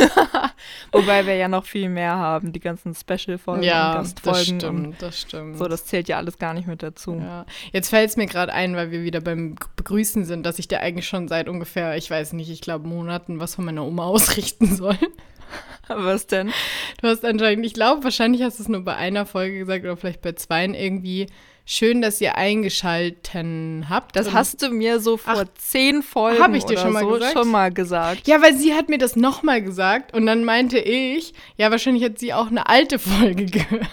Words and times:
Wobei 0.92 1.26
wir 1.26 1.36
ja 1.36 1.48
noch 1.48 1.64
viel 1.64 1.88
mehr 1.88 2.16
haben, 2.16 2.52
die 2.52 2.60
ganzen 2.60 2.94
Special-Folgen 2.94 3.62
ja, 3.62 3.92
und 3.92 3.98
Gastfolgen. 3.98 4.38
Das 4.38 4.44
stimmt, 4.44 5.02
das 5.02 5.20
stimmt. 5.20 5.58
So, 5.58 5.68
das 5.68 5.86
zählt 5.86 6.08
ja 6.08 6.16
alles 6.16 6.38
gar 6.38 6.54
nicht 6.54 6.66
mit 6.66 6.82
dazu. 6.82 7.14
Ja. 7.20 7.46
Jetzt 7.72 7.90
fällt 7.90 8.10
es 8.10 8.16
mir 8.16 8.26
gerade 8.26 8.52
ein, 8.52 8.76
weil 8.76 8.90
wir 8.90 9.02
wieder 9.02 9.20
beim 9.20 9.56
Begrüßen 9.76 10.24
sind, 10.24 10.44
dass 10.44 10.58
ich 10.58 10.68
dir 10.68 10.80
eigentlich 10.80 11.08
schon 11.08 11.28
seit 11.28 11.48
ungefähr, 11.48 11.96
ich 11.96 12.10
weiß 12.10 12.32
nicht, 12.32 12.50
ich 12.50 12.60
glaube 12.60 12.88
Monaten 12.88 13.40
was 13.40 13.54
von 13.54 13.64
meiner 13.64 13.84
Oma 13.84 14.04
ausrichten 14.06 14.74
soll. 14.74 14.98
Was 15.88 16.26
denn? 16.26 16.52
Du 17.00 17.08
hast 17.08 17.24
anscheinend, 17.24 17.66
ich 17.66 17.74
glaube, 17.74 18.04
wahrscheinlich 18.04 18.42
hast 18.42 18.58
du 18.58 18.62
es 18.62 18.68
nur 18.68 18.84
bei 18.84 18.94
einer 18.94 19.26
Folge 19.26 19.58
gesagt 19.58 19.84
oder 19.84 19.96
vielleicht 19.96 20.22
bei 20.22 20.32
zweien 20.32 20.74
irgendwie. 20.74 21.26
Schön, 21.72 22.02
dass 22.02 22.20
ihr 22.20 22.36
eingeschalten 22.36 23.86
habt. 23.88 24.16
Das 24.16 24.26
Und- 24.26 24.34
hast 24.34 24.60
du 24.60 24.70
mir 24.70 24.98
so 24.98 25.16
vor 25.16 25.34
Ach, 25.36 25.44
zehn 25.56 26.02
Folgen 26.02 26.42
hab 26.42 26.52
ich 26.52 26.64
dir 26.64 26.72
oder 26.72 26.82
schon 26.82 26.92
mal 26.92 27.00
so 27.04 27.10
gesagt? 27.10 27.32
schon 27.32 27.48
mal 27.48 27.70
gesagt. 27.72 28.26
Ja, 28.26 28.42
weil 28.42 28.56
sie 28.56 28.74
hat 28.74 28.88
mir 28.88 28.98
das 28.98 29.14
nochmal 29.14 29.62
gesagt 29.62 30.12
und 30.12 30.26
dann 30.26 30.44
meinte 30.44 30.80
ich, 30.80 31.32
ja, 31.56 31.70
wahrscheinlich 31.70 32.02
hat 32.02 32.18
sie 32.18 32.34
auch 32.34 32.48
eine 32.48 32.68
alte 32.68 32.98
Folge 32.98 33.46
gehört. 33.46 33.86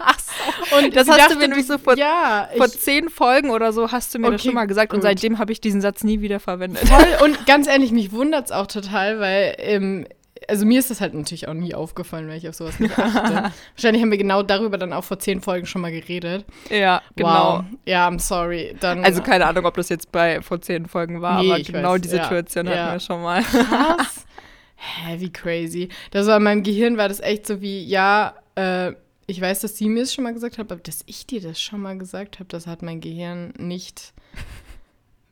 Ach 0.00 0.18
so. 0.18 0.76
Und 0.78 0.96
Das 0.96 1.06
hast 1.08 1.16
du 1.18 1.22
dachte, 1.22 1.36
mir 1.36 1.46
nämlich 1.48 1.66
so 1.68 1.78
vor, 1.78 1.96
ja, 1.96 2.48
vor 2.56 2.66
ich, 2.66 2.80
zehn 2.80 3.08
Folgen 3.08 3.50
oder 3.50 3.72
so 3.72 3.92
hast 3.92 4.12
du 4.12 4.18
mir 4.18 4.30
das 4.32 4.40
Okay, 4.40 4.48
schon 4.48 4.54
mal 4.56 4.66
gesagt 4.66 4.92
und 4.92 4.98
gut. 4.98 5.04
seitdem 5.04 5.38
habe 5.38 5.52
ich 5.52 5.60
diesen 5.60 5.80
Satz 5.80 6.02
nie 6.02 6.20
wieder 6.22 6.40
verwendet. 6.40 6.88
voll. 6.88 7.06
Und 7.24 7.46
ganz 7.46 7.68
ehrlich, 7.68 7.92
mich 7.92 8.10
wundert 8.10 8.46
es 8.46 8.50
auch 8.52 8.66
total, 8.66 9.20
weil, 9.20 9.54
ähm, 9.58 10.06
also 10.50 10.66
mir 10.66 10.80
ist 10.80 10.90
das 10.90 11.00
halt 11.00 11.14
natürlich 11.14 11.46
auch 11.46 11.54
nie 11.54 11.74
aufgefallen, 11.74 12.28
weil 12.28 12.36
ich 12.36 12.48
auf 12.48 12.54
sowas 12.54 12.78
nicht 12.80 12.98
achte. 12.98 13.52
Wahrscheinlich 13.74 14.02
haben 14.02 14.10
wir 14.10 14.18
genau 14.18 14.42
darüber 14.42 14.76
dann 14.78 14.92
auch 14.92 15.04
vor 15.04 15.18
zehn 15.18 15.40
Folgen 15.40 15.66
schon 15.66 15.80
mal 15.80 15.92
geredet. 15.92 16.44
Ja, 16.68 17.00
genau. 17.14 17.58
Wow. 17.58 17.64
Ja, 17.86 18.08
I'm 18.08 18.18
sorry. 18.18 18.76
Dann, 18.80 19.04
Also 19.04 19.22
keine 19.22 19.46
Ahnung, 19.46 19.64
ob 19.64 19.74
das 19.74 19.88
jetzt 19.88 20.10
bei 20.10 20.42
vor 20.42 20.60
zehn 20.60 20.86
Folgen 20.86 21.22
war, 21.22 21.42
Nee, 21.42 21.52
aber 21.52 21.62
genau 21.62 21.92
weiß, 21.92 22.00
die 22.02 22.08
ja, 22.08 22.24
Situation 22.24 22.66
ja. 22.66 22.72
hatten 22.72 22.92
wir 22.94 23.00
schon 23.00 23.22
mal. 23.22 23.42
Krass. 23.42 24.26
Hä, 24.76 25.16
wie 25.20 25.32
crazy. 25.32 25.88
Das 26.10 26.26
war 26.26 26.38
in 26.38 26.42
meinem 26.42 26.62
Gehirn, 26.62 26.96
war 26.96 27.08
das 27.08 27.20
echt 27.20 27.46
so 27.46 27.60
wie, 27.60 27.84
ja, 27.84 28.34
äh, 28.56 28.92
ich 29.26 29.40
weiß, 29.40 29.60
dass 29.60 29.76
sie 29.76 29.88
mir 29.88 30.02
es 30.02 30.12
schon 30.12 30.24
mal 30.24 30.34
gesagt 30.34 30.58
hat, 30.58 30.72
aber 30.72 30.80
dass 30.80 31.02
ich 31.06 31.26
dir 31.26 31.40
das 31.40 31.60
schon 31.60 31.80
mal 31.80 31.96
gesagt 31.96 32.40
habe, 32.40 32.48
das 32.48 32.66
hat 32.66 32.82
mein 32.82 33.00
Gehirn 33.00 33.52
nicht. 33.58 34.12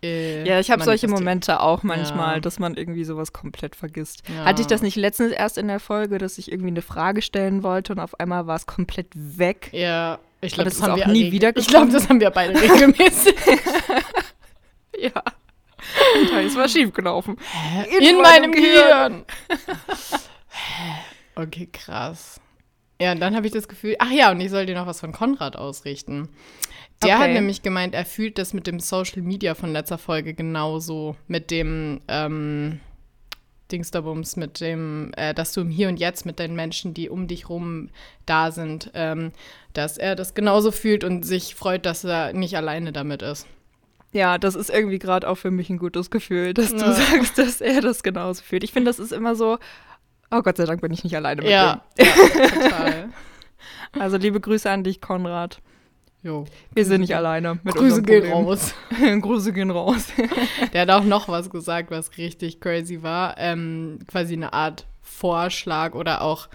Äh, 0.02 0.46
Ja, 0.46 0.60
ich 0.60 0.70
habe 0.70 0.84
solche. 0.84 1.08
Momente 1.08 1.60
auch 1.60 1.82
manchmal, 1.82 2.34
Ja. 2.36 2.40
dass 2.40 2.58
man 2.58 2.74
irgendwie 2.76 3.04
sowas 3.04 3.32
komplett 3.32 3.74
vergisst. 3.76 4.22
Ja. 4.28 4.44
Hatte 4.44 4.60
ich 4.62 4.68
das 4.68 4.82
nicht 4.82 4.96
letztens 4.96 5.32
erst 5.32 5.58
in 5.58 5.68
der 5.68 5.80
Folge, 5.80 6.18
dass 6.18 6.38
ich 6.38 6.50
irgendwie 6.52 6.70
eine 6.70 6.82
Frage 6.82 7.22
stellen 7.22 7.62
wollte 7.62 7.92
und 7.92 7.98
auf 7.98 8.18
einmal 8.20 8.46
war 8.46 8.56
es 8.56 8.66
komplett 8.66 9.08
weg? 9.14 9.70
Ja, 9.72 10.18
ich 10.40 10.52
glaube, 10.54 10.70
das 10.70 10.74
das, 10.78 10.82
ist 10.82 10.88
haben 10.92 11.00
auch 11.00 11.06
wir 11.06 11.12
nie 11.12 11.32
wiedergekommen. 11.32 11.62
Ich 11.64 11.68
glaube, 11.68 11.92
das 11.92 12.08
haben 12.08 12.20
wir 12.20 12.30
beide 12.30 12.60
regelmäßig. 12.60 13.34
Ja. 15.00 15.12
Und 16.20 16.30
da 16.32 16.40
ist 16.40 16.56
was 16.56 16.72
schiefgelaufen. 16.72 17.36
In, 18.00 18.20
meinem 18.20 18.50
Gehirn. 18.50 19.24
okay, 21.36 21.68
krass. 21.72 22.40
Ja, 23.00 23.12
und 23.12 23.20
dann 23.20 23.36
habe 23.36 23.46
ich 23.46 23.52
das 23.52 23.68
Gefühl, 23.68 23.94
ach 24.00 24.10
ja, 24.10 24.30
und 24.32 24.40
ich 24.40 24.50
soll 24.50 24.66
dir 24.66 24.74
noch 24.74 24.86
was 24.86 24.98
von 25.00 25.12
Konrad 25.12 25.56
ausrichten. 25.56 26.28
Der 27.02 27.14
Okay. 27.14 27.24
hat 27.24 27.30
nämlich 27.30 27.62
gemeint, 27.62 27.94
er 27.94 28.04
fühlt 28.04 28.38
das 28.38 28.52
mit 28.54 28.66
dem 28.66 28.80
Social 28.80 29.22
Media 29.22 29.54
von 29.54 29.72
letzter 29.72 29.98
Folge 29.98 30.34
genauso. 30.34 31.14
Mit 31.28 31.50
dem 31.52 32.00
ähm, 32.08 32.80
Dingsterbums, 33.70 34.36
mit 34.36 34.60
dem, 34.60 35.12
äh, 35.16 35.34
dass 35.34 35.52
du 35.52 35.60
im 35.60 35.70
Hier 35.70 35.88
und 35.88 35.98
Jetzt 36.00 36.26
mit 36.26 36.38
den 36.38 36.56
Menschen, 36.56 36.94
die 36.94 37.08
um 37.10 37.28
dich 37.28 37.48
rum 37.48 37.90
da 38.26 38.50
sind, 38.50 38.90
ähm, 38.94 39.30
dass 39.74 39.98
er 39.98 40.16
das 40.16 40.34
genauso 40.34 40.72
fühlt 40.72 41.04
und 41.04 41.24
sich 41.24 41.54
freut, 41.54 41.84
dass 41.86 42.02
er 42.04 42.32
nicht 42.32 42.56
alleine 42.56 42.92
damit 42.92 43.22
ist. 43.22 43.46
Ja, 44.12 44.38
das 44.38 44.54
ist 44.54 44.70
irgendwie 44.70 44.98
gerade 44.98 45.28
auch 45.28 45.34
für 45.36 45.50
mich 45.50 45.68
ein 45.68 45.78
gutes 45.78 46.10
Gefühl, 46.10 46.54
dass 46.54 46.70
du 46.74 46.78
Ja. 46.86 46.92
sagst, 46.92 47.36
dass 47.38 47.60
er 47.60 47.82
das 47.82 48.02
genauso 48.02 48.42
fühlt. 48.42 48.64
Ich 48.64 48.72
finde, 48.72 48.88
das 48.88 48.98
ist 48.98 49.12
immer 49.12 49.36
so, 49.36 49.58
oh 50.30 50.40
Gott 50.42 50.56
sei 50.56 50.64
Dank 50.64 50.80
bin 50.80 50.92
ich 50.92 51.04
nicht 51.04 51.14
alleine 51.14 51.42
mit 51.42 51.50
Ja, 51.50 51.84
ja 51.98 52.04
total. 52.48 53.02
dem. 53.94 54.00
Also 54.02 54.16
liebe 54.16 54.40
Grüße 54.40 54.70
an 54.70 54.82
dich, 54.82 55.00
Konrad. 55.02 55.60
Jo. 56.22 56.46
Wir 56.74 56.84
sind 56.84 57.02
nicht 57.02 57.14
alleine 57.14 57.60
mit 57.62 57.74
Grüße 57.74 58.02
gehen 58.02 58.30
Problem. 58.30 58.46
raus. 58.46 58.74
Grüße 59.22 59.52
gehen 59.52 59.70
raus. 59.70 60.08
Der 60.72 60.82
hat 60.82 60.90
auch 60.90 61.04
noch 61.04 61.28
was 61.28 61.48
gesagt, 61.50 61.90
was 61.90 62.16
richtig 62.18 62.60
crazy 62.60 63.02
war. 63.02 63.36
Ähm, 63.38 64.00
quasi 64.08 64.34
eine 64.34 64.52
Art 64.52 64.86
Vorschlag 65.00 65.94
oder 65.94 66.22
auch, 66.22 66.48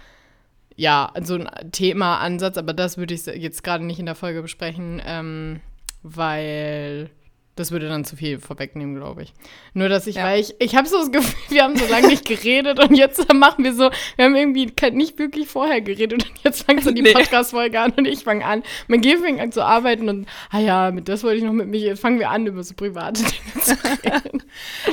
ja, 0.76 1.12
so 1.22 1.34
ein 1.34 1.48
Thema-Ansatz, 1.72 2.58
aber 2.58 2.72
das 2.72 2.98
würde 2.98 3.14
ich 3.14 3.24
jetzt 3.26 3.64
gerade 3.64 3.84
nicht 3.84 3.98
in 3.98 4.06
der 4.06 4.14
Folge 4.14 4.42
besprechen, 4.42 5.00
ähm, 5.04 5.60
weil 6.02 7.10
das 7.56 7.70
würde 7.70 7.88
dann 7.88 8.04
zu 8.04 8.16
viel 8.16 8.38
vorwegnehmen, 8.40 8.96
glaube 8.96 9.22
ich. 9.22 9.32
Nur, 9.74 9.88
dass 9.88 10.06
ich, 10.06 10.16
Ja. 10.16 10.24
weil 10.24 10.40
ich, 10.40 10.54
ich 10.58 10.74
habe 10.74 10.88
so 10.88 10.98
das 10.98 11.12
Gefühl, 11.12 11.34
wir 11.50 11.62
haben 11.62 11.76
so 11.76 11.86
lange 11.86 12.08
nicht 12.08 12.24
geredet 12.26 12.80
und 12.80 12.94
jetzt 12.96 13.32
machen 13.32 13.62
wir 13.64 13.72
so, 13.74 13.90
wir 14.16 14.24
haben 14.24 14.34
irgendwie 14.34 14.72
nicht 14.92 15.18
wirklich 15.18 15.48
vorher 15.48 15.80
geredet 15.80 16.24
und 16.24 16.32
jetzt 16.42 16.64
fängt 16.64 16.82
so 16.82 16.90
die 16.90 17.02
Nee. 17.04 17.12
Podcast-Folge 17.12 17.78
an 17.80 17.92
und 17.96 18.06
ich 18.06 18.24
fange 18.24 18.44
an. 18.44 18.62
Mein 18.88 19.00
Gehirn 19.02 19.20
fängt 19.22 19.40
an 19.40 19.52
zu 19.52 19.62
arbeiten 19.64 20.08
und, 20.08 20.26
ah 20.50 20.58
ja, 20.58 20.90
mit 20.90 21.08
das 21.08 21.22
wollte 21.22 21.38
ich 21.38 21.44
noch 21.44 21.52
mit 21.52 21.68
mir, 21.68 21.78
jetzt 21.80 22.00
fangen 22.00 22.18
wir 22.18 22.30
an, 22.30 22.46
über 22.46 22.62
so 22.64 22.74
private 22.74 23.22
Dinge 23.22 23.62
zu 23.64 23.72
reden. 24.04 24.42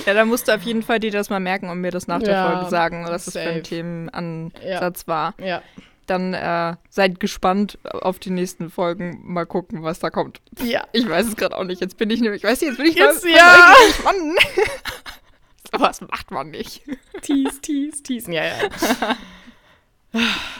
Ja, 0.06 0.14
da 0.14 0.26
musst 0.26 0.48
du 0.48 0.54
auf 0.56 0.62
jeden 0.62 0.84
Fall 0.84 1.00
dir 1.00 1.12
das 1.12 1.30
mal 1.30 1.40
merken 1.40 1.70
und 1.70 1.80
mir 1.82 1.92
das 1.92 2.08
nach 2.08 2.20
der 2.22 2.34
Ja, 2.34 2.52
Folge 2.52 2.70
sagen, 2.70 3.06
was 3.08 3.26
das 3.26 3.34
für 3.34 3.40
ein 3.42 3.64
Themenansatz 3.64 5.08
war. 5.08 5.34
Ja. 5.44 5.62
Dann 6.12 6.34
äh, 6.34 6.76
seid 6.90 7.22
gespannt 7.22 7.80
auf 7.86 8.20
die 8.20 8.32
nästen 8.32 8.70
Folgen. 8.70 9.22
Mal 9.24 9.46
gucken, 9.46 9.82
was 9.82 10.00
da 10.00 10.10
kommt. 10.10 10.42
Ja. 10.62 10.86
Ich 10.92 11.08
weiß 11.08 11.26
es 11.26 11.36
gerade 11.38 11.56
auch 11.58 11.64
nicht. 11.64 11.80
Jetzt 11.80 11.96
bin 11.96 12.10
ich 12.10 12.20
nämlich, 12.20 12.44
weißt 12.44 12.62
du, 12.62 12.66
jetzt 12.66 12.76
bin 12.78 12.88
ich 12.88 12.96
Jetzt, 12.96 13.24
neu- 13.24 13.32
ja. 13.32 13.74
Mann. 14.04 14.36
Was 15.72 16.02
macht 16.12 16.30
man 16.32 16.50
nicht? 16.52 16.82
Tease, 17.22 17.62
tease, 17.62 18.04
tease. 18.04 18.30
Ja, 18.34 18.44
ja. 18.44 18.52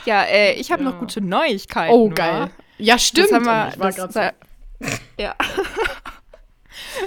Ja, 0.06 0.22
äh, 0.22 0.54
ich 0.54 0.72
habe 0.72 0.82
Ja. 0.82 0.90
noch 0.90 0.98
gute 0.98 1.20
Neuigkeiten. 1.20 1.92
Oh, 1.94 2.08
geil. 2.08 2.48
Ja, 2.78 2.98
stimmt. 2.98 3.26
Das 3.30 3.34
haben 3.34 3.44
wir, 3.44 3.78
war 3.78 3.88
das, 3.92 3.96
grad 3.96 4.16
da, 4.16 4.32
ja. 5.18 5.34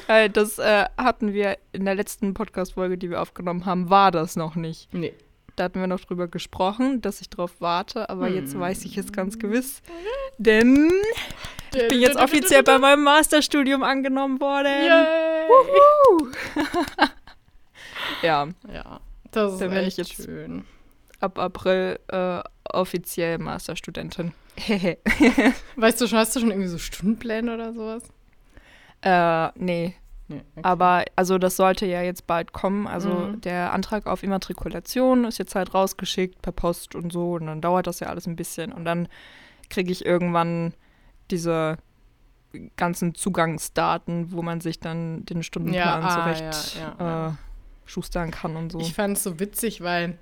Äh, 0.08 0.30
das 0.30 0.60
äh, 0.60 0.86
hatten 0.98 1.34
wir 1.34 1.58
in 1.72 1.86
der 1.86 1.96
letzten 1.96 2.34
Podcast-Folge, 2.36 2.98
die 3.00 3.10
wir 3.10 3.22
aufgenommen 3.22 3.66
haben, 3.66 3.90
war 3.90 4.12
das 4.12 4.36
noch 4.36 4.56
nicht. 4.56 4.94
nee. 4.94 5.14
Da 5.56 5.64
hatten 5.66 5.80
wir 5.80 5.88
noch 5.88 6.02
drüber 6.02 6.28
gesprochen, 6.28 7.02
dass 7.02 7.22
ich 7.22 7.30
drauf 7.30 7.54
warte, 7.60 8.10
aber 8.10 8.28
Hm. 8.28 8.36
jetzt 8.36 8.60
weiß 8.60 8.84
ich 8.86 8.98
es 8.98 9.12
ganz 9.14 9.40
gewiss. 9.40 9.82
Denn 10.38 10.92
ich 11.74 11.88
bin 11.88 12.02
jetzt 12.02 12.18
offiziell 12.18 12.64
bei 12.64 12.78
meinem 12.78 13.04
Masterstudium 13.04 13.84
angenommen 13.84 14.40
worden. 14.42 14.66
Yay. 14.86 15.48
Ja, 18.22 18.48
Ja, 18.72 19.00
das 19.32 19.54
ist 19.54 19.62
Dann 19.62 19.74
ich 19.86 19.98
jetzt- 19.98 20.16
schön. 20.16 20.66
ab 21.20 21.40
April 21.40 22.00
äh, 22.08 22.42
offiziell 22.72 23.38
Masterstudentin. 23.38 24.34
Weißt 25.76 26.00
du 26.02 26.08
schon, 26.08 26.18
hast 26.20 26.36
du 26.36 26.40
schon 26.40 26.50
irgendwie 26.52 26.70
so 26.70 26.78
Stundenpläne 26.78 27.54
oder 27.54 27.74
sowas? 27.74 28.04
äh, 29.02 29.50
nee, 29.60 29.96
Nee, 30.28 30.42
okay. 30.56 30.62
Aber 30.64 31.06
also 31.16 31.38
das 31.38 31.56
sollte 31.56 31.86
ja 31.86 32.02
jetzt 32.02 32.26
bald 32.28 32.52
kommen. 32.54 32.88
Also 32.88 33.10
Mhm. 33.10 33.42
der 33.42 33.74
Antrag 33.74 34.08
auf 34.08 34.24
Immatrikulation 34.24 35.26
ist 35.26 35.38
jetzt 35.38 35.54
halt 35.56 35.74
rausgeschickt 35.74 36.42
per 36.42 36.52
Post 36.52 36.96
und 36.96 37.12
so. 37.14 37.34
Und 37.34 37.46
dann 37.48 37.62
dauert 37.62 37.86
das 37.88 38.00
ja 38.00 38.08
alles 38.08 38.26
ein 38.28 38.36
bisschen. 38.36 38.74
Und 38.74 38.86
dann 38.86 39.08
kriege 39.70 39.92
ich 39.92 40.06
irgendwann 40.06 40.74
diese 41.32 41.78
ganzen 42.78 43.14
Zugangsdaten, 43.16 44.32
wo 44.32 44.42
man 44.42 44.62
sich 44.62 44.80
dann 44.80 45.26
den 45.26 45.44
Stundenplan 45.44 46.02
Ja, 46.02 46.08
ah, 46.08 46.10
zurecht 46.34 46.76
ja, 46.78 46.82
ja, 46.82 46.96
ja. 47.00 47.28
Äh, 47.30 47.32
schustern 47.86 48.32
kann 48.32 48.56
und 48.56 48.72
so. 48.72 48.80
Ich 48.80 48.94
fand 48.94 49.18
es 49.18 49.24
so 49.24 49.40
witzig, 49.40 49.82
weil 49.82 50.18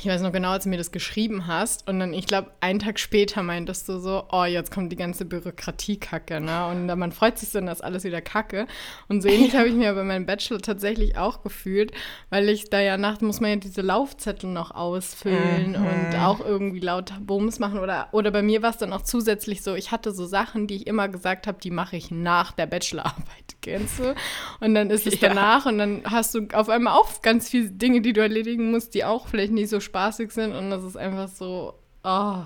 ich 0.00 0.06
weiß 0.06 0.22
noch 0.22 0.32
genau, 0.32 0.50
als 0.50 0.64
du 0.64 0.70
mir 0.70 0.78
das 0.78 0.92
geschrieben 0.92 1.46
hast 1.46 1.86
und 1.88 2.00
dann, 2.00 2.14
ich 2.14 2.26
glaube, 2.26 2.50
einen 2.60 2.78
Tag 2.78 2.98
später 2.98 3.42
meintest 3.42 3.88
du 3.88 3.98
so, 3.98 4.24
oh, 4.32 4.44
jetzt 4.44 4.70
kommt 4.72 4.90
die 4.90 4.96
ganze 4.96 5.24
Bürokratie-Kacke, 5.26 6.40
ne? 6.40 6.66
Und 6.68 6.88
dann, 6.88 6.98
man 6.98 7.12
freut 7.12 7.38
sich 7.38 7.50
so, 7.50 7.60
dass 7.60 7.80
alles 7.80 8.04
wieder 8.04 8.20
Kacke. 8.20 8.66
Und 9.08 9.20
so 9.22 9.28
ähnlich 9.28 9.54
habe 9.54 9.68
ich 9.68 9.74
mir 9.74 9.92
bei 9.94 10.02
meinem 10.02 10.26
Bachelor 10.26 10.60
tatsächlich 10.60 11.16
auch 11.18 11.42
gefühlt, 11.42 11.92
weil 12.30 12.48
ich 12.48 12.70
da 12.70 12.80
ja 12.80 12.96
nachts 12.96 13.22
muss 13.22 13.40
man 13.40 13.50
ja 13.50 13.56
diese 13.56 13.82
Laufzettel 13.82 14.48
noch 14.50 14.70
ausfüllen 14.70 15.72
Mhm. 15.72 15.86
und 15.86 16.16
auch 16.16 16.40
irgendwie 16.40 16.80
laut 16.80 17.12
Bums 17.20 17.58
machen 17.58 17.78
oder, 17.78 18.08
oder 18.12 18.30
bei 18.30 18.42
mir 18.42 18.62
war 18.62 18.70
es 18.70 18.78
dann 18.78 18.92
auch 18.92 19.02
zusätzlich 19.02 19.62
so, 19.62 19.74
ich 19.74 19.92
hatte 19.92 20.12
so 20.12 20.24
Sachen, 20.26 20.66
die 20.66 20.76
ich 20.76 20.86
immer 20.86 21.08
gesagt 21.08 21.46
habe, 21.46 21.58
die 21.62 21.70
mache 21.70 21.96
ich 21.96 22.10
nach 22.10 22.52
der 22.52 22.66
Bachelorarbeit, 22.66 23.26
kennst 23.62 23.98
du? 23.98 24.14
Und 24.60 24.74
dann 24.74 24.88
ist 24.90 25.06
es 25.06 25.20
Ja. 25.20 25.28
danach 25.28 25.66
und 25.66 25.76
dann 25.78 26.02
hast 26.04 26.34
du 26.34 26.46
auf 26.54 26.68
einmal 26.70 26.94
auch 26.94 27.20
ganz 27.22 27.50
viele 27.50 27.70
Dinge, 27.70 28.00
die 28.00 28.12
du 28.14 28.20
erledigen 28.22 28.70
musst, 28.70 28.94
die 28.94 29.04
auch 29.04 29.28
vielleicht 29.28 29.52
nicht 29.52 29.68
so 29.68 29.80
spaßig 29.90 30.30
sind 30.32 30.54
und 30.54 30.70
das 30.70 30.82
ist 30.84 30.96
einfach 30.96 31.28
so, 31.28 31.74
oh. 32.04 32.36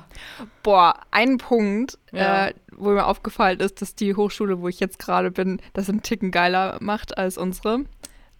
Boah, 0.62 0.94
ein 1.11 1.38
Punkt, 1.38 1.99
Ja. 2.12 2.46
äh, 2.49 2.55
wo 2.76 2.91
mir 2.91 3.06
aufgefallen 3.06 3.61
ist, 3.61 3.81
dass 3.82 3.94
die 3.94 4.17
Hochschule, 4.17 4.61
wo 4.61 4.69
ich 4.69 4.81
jetzt 4.81 4.99
gerade 4.99 5.31
bin, 5.31 5.61
das 5.75 5.88
einen 5.88 6.02
Ticken 6.02 6.31
geiler 6.31 6.79
macht 6.81 7.17
als 7.19 7.37
unsere. 7.38 7.85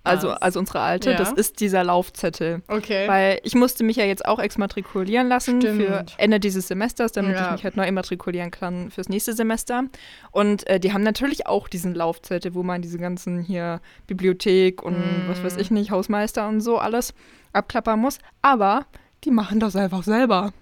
Also, 0.05 0.31
also 0.33 0.61
unsere 0.61 0.81
alte. 0.81 1.13
Ja. 1.13 1.17
Das 1.17 1.33
ist 1.33 1.61
dieser 1.61 1.83
Laufzettel. 1.83 2.63
Okay. 2.69 3.09
Weil 3.09 3.41
ich 3.43 3.55
musste 3.55 3.85
mich 3.85 3.97
ja 3.97 4.05
jetzt 4.05 4.25
auch 4.27 4.39
exmatrikulieren 4.39 5.29
lassen 5.29 5.63
für 5.63 5.75
Stimmt. 5.75 6.15
Ende 6.19 6.39
dieses 6.41 6.69
Semesters, 6.69 7.13
damit 7.13 7.35
Ja. 7.37 7.47
ich 7.47 7.53
mich 7.53 7.65
halt 7.65 7.77
neu 7.77 7.87
immatrikulieren 7.87 8.51
kann 8.51 8.91
fürs 8.91 9.09
nächste 9.09 9.33
Semester. 9.33 9.85
Und 10.31 10.67
äh, 10.67 10.79
die 10.79 10.93
haben 10.93 11.03
natürlich 11.03 11.47
auch 11.47 11.69
diesen 11.69 11.95
Laufzettel, 11.95 12.55
wo 12.55 12.63
man 12.63 12.83
diese 12.83 12.99
ganzen 12.99 13.41
hier 13.43 13.81
Bibliothek 14.07 14.83
und 14.83 14.95
Mm. 14.99 15.29
was 15.29 15.43
weiß 15.43 15.57
ich 15.57 15.71
nicht, 15.71 15.91
Hausmeister 15.91 16.47
und 16.49 16.61
so 16.61 16.77
alles 16.79 17.15
abklappern 17.55 17.99
muss. 17.99 18.19
Aber 18.43 18.85
die 19.25 19.31
machen 19.31 19.59
das 19.59 19.75
einfach 19.75 20.03
selber. 20.03 20.53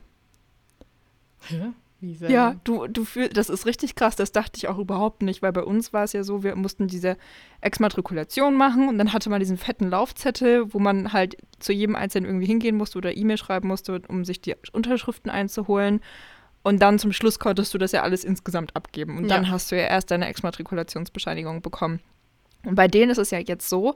Hä? 1.49 1.73
Sehr? 2.03 2.31
Ja, 2.31 2.57
du, 2.65 2.87
du 2.89 3.05
fühl, 3.05 3.29
das 3.29 3.49
ist 3.49 3.65
richtig 3.65 3.95
krass, 3.95 4.17
das 4.17 4.33
dachte 4.33 4.57
ich 4.57 4.69
auch 4.69 4.79
überhaupt 4.79 5.23
nicht, 5.23 5.41
weil 5.41 5.53
bei 5.53 5.63
uns 5.63 5.93
war 5.93 6.03
es 6.05 6.13
ja 6.13 6.25
so, 6.25 6.43
wir 6.43 6.57
mussten 6.57 6.89
diese 6.89 7.17
Exmatrikulation 7.61 8.55
machen 8.57 8.89
und 8.89 8.99
dann 8.99 9.13
hatte 9.13 9.31
man 9.31 9.41
diesen 9.41 9.57
fetten 9.57 9.89
Laufzettel, 9.89 10.75
wo 10.75 10.79
man 10.79 11.13
halt 11.13 11.37
zu 11.61 11.73
jedem 11.73 11.95
Einzelnen 11.97 12.27
irgendwie 12.29 12.47
hingehen 12.47 12.77
musste 12.77 12.99
oder 12.99 13.17
E-Mail 13.17 13.39
schreiben 13.39 13.69
musste, 13.69 14.03
um 14.09 14.25
sich 14.25 14.41
die 14.41 14.55
Unterschriften 14.73 15.31
einzuholen. 15.31 16.01
Und 16.65 16.81
dann 16.81 16.99
zum 16.99 17.13
Schluss 17.13 17.39
konntest 17.39 17.75
du 17.75 17.79
das 17.79 17.93
ja 17.93 18.03
alles 18.03 18.23
insgesamt 18.25 18.77
abgeben. 18.77 19.17
Und 19.19 19.29
dann 19.29 19.45
Ja. 19.45 19.51
hast 19.51 19.73
du 19.73 19.77
ja 19.77 19.83
erst 19.87 20.11
deine 20.11 20.27
Exmatrikulationsbescheinigung 20.29 21.63
bekommen. 21.63 22.01
Und 22.65 22.77
bei 22.77 22.87
denen 22.87 23.11
ist 23.11 23.19
es 23.19 23.31
ja 23.31 23.39
jetzt 23.39 23.69
so, 23.69 23.95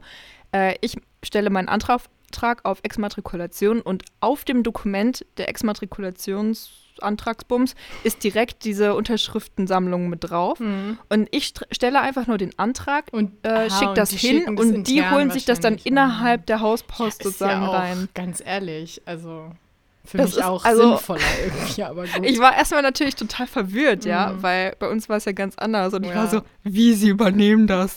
äh, 0.51 0.75
ich 0.81 0.97
stelle 1.23 1.49
meinen 1.49 1.69
Antrag 1.69 2.01
Antrag 2.31 2.65
auf 2.65 2.79
Exmatrikulation 2.83 3.81
und 3.81 4.03
auf 4.19 4.43
dem 4.43 4.61
Dokument 4.63 5.25
der 5.37 5.47
Exmatrikulationsantragsbums 5.49 7.75
ist 8.03 8.23
direkt 8.23 8.63
diese 8.65 8.93
Unterschriftensammlung 8.95 10.09
mit 10.09 10.29
drauf. 10.29 10.59
Mhm. 10.59 10.97
Und 11.09 11.27
ich 11.31 11.45
st- 11.45 11.63
stelle 11.71 12.01
einfach 12.01 12.27
nur 12.27 12.37
den 12.37 12.57
Antrag, 12.59 13.05
Und 13.11 13.31
äh, 13.43 13.49
aha, 13.49 13.69
schicke 13.69 13.89
und 13.89 13.97
das 13.97 14.09
die 14.09 14.17
hin 14.17 14.43
das 14.55 14.65
und 14.65 14.83
die 14.87 15.09
holen 15.09 15.31
sich 15.31 15.45
das 15.45 15.59
dann 15.59 15.73
wahrscheinlich. 15.75 15.85
innerhalb 15.85 16.45
der 16.47 16.57
Ja, 16.57 16.61
Hauspost 16.63 17.21
ist 17.21 17.39
sozusagen 17.39 17.61
ja 17.61 17.67
auch, 17.69 17.73
rein. 17.73 18.09
Ganz 18.13 18.41
ehrlich, 18.45 19.01
also 19.05 19.51
für 20.03 20.17
Das 20.17 20.31
mich 20.31 20.37
ist 20.39 20.43
auch 20.43 20.65
also- 20.65 20.89
sinnvoller 20.97 21.21
irgendwie, 21.43 21.83
aber 21.83 22.05
gut. 22.07 22.25
Ich 22.25 22.39
war 22.39 22.55
erstmal 22.57 22.81
natürlich 22.81 23.15
total 23.15 23.47
verwirrt, 23.47 24.03
ja, 24.05 24.33
Mhm. 24.33 24.43
weil 24.43 24.75
bei 24.79 24.89
uns 24.89 25.07
war 25.09 25.15
es 25.17 25.25
ja 25.25 25.31
ganz 25.31 25.57
anders. 25.57 25.93
Und 25.93 26.03
ich 26.03 26.09
Ja. 26.09 26.15
war 26.17 26.27
so, 26.27 26.41
wie 26.63 26.93
sie 26.93 27.07
übernehmen 27.09 27.67
das? 27.67 27.95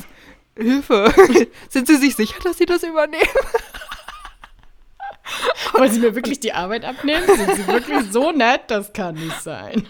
Hilfe. 0.57 1.13
Sind 1.69 1.87
Sie 1.87 1.97
sich 1.97 2.17
sicher, 2.17 2.39
dass 2.45 2.59
Sie 2.59 2.67
das 2.67 2.83
übernehmen? 2.83 3.23
Wollen 5.75 5.91
Sie 5.91 6.01
mir 6.01 6.15
wirklich 6.15 6.41
die 6.41 6.53
Arbeit 6.53 6.85
abnehmen? 6.85 7.25
Sind 7.27 7.55
Sie 7.55 7.67
wirklich 7.67 8.11
so 8.11 8.33
nett? 8.33 8.63
Das 8.69 8.93
kann 8.93 9.15
nicht 9.15 9.41
sein. 9.41 9.83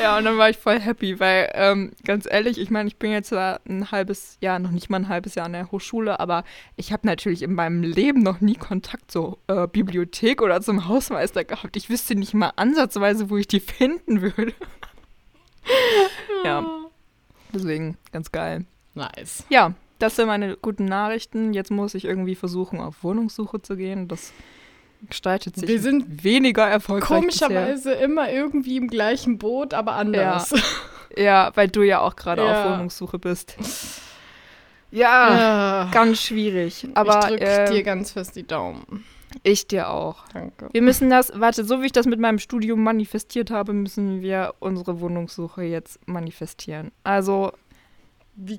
Ja, 0.00 0.18
und 0.18 0.24
dann 0.24 0.38
war 0.38 0.50
ich 0.50 0.58
voll 0.58 0.78
happy, 0.78 1.18
weil 1.18 1.50
ähm, 1.54 1.92
ganz 2.04 2.26
ehrlich, 2.30 2.58
ich 2.58 2.70
meine, 2.70 2.88
ich 2.88 2.96
bin 2.96 3.10
jetzt 3.10 3.28
zwar 3.28 3.60
ein 3.68 3.90
halbes 3.90 4.38
Jahr, 4.40 4.58
noch 4.58 4.70
nicht 4.70 4.90
mal 4.90 4.98
ein 4.98 5.08
halbes 5.08 5.34
Jahr 5.34 5.46
an 5.46 5.52
der 5.52 5.70
Hochschule, 5.70 6.20
aber 6.20 6.44
ich 6.76 6.92
habe 6.92 7.06
natürlich 7.06 7.42
in 7.42 7.54
meinem 7.54 7.82
Leben 7.82 8.22
noch 8.22 8.40
nie 8.40 8.54
Kontakt 8.54 9.10
zur 9.10 9.38
äh, 9.48 9.66
Bibliothek 9.66 10.42
oder 10.42 10.60
zum 10.60 10.88
Hausmeister 10.88 11.44
gehabt. 11.44 11.76
Ich 11.76 11.90
wüsste 11.90 12.14
nicht 12.14 12.34
mal 12.34 12.52
ansatzweise, 12.56 13.30
wo 13.30 13.36
ich 13.36 13.48
die 13.48 13.60
finden 13.60 14.22
würde. 14.22 14.52
ja, 16.44 16.64
deswegen 17.52 17.96
ganz 18.12 18.32
geil. 18.32 18.64
Nice. 18.94 19.44
Ja, 19.48 19.74
das 19.98 20.16
sind 20.16 20.26
meine 20.26 20.56
guten 20.56 20.84
Nachrichten. 20.84 21.52
Jetzt 21.52 21.70
muss 21.70 21.94
ich 21.94 22.04
irgendwie 22.04 22.34
versuchen, 22.34 22.80
auf 22.80 23.02
Wohnungssuche 23.02 23.60
zu 23.62 23.76
gehen. 23.76 24.08
Das 24.08 24.32
gestaltet 25.02 25.56
sich 25.56 25.68
Wir 25.68 25.80
sind 25.80 26.24
weniger 26.24 26.66
erfolgreich 26.66 27.08
bisher. 27.26 27.48
Komischerweise 27.48 27.92
immer 27.92 28.30
irgendwie 28.30 28.76
im 28.76 28.88
gleichen 28.88 29.38
Boot, 29.38 29.74
aber 29.74 29.92
anders. 29.94 30.52
Ja, 31.16 31.50
weil 31.54 31.68
du 31.68 31.82
ja 31.82 32.00
auch 32.00 32.16
gerade 32.16 32.44
Ja. 32.44 32.64
auf 32.64 32.72
Wohnungssuche 32.72 33.18
bist. 33.18 33.56
Ja, 34.90 35.30
Ja. 35.84 35.90
ganz 35.92 36.22
schwierig. 36.22 36.86
Aber 36.94 37.18
ich 37.20 37.26
drücke 37.26 37.44
äh, 37.44 37.70
dir 37.70 37.82
ganz 37.82 38.12
fest 38.12 38.36
die 38.36 38.46
Daumen. 38.46 39.04
ich 39.42 39.66
dir 39.68 39.90
auch. 39.90 40.24
Danke. 40.32 40.68
Wir 40.72 40.82
müssen 40.82 41.10
das, 41.10 41.32
warte, 41.34 41.64
so 41.64 41.82
wie 41.82 41.86
ich 41.86 41.92
das 41.92 42.06
mit 42.06 42.18
meinem 42.20 42.38
Studium 42.38 42.82
manifestiert 42.82 43.50
habe, 43.50 43.72
müssen 43.74 44.22
wir 44.22 44.54
unsere 44.58 45.00
Wohnungssuche 45.00 45.62
jetzt 45.62 45.98
manifestieren. 46.06 46.90
Also 47.04 47.52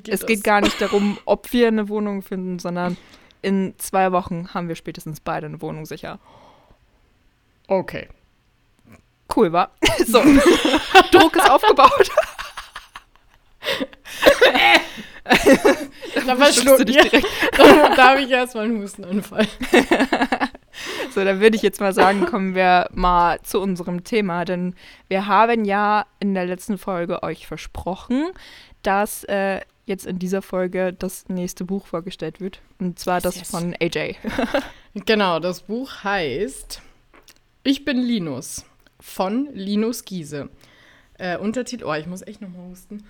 es 0.07 0.19
das? 0.19 0.25
geht 0.27 0.43
gar 0.43 0.61
nicht 0.61 0.79
darum, 0.81 1.17
ob 1.25 1.51
wir 1.53 1.67
eine 1.69 1.89
Wohnung 1.89 2.21
finden, 2.21 2.59
sondern 2.59 2.97
in 3.41 3.73
zwei 3.77 4.11
Wochen 4.11 4.53
haben 4.53 4.67
wir 4.67 4.75
spätestens 4.75 5.19
beide 5.19 5.47
eine 5.47 5.61
Wohnung 5.61 5.85
sicher. 5.85 6.19
Okay. 7.67 8.09
Cool, 9.35 9.51
war. 9.53 9.71
So, 10.05 10.21
Druck 11.11 11.35
ist 11.35 11.49
aufgebaut. 11.49 12.09
Da 16.25 16.35
verschluckst 16.35 16.79
du 16.79 16.85
dich 16.85 16.97
direkt. 16.97 17.27
da 17.57 18.09
habe 18.09 18.21
ich 18.21 18.31
erstmal 18.31 18.65
einen 18.65 18.81
Hustenanfall. 18.81 19.47
So, 21.11 21.23
dann 21.23 21.39
würde 21.39 21.55
ich 21.55 21.61
jetzt 21.61 21.79
mal 21.79 21.93
sagen, 21.93 22.25
kommen 22.25 22.55
wir 22.55 22.87
mal 22.93 23.39
zu 23.41 23.59
unserem 23.59 24.03
Thema, 24.03 24.45
denn 24.45 24.75
wir 25.07 25.27
haben 25.27 25.65
ja 25.65 26.05
in 26.19 26.33
der 26.33 26.45
letzten 26.45 26.77
Folge 26.77 27.23
euch 27.23 27.47
versprochen, 27.47 28.31
dass 28.81 29.23
äh, 29.25 29.61
jetzt 29.89 30.05
in 30.05 30.19
dieser 30.19 30.41
Folge 30.41 30.93
das 30.93 31.27
nächste 31.27 31.65
Buch 31.65 31.85
vorgestellt 31.87 32.39
wird. 32.39 32.61
Und 32.79 32.97
zwar 32.99 33.19
das 33.19 33.35
Yes. 33.37 33.49
von 33.51 33.75
AJ. 33.79 34.15
Genau, 35.05 35.39
das 35.39 35.61
Buch 35.61 36.03
heißt 36.03 36.81
Ich 37.63 37.85
bin 37.85 38.01
Linus 38.01 38.65
von 38.99 39.47
Linus 39.53 40.03
Giese. 40.03 40.49
Äh, 41.19 41.37
Untertitel, 41.37 41.83
oh, 41.85 41.93
ich 41.93 42.07
muss 42.07 42.21
echt 42.23 42.41
nochmal 42.41 42.69
husten. 42.69 43.03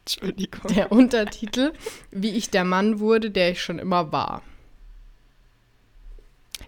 Entschuldigung. 0.00 0.60
Der 0.74 0.90
Untertitel, 0.92 1.72
wie 2.10 2.30
ich 2.30 2.50
der 2.50 2.64
Mann 2.64 2.98
wurde, 3.00 3.30
der 3.30 3.52
ich 3.52 3.62
schon 3.62 3.78
immer 3.78 4.10
war. 4.12 4.42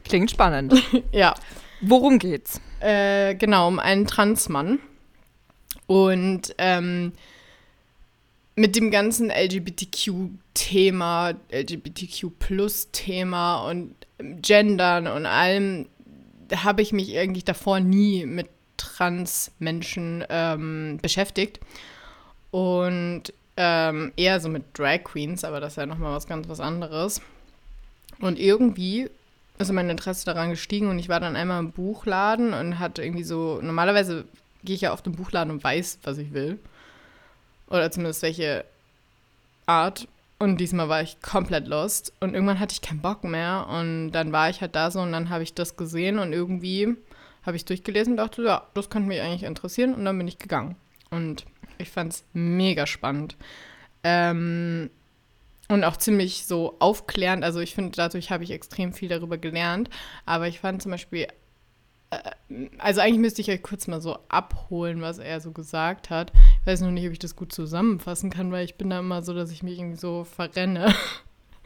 Klingt 0.05 0.31
spannend. 0.31 0.75
Ja, 1.13 1.35
Worum 1.83 2.19
geht's? 2.19 2.61
äh, 2.83 3.35
genau, 3.35 3.69
um 3.69 3.79
einen 3.79 4.07
Transmann. 4.07 4.79
Und 5.87 6.55
ähm, 6.59 7.13
mit 8.55 8.77
dem 8.77 8.91
ganzen 8.91 9.31
LGBTQ-Thema, 9.31 11.33
LGBTQ-Plus-Thema 11.51 13.67
und 13.69 13.95
Gendern 14.19 15.07
und 15.07 15.25
allem 15.27 15.87
habe 16.55 16.83
ich 16.83 16.93
mich 16.93 17.17
eigentlich 17.19 17.45
davor 17.45 17.81
nie 17.81 18.27
mit 18.27 18.51
Trans-Menschen 18.77 20.23
ähm, 20.29 20.99
beschäftigt. 21.01 21.61
Und 22.51 23.33
ähm, 23.57 24.13
eher 24.17 24.39
so 24.41 24.51
mit 24.51 24.65
Drag 24.75 25.05
Queens, 25.05 25.45
aber 25.45 25.61
das 25.61 25.75
ist 25.75 25.77
ja 25.77 25.87
nochmal 25.87 26.15
was 26.15 26.27
ganz 26.27 26.49
was 26.49 26.59
anderes. 26.61 27.23
Und 28.21 28.39
irgendwie 28.39 29.09
ist 29.63 29.73
mein 29.73 29.91
Interesse 29.91 30.25
daran 30.25 30.51
gestiegen 30.51 30.89
und 30.89 30.99
ich 30.99 31.09
war 31.09 31.21
dann 31.21 31.37
einmal 31.37 31.61
im 31.61 31.73
Buchladen 31.73 32.53
und 32.53 32.79
hatte 32.79 33.03
irgendwie 33.03 33.25
so, 33.25 33.61
normalerweise 33.63 34.25
gehe 34.65 34.75
ich 34.75 34.83
ja 34.83 34.93
auf 34.93 35.03
den 35.03 35.15
Buchladen 35.15 35.53
und 35.53 35.65
weiß, 35.65 36.01
was 36.05 36.19
ich 36.19 36.33
will. 36.33 36.59
Oder 37.69 37.91
zumindest 37.91 38.23
welche 38.23 38.65
Art. 39.67 40.07
Und 40.39 40.59
diesmal 40.59 40.89
war 40.89 41.03
ich 41.03 41.21
komplett 41.23 41.69
lost. 41.69 42.13
Und 42.21 42.35
irgendwann 42.35 42.61
hatte 42.61 42.73
ich 42.73 42.83
keinen 42.83 43.01
Bock 43.01 43.25
mehr. 43.25 43.67
Und 43.69 44.13
dann 44.13 44.33
war 44.33 44.51
ich 44.51 44.61
halt 44.61 44.75
da 44.75 44.91
so 44.91 45.01
und 45.01 45.13
dann 45.13 45.31
habe 45.31 45.43
ich 45.43 45.55
das 45.55 45.77
gesehen 45.77 46.19
und 46.19 46.33
irgendwie 46.33 46.97
habe 47.45 47.57
ich 47.57 47.65
durchgelesen 47.65 48.15
und 48.15 48.17
dachte, 48.19 48.43
ja, 48.43 48.67
das 48.75 48.91
könnte 48.91 49.09
mich 49.09 49.21
eigentlich 49.21 49.45
interessieren. 49.45 49.95
Und 49.95 50.05
dann 50.05 50.19
bin 50.19 50.29
ich 50.29 50.39
gegangen. 50.39 50.77
Und 51.11 51.47
ich 51.79 51.91
fand 51.91 52.13
es 52.13 52.25
mega 52.33 52.87
spannend. 52.87 53.37
Ähm, 54.05 54.91
und 55.73 55.85
auch 55.85 55.97
ziemlich 55.97 56.47
so 56.47 56.77
aufklärend. 56.79 57.45
Also 57.45 57.61
ich 57.61 57.75
finde, 57.75 57.93
dadurch 57.97 58.31
habe 58.31 58.45
ich 58.45 58.51
extrem 58.51 58.93
viel 58.93 59.09
darüber 59.09 59.39
gelernt. 59.39 59.89
Aber 60.27 60.49
ich 60.49 60.61
fand 60.61 60.83
zum 60.83 60.91
Beispiel, 60.91 61.27
äh, 62.11 62.19
also 62.79 63.01
eigentlich 63.01 63.21
müsste 63.21 63.41
ich 63.41 63.51
euch 63.51 63.63
kurz 63.63 63.87
mal 63.87 64.01
so 64.01 64.19
abholen, 64.29 65.01
was 65.01 65.19
er 65.19 65.41
so 65.41 65.53
gesagt 65.53 66.11
hat. 66.11 66.33
Ich 66.61 66.67
weiß 66.67 66.83
noch 66.83 66.91
nicht, 66.91 67.07
ob 67.07 67.13
ich 67.13 67.19
das 67.19 67.37
gut 67.37 67.53
zusammenfassen 67.53 68.31
kann, 68.31 68.53
weil 68.53 68.65
ich 68.65 68.77
bin 68.77 68.91
da 68.91 69.01
immer 69.01 69.23
so, 69.23 69.35
dass 69.35 69.51
ich 69.51 69.63
mich 69.63 69.79
irgendwie 69.79 69.99
so 69.99 70.25
verrenne. 70.25 70.95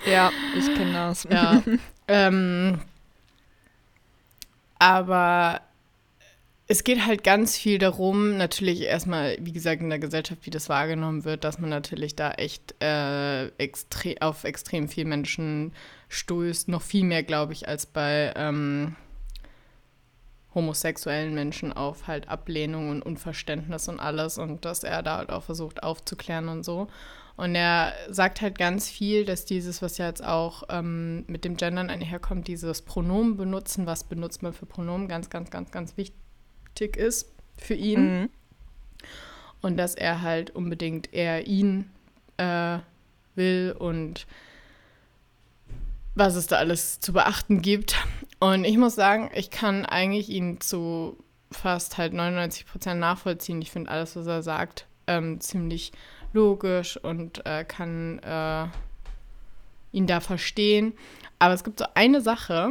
Ja, 0.05 0.31
ich 0.55 0.67
kenne 0.75 0.93
das. 0.93 1.25
Ja. 1.25 1.63
ähm, 2.07 2.81
aber 4.79 5.63
es 6.69 6.83
geht 6.83 7.07
halt 7.07 7.23
ganz 7.23 7.57
viel 7.57 7.79
darum, 7.79 8.37
natürlich 8.37 8.83
erstmal, 8.83 9.37
wie 9.41 9.53
gesagt, 9.53 9.83
in 9.83 9.89
der 9.89 10.01
Gesellschaft, 10.01 10.47
wie 10.47 10.51
das 10.51 10.69
wahrgenommen 10.69 11.25
wird, 11.25 11.45
dass 11.45 11.61
man 11.61 11.71
natürlich 11.71 12.17
da 12.17 12.33
echt 12.33 12.75
äh, 12.83 13.47
extre 13.59 14.17
auf 14.21 14.43
extrem 14.43 14.89
viele 14.89 15.09
Menschen 15.09 15.73
stößt. 16.09 16.69
Noch 16.69 16.83
viel 16.83 17.05
mehr, 17.05 17.23
glaube 17.23 17.53
ich, 17.53 17.69
als 17.69 17.87
bei 17.87 18.33
ähm, 18.35 18.97
homosexuellen 20.57 21.35
Menschen 21.35 21.73
auf 21.73 22.09
halt 22.09 22.29
Ablehnung 22.29 22.91
und 22.91 23.03
Unverständnis 23.03 23.89
und 23.89 24.01
alles 24.01 24.37
und 24.37 24.65
dass 24.65 24.83
er 24.83 25.05
da 25.05 25.19
halt 25.19 25.31
auch 25.31 25.45
versucht 25.45 25.85
aufzuklären 25.85 26.49
und 26.49 26.65
so. 26.65 26.89
Und 27.37 27.55
er 27.55 27.93
sagt 28.09 28.41
halt 28.41 28.59
ganz 28.59 28.89
viel, 28.89 29.25
dass 29.25 29.45
dieses, 29.45 29.83
was 29.83 29.99
ja 29.99 30.07
jetzt 30.07 30.25
auch 30.25 30.65
ähm, 30.71 31.25
mit 31.29 31.45
dem 31.45 31.57
Gendern 31.57 31.91
einherkommt, 31.91 32.49
dieses 32.49 32.83
Pronomen 32.83 33.37
benutzen, 33.37 33.87
was 33.87 34.05
benutzt 34.05 34.43
man 34.43 34.53
für 34.53 34.67
Pronomen, 34.67 35.07
ganz, 35.07 35.31
ganz, 35.31 35.51
ganz, 35.51 35.71
ganz 35.71 35.97
wichtig 35.97 36.26
ist 36.81 37.33
für 37.57 37.75
ihn. 37.75 38.21
Mhm. 38.21 38.31
Und 39.63 39.77
dass 39.79 39.95
er 39.95 40.23
halt 40.23 40.51
unbedingt 40.51 41.13
eher 41.13 41.47
ihn 41.47 41.91
äh, 42.37 42.79
will 43.35 43.75
und 43.79 44.27
was 46.15 46.35
es 46.35 46.47
da 46.47 46.57
alles 46.57 47.01
zu 47.01 47.13
beachten 47.13 47.63
gibt. 47.63 47.97
Und 48.39 48.65
ich 48.65 48.77
muss 48.79 48.95
sagen, 48.95 49.31
ich 49.35 49.51
kann 49.51 49.85
eigentlich 49.85 50.29
ihn 50.29 50.61
zu 50.61 51.17
fast 51.53 51.99
halt 51.99 52.13
99 52.13 52.67
Prozent 52.67 53.01
nachvollziehen. 53.01 53.61
Ich 53.63 53.71
finde 53.71 53.91
alles, 53.91 54.17
was 54.17 54.27
er 54.27 54.43
sagt, 54.43 54.87
ähm, 55.07 55.41
ziemlich 55.41 55.93
logisch 56.33 56.97
und 56.97 57.45
äh, 57.47 57.65
kann 57.65 58.19
äh, 58.21 58.67
ihn 59.93 60.07
da 60.07 60.21
verstehen. 60.21 60.95
Aber 61.39 61.55
es 61.55 61.65
gibt 61.65 61.79
so 61.79 61.87
eine 61.95 62.21
Sache, 62.21 62.71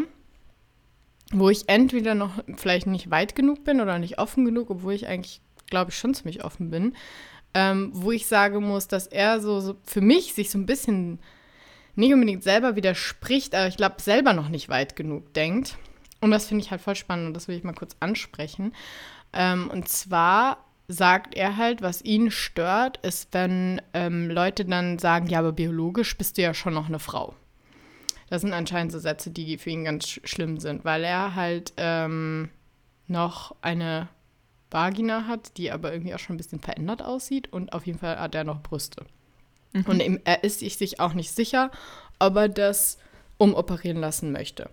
wo 1.32 1.50
ich 1.50 1.68
entweder 1.68 2.16
noch 2.16 2.44
vielleicht 2.56 2.88
nicht 2.88 3.10
weit 3.10 3.36
genug 3.36 3.64
bin 3.64 3.82
oder 3.82 4.00
nicht 4.00 4.20
offen 4.20 4.46
genug, 4.46 4.70
obwohl 4.70 4.94
ich 4.94 5.08
eigentlich, 5.08 5.42
glaube 5.68 5.92
ich, 5.92 5.98
schon 5.98 6.14
ziemlich 6.14 6.44
offen 6.44 6.70
bin, 6.70 6.96
ähm, 7.54 7.92
wo 7.94 8.12
ich 8.12 8.28
sagen 8.28 8.64
muss, 8.66 8.88
dass 8.88 9.08
er 9.08 9.40
so, 9.40 9.60
so 9.60 9.76
für 9.84 10.02
mich 10.02 10.34
sich 10.34 10.50
so 10.50 10.58
ein 10.58 10.66
bisschen 10.66 11.20
nicht 11.96 12.14
unbedingt 12.14 12.44
selber 12.44 12.76
widerspricht, 12.76 13.56
aber 13.56 13.68
ich 13.68 13.78
glaube, 13.78 13.96
selber 14.02 14.34
noch 14.34 14.50
nicht 14.50 14.70
weit 14.70 14.96
genug 14.96 15.34
denkt. 15.34 15.78
Und 16.22 16.32
das 16.32 16.48
finde 16.48 16.64
ich 16.64 16.72
halt 16.72 16.82
voll 16.82 16.96
spannend 16.96 17.28
und 17.28 17.34
das 17.34 17.48
will 17.48 17.56
ich 17.56 17.64
mal 17.64 17.74
kurz 17.74 17.96
ansprechen. 18.00 18.74
Ähm, 19.34 19.70
und 19.70 19.88
zwar 19.88 20.66
sagt 20.88 21.36
er 21.36 21.58
halt, 21.58 21.82
was 21.82 22.04
ihn 22.04 22.32
stört, 22.32 22.98
ist, 22.98 23.30
wenn 23.32 23.82
ähm, 23.94 24.30
Leute 24.30 24.66
dann 24.66 25.00
sagen, 25.00 25.28
ja, 25.28 25.40
aber 25.40 25.52
biologisch 25.52 26.18
bist 26.18 26.38
du 26.38 26.42
ja 26.42 26.54
schon 26.54 26.74
noch 26.74 26.88
eine 26.88 27.00
Frau. 27.00 27.36
Das 28.30 28.42
sind 28.42 28.54
anscheinend 28.54 28.92
so 28.92 29.00
Sätze, 29.00 29.30
die 29.30 29.58
für 29.58 29.70
ihn 29.70 29.86
ganz 29.86 30.08
sch 30.08 30.22
schlimm 30.24 30.60
sind, 30.60 30.84
weil 30.84 31.04
er 31.04 31.36
halt 31.36 31.74
ähm, 31.78 32.50
noch 33.08 33.56
eine 33.62 34.10
Vagina 34.72 35.28
hat, 35.28 35.58
die 35.58 35.72
aber 35.72 35.94
irgendwie 35.94 36.14
auch 36.16 36.20
schon 36.20 36.36
ein 36.36 36.38
bisschen 36.38 36.60
verändert 36.60 37.02
aussieht 37.02 37.52
und 37.54 37.74
auf 37.74 37.86
jeden 37.86 38.00
Fall 38.00 38.20
hat 38.20 38.36
er 38.36 38.44
noch 38.44 38.62
Brüste. 38.62 39.06
Mhm. 39.74 39.86
Und 39.86 40.00
er 40.26 40.44
ist 40.44 40.60
sich 40.60 41.00
auch 41.00 41.14
nicht 41.14 41.32
sicher, 41.32 41.72
ob 42.20 42.36
er 42.36 42.50
das 42.50 42.98
umoperieren 43.38 43.98
lassen 43.98 44.32
möchte. 44.32 44.70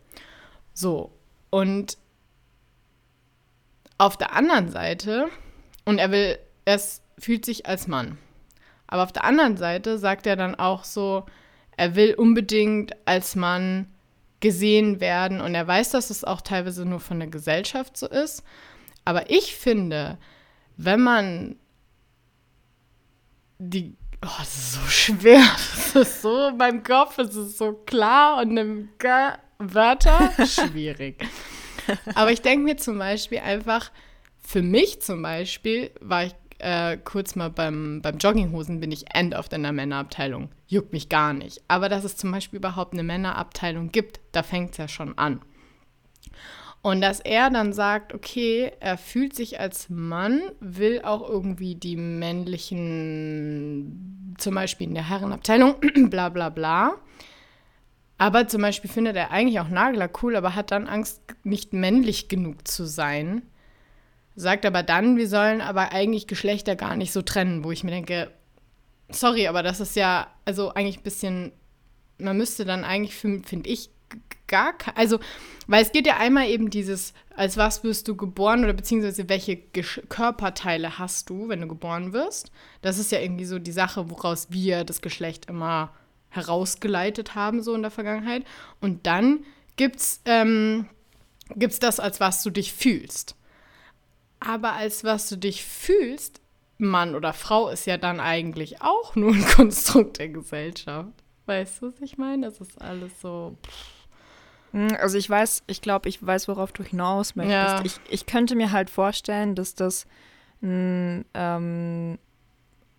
So, 0.73 1.13
und 1.51 1.99
auf 3.99 4.17
der 4.17 4.33
anderen 4.35 4.71
Seite 4.71 5.29
und 5.85 5.99
er 5.99 6.11
will, 6.11 6.39
es 6.65 7.03
fühlt 7.19 7.45
sich 7.45 7.67
als 7.67 7.87
Mann. 7.87 8.19
Aber 8.87 9.03
auf 9.03 9.13
der 9.13 9.25
anderen 9.25 9.57
Seite 9.57 9.99
sagt 9.99 10.27
er 10.27 10.37
dann 10.37 10.55
auch 10.55 10.85
so, 10.85 11.25
er 11.77 11.95
will 11.97 12.15
unbedingt 12.15 12.93
als 13.07 13.35
Mann 13.35 13.87
gesehen 14.41 15.01
werden 15.01 15.41
und 15.41 15.55
er 15.55 15.67
weiß, 15.67 15.91
dass 15.91 16.11
es 16.11 16.25
auch 16.25 16.41
teilweise 16.41 16.85
nur 16.85 17.01
von 17.01 17.19
der 17.19 17.29
Gesellschaft 17.29 17.97
so 17.97 18.09
ist. 18.09 18.43
Aber 19.05 19.31
ich 19.31 19.57
finde, 19.57 20.19
wenn 20.77 21.01
man 21.01 21.57
die, 23.59 23.97
oh, 24.25 24.29
das 24.39 24.55
ist 24.55 24.73
so 24.75 24.87
schwer, 24.89 25.41
das 25.95 25.95
ist 25.95 26.23
so 26.23 26.49
in 26.49 26.57
meinem 26.57 26.83
Kopf, 26.83 27.19
es 27.19 27.35
ist 27.35 27.59
so 27.59 27.73
klar 27.73 28.43
und 28.43 28.57
im 28.57 28.89
Wörter 29.59 30.33
schwierig. 30.47 31.25
Aber 32.15 32.33
ich 32.33 32.43
denke 32.43 32.65
mir 32.65 32.77
zum 32.77 32.99
Beispiel 32.99 33.39
einfach, 33.39 33.91
für 34.41 34.63
mich 34.63 35.01
zum 35.01 35.23
Beispiel 35.23 35.91
war 36.01 36.25
ich 36.25 36.35
äh, 36.63 36.97
kurz 36.97 37.35
mal 37.35 37.51
beim, 37.51 38.01
beim 38.03 38.19
Jogginghosen, 38.19 38.81
bin 38.81 38.93
ich 38.93 39.15
End 39.15 39.35
auf 39.35 39.49
der 39.49 39.59
Männerabteilung. 39.59 40.51
Juckt 40.67 40.93
mich 40.93 41.09
gar 41.09 41.33
nicht. 41.33 41.61
Aber 41.69 41.89
dass 41.89 42.05
es 42.05 42.17
zum 42.17 42.31
Beispiel 42.31 42.59
überhaupt 42.59 42.93
eine 42.93 43.03
Männerabteilung 43.03 43.91
gibt, 43.91 44.21
da 44.33 44.43
fängt 44.43 44.71
es 44.73 44.79
ja 44.79 44.89
schon 44.89 45.19
an. 45.19 45.41
Und 46.81 47.01
dass 47.01 47.21
er 47.21 47.51
dann 47.51 47.73
sagt, 47.73 48.13
okay, 48.15 48.73
er 48.81 48.99
fühlt 48.99 49.37
sich 49.37 49.61
als 49.61 49.89
Mann, 49.89 50.41
will 50.61 51.01
auch 51.03 51.29
irgendwie 51.29 51.75
die 51.77 51.97
männlichen, 51.97 52.77
zum 54.39 54.55
Beispiel 54.55 54.89
in 54.89 54.95
der 54.95 55.09
Herrenabteilung, 55.09 55.77
bla 56.11 56.29
bla 56.29 56.49
bla. 56.49 56.95
Aber 58.19 58.47
zum 58.49 58.63
Beispiel 58.63 58.91
findet 58.91 59.17
er 59.17 59.31
eigentlich 59.31 59.61
auch 59.61 59.69
Nagler 59.69 60.11
cool, 60.23 60.37
aber 60.37 60.55
hat 60.55 60.71
dann 60.71 60.87
Angst, 60.87 61.21
nicht 61.45 61.73
männlich 61.73 62.29
genug 62.29 62.69
zu 62.69 62.85
sein 62.85 63.43
sagt 64.35 64.65
aber 64.67 64.83
dann, 64.83 65.17
wir 65.17 65.29
sollen 65.29 65.61
aber 65.61 65.93
eigentlich 65.93 66.27
Geschlechter 66.27 66.77
gar 66.77 66.97
nicht 66.97 67.13
so 67.13 67.23
trennen, 67.23 67.65
wo 67.65 67.71
ich 67.71 67.85
mir 67.85 67.91
denke, 67.91 68.31
sorry, 69.11 69.47
aber 69.47 69.63
das 69.63 69.81
ist 69.81 69.97
ja 69.97 70.29
also 70.45 70.73
eigentlich 70.75 70.99
ein 70.99 71.03
bisschen, 71.03 71.53
man 72.19 72.37
müsste 72.37 72.65
dann 72.65 72.85
eigentlich, 72.85 73.15
finde 73.15 73.69
ich, 73.69 73.91
gar 74.49 74.77
kein, 74.77 74.97
also, 74.97 75.19
weil 75.67 75.83
es 75.83 75.93
geht 75.93 76.07
ja 76.07 76.19
einmal 76.19 76.49
eben 76.49 76.71
dieses, 76.71 77.15
als 77.35 77.57
was 77.57 77.83
wirst 77.85 78.07
du 78.09 78.17
geboren 78.17 78.65
oder 78.65 78.75
beziehungsweise 78.75 79.29
welche 79.29 79.57
Gesch 79.57 80.01
Körperteile 80.09 80.99
hast 80.99 81.31
du, 81.31 81.49
wenn 81.49 81.63
du 81.63 81.69
geboren 81.69 82.13
wirst. 82.13 82.53
Das 82.83 82.99
ist 82.99 83.11
ja 83.13 83.21
irgendwie 83.21 83.47
so 83.47 83.59
die 83.59 83.73
Sache, 83.73 84.11
woraus 84.11 84.49
wir 84.51 84.85
das 84.85 85.01
Geschlecht 85.01 85.47
immer 85.47 85.93
herausgeleitet 86.29 87.35
haben, 87.35 87.63
so 87.63 87.75
in 87.75 87.83
der 87.83 87.91
Vergangenheit. 87.91 88.45
Und 88.81 89.07
dann 89.07 89.45
gibt's, 89.77 90.21
ähm, 90.27 90.87
gibt's 91.55 91.79
das, 91.79 91.99
als 92.01 92.21
was 92.21 92.43
du 92.43 92.51
dich 92.51 92.73
fühlst. 92.73 93.37
Aber 94.47 94.73
als 94.73 95.05
was 95.05 95.29
du 95.29 95.37
dich 95.37 95.65
fühlst, 95.65 96.41
Mann 96.79 97.15
oder 97.15 97.33
Frau, 97.33 97.69
ist 97.69 97.87
ja 97.87 97.97
dann 97.97 98.21
eigentlich 98.21 98.83
auch 98.83 99.15
nur 99.15 99.33
ein 99.33 99.45
Konstrukt 99.57 100.19
der 100.19 100.29
Gesellschaft. 100.29 101.13
Weißt 101.47 101.83
du, 101.83 101.87
was 101.87 102.01
ich 102.01 102.19
meine? 102.19 102.47
Das 102.47 102.61
ist 102.61 102.81
alles 102.81 103.21
so. 103.21 103.57
Hm, 104.73 104.97
also 105.01 105.19
ich 105.19 105.29
weiß, 105.29 105.65
ich 105.67 105.81
glaube, 105.81 106.09
ich 106.09 106.25
weiß, 106.25 106.49
worauf 106.49 106.73
du 106.73 106.83
hinaus 106.83 107.37
möchtest. 107.37 107.55
Ja. 107.55 107.85
Ich, 107.85 108.01
ich 108.09 108.27
könnte 108.27 108.55
mir 108.57 108.73
halt 108.73 108.91
vorstellen, 108.91 109.55
dass 109.55 109.75
das 109.75 110.07
ein 110.63 111.25
ähm, 111.35 112.19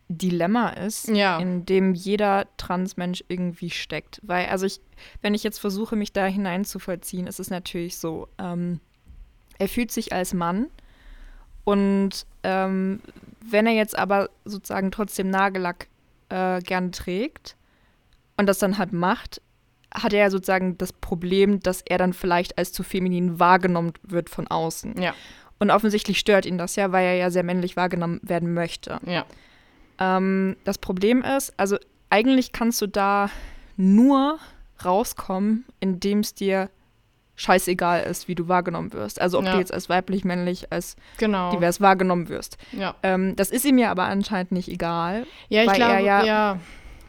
Dilemma 0.09 0.69
ist, 0.69 1.07
ja. 1.07 1.39
in 1.39 1.65
dem 1.65 1.93
jeder 1.93 2.47
Transmensch 2.57 3.23
irgendwie 3.27 3.69
steckt. 3.69 4.19
Weil, 4.23 4.47
also 4.47 4.65
ich, 4.65 4.81
wenn 5.21 5.33
ich 5.33 5.43
jetzt 5.43 5.59
versuche, 5.59 5.95
mich 5.95 6.11
da 6.11 6.25
hineinzuvollziehen, 6.25 7.27
ist 7.27 7.39
es 7.39 7.49
natürlich 7.49 7.97
so, 7.97 8.27
ähm, 8.37 8.79
er 9.57 9.69
fühlt 9.69 9.91
sich 9.91 10.11
als 10.13 10.33
Mann, 10.33 10.67
und 11.63 12.25
ähm, 12.43 13.01
wenn 13.41 13.67
er 13.67 13.73
jetzt 13.73 13.97
aber 13.97 14.29
sozusagen 14.45 14.91
trotzdem 14.91 15.29
Nagellack 15.29 15.87
äh, 16.29 16.61
gerne 16.61 16.91
trägt 16.91 17.55
und 18.37 18.47
das 18.47 18.59
dann 18.59 18.77
halt 18.77 18.93
macht, 18.93 19.41
hat 19.93 20.13
er 20.13 20.19
ja 20.19 20.29
sozusagen 20.29 20.77
das 20.77 20.91
Problem, 20.91 21.59
dass 21.59 21.81
er 21.81 21.97
dann 21.97 22.13
vielleicht 22.13 22.57
als 22.57 22.73
zu 22.73 22.83
feminin 22.83 23.39
wahrgenommen 23.39 23.93
wird 24.03 24.29
von 24.29 24.47
außen. 24.47 24.99
Ja. 25.01 25.13
Und 25.59 25.71
offensichtlich 25.71 26.19
stört 26.19 26.45
ihn 26.45 26.57
das 26.57 26.75
ja, 26.75 26.91
weil 26.91 27.05
er 27.05 27.15
ja 27.15 27.29
sehr 27.29 27.43
männlich 27.43 27.77
wahrgenommen 27.77 28.19
werden 28.23 28.53
möchte. 28.53 28.99
Ja. 29.05 29.25
Ähm, 29.99 30.57
das 30.63 30.77
Problem 30.77 31.21
ist, 31.21 31.53
also 31.57 31.77
eigentlich 32.09 32.51
kannst 32.51 32.81
du 32.81 32.87
da 32.87 33.29
nur 33.77 34.39
rauskommen, 34.83 35.65
indem 35.79 36.19
es 36.19 36.33
dir 36.33 36.69
scheißegal 37.35 38.03
ist, 38.03 38.27
wie 38.27 38.35
du 38.35 38.47
wahrgenommen 38.47 38.93
wirst. 38.93 39.19
Also 39.19 39.39
ob 39.39 39.45
ja. 39.45 39.53
du 39.53 39.59
jetzt 39.59 39.73
als 39.73 39.89
weiblich, 39.89 40.23
männlich, 40.23 40.71
als 40.71 40.95
genau. 41.17 41.51
divers 41.51 41.81
wahrgenommen 41.81 42.29
wirst. 42.29 42.57
Ja. 42.71 42.95
Ähm, 43.03 43.35
das 43.35 43.49
ist 43.49 43.65
ihm 43.65 43.77
ja 43.77 43.89
aber 43.91 44.03
anscheinend 44.03 44.51
nicht 44.51 44.69
egal. 44.69 45.25
Ja, 45.49 45.63
ich 45.63 45.69
weil 45.69 45.75
glaube, 45.75 45.93
er 45.93 45.99
ja, 45.99 46.23
ja. 46.23 46.59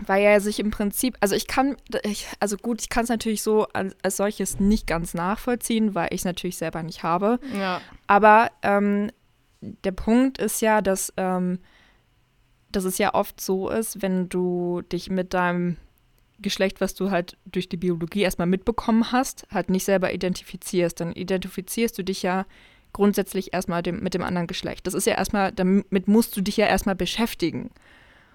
Weil 0.05 0.23
er 0.23 0.41
sich 0.41 0.59
im 0.59 0.71
Prinzip, 0.71 1.17
also 1.21 1.37
ich 1.37 1.47
kann, 1.47 1.77
ich, 2.03 2.27
also 2.41 2.57
gut, 2.57 2.81
ich 2.81 2.89
kann 2.89 3.05
es 3.05 3.11
natürlich 3.11 3.43
so 3.43 3.67
als, 3.73 3.95
als, 4.03 4.17
solches 4.17 4.59
nicht 4.59 4.87
ganz 4.87 5.15
nachvollziehen, 5.15 5.95
weil 5.95 6.09
ich 6.11 6.23
es 6.23 6.25
natürlich 6.25 6.57
selber 6.57 6.83
nicht 6.83 7.05
habe. 7.05 7.39
Ja. 7.57 7.81
Aber 8.09 8.51
ähm, 8.63 9.11
der 9.61 9.93
Punkt 9.93 10.39
ist 10.39 10.61
ja, 10.63 10.81
dass, 10.81 11.13
ähm, 11.17 11.61
dass 12.73 12.85
es 12.85 12.99
ja 12.99 13.15
oft 13.15 13.41
so 13.41 13.69
ist, 13.69 14.03
wenn 14.03 14.29
du 14.29 14.83
dich 14.91 15.11
mit 15.11 15.33
deinem 15.33 15.77
Geschlecht, 16.41 16.81
was 16.81 16.95
du 16.95 17.11
halt 17.11 17.37
durch 17.47 17.69
die 17.69 17.77
Biologie 17.77 18.23
erstmal 18.23 18.47
mitbekommen 18.47 19.13
hast, 19.13 19.47
halt 19.51 19.71
nicht 19.71 19.85
selber 19.85 20.13
identifizierst, 20.13 21.01
dann 21.01 21.13
identifizierst 21.13 21.97
du 21.99 22.03
dich 22.03 22.23
ja 22.23 22.47
grundsätzlich 22.93 23.53
erstmal 23.53 23.83
dem, 23.83 24.01
mit 24.01 24.15
dem 24.15 24.23
anderen 24.23 24.47
Geschlecht. 24.47 24.87
Das 24.87 24.95
ist 24.95 25.07
ja 25.07 25.15
erstmal, 25.15 25.53
damit 25.53 26.09
musst 26.09 26.37
du 26.37 26.41
dich 26.41 26.57
ja 26.57 26.67
erstmal 26.67 26.95
beschäftigen. 26.95 27.71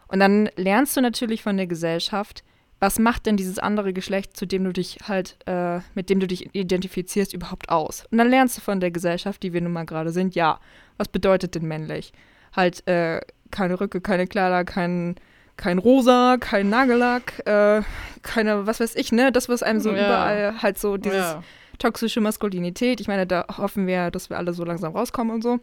Und 0.08 0.20
dann 0.20 0.50
lernst 0.56 0.98
du 0.98 1.02
natürlich 1.02 1.44
von 1.44 1.58
der 1.58 1.68
Gesellschaft, 1.68 2.44
was 2.80 2.98
macht 2.98 3.26
denn 3.26 3.38
dieses 3.38 3.60
andere 3.60 3.94
Geschlecht, 3.94 4.38
zu 4.38 4.46
dem 4.46 4.64
du 4.64 4.72
dich 4.72 4.98
halt, 5.04 5.38
äh, 5.46 5.80
mit 5.96 6.10
dem 6.10 6.20
du 6.20 6.28
dich 6.28 6.56
identifizierst, 6.56 7.34
überhaupt 7.34 7.70
aus? 7.70 8.06
Und 8.10 8.18
dann 8.18 8.30
lernst 8.30 8.58
du 8.58 8.62
von 8.62 8.80
der 8.80 8.92
Gesellschaft, 8.92 9.44
die 9.44 9.54
wir 9.54 9.62
nun 9.62 9.74
mal 9.74 9.86
gerade 9.86 10.12
sind, 10.12 10.36
ja, 10.36 10.60
was 10.98 11.10
bedeutet 11.10 11.56
denn 11.56 11.68
männlich? 11.68 12.14
Halt, 12.56 12.88
äh, 12.88 13.22
keine 13.52 13.80
Rücke, 13.80 14.00
keine 14.00 14.28
Kleider, 14.28 14.64
kein, 14.64 15.16
kein 15.60 15.78
Rosa, 15.78 16.38
kein 16.40 16.70
Nagellack, 16.70 17.46
äh, 17.46 17.82
keine, 18.22 18.66
was 18.66 18.80
weiß 18.80 18.96
ich, 18.96 19.12
ne? 19.12 19.32
Das, 19.32 19.50
was 19.50 19.62
einem 19.62 19.82
so 19.82 19.94
Ja. 19.94 20.06
überall 20.06 20.62
halt 20.62 20.78
so 20.80 20.96
dieses 20.98 21.18
Ja. 21.18 21.44
toxische 21.80 22.22
Maskulinität. 22.22 23.02
Ich 23.02 23.08
meine, 23.10 23.28
da 23.28 23.46
hoffen 23.58 23.86
wir, 23.86 24.10
dass 24.10 24.30
wir 24.30 24.38
alle 24.38 24.54
so 24.54 24.64
langsam 24.64 24.96
rauskommen 24.96 25.34
und 25.36 25.42
so. 25.42 25.60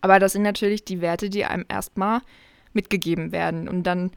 Aber 0.00 0.18
das 0.18 0.32
sind 0.32 0.42
natürlich 0.42 0.84
die 0.84 1.00
Werte, 1.00 1.30
die 1.30 1.44
einem 1.44 1.64
erstmal 1.68 2.20
mitgegeben 2.72 3.30
werden. 3.30 3.68
Und 3.68 3.84
dann 3.84 4.10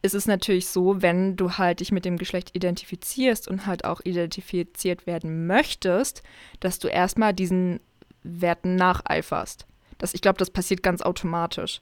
ist 0.00 0.14
es 0.14 0.26
natürlich 0.26 0.68
so, 0.68 1.02
wenn 1.02 1.36
du 1.36 1.58
halt 1.58 1.80
dich 1.80 1.92
mit 1.92 2.06
dem 2.06 2.16
Geschlecht 2.16 2.56
identifizierst 2.56 3.46
und 3.46 3.66
halt 3.66 3.84
auch 3.84 4.00
identifiziert 4.04 5.06
werden 5.06 5.46
möchtest, 5.46 6.22
dass 6.60 6.78
du 6.78 6.88
erstmal 6.88 7.34
diesen 7.34 7.80
Werten 8.22 8.74
nacheiferst. 8.76 9.66
Das, 9.98 10.14
ich 10.14 10.22
glaube, 10.22 10.38
das 10.38 10.50
passiert 10.50 10.82
ganz 10.82 11.02
automatisch. 11.02 11.80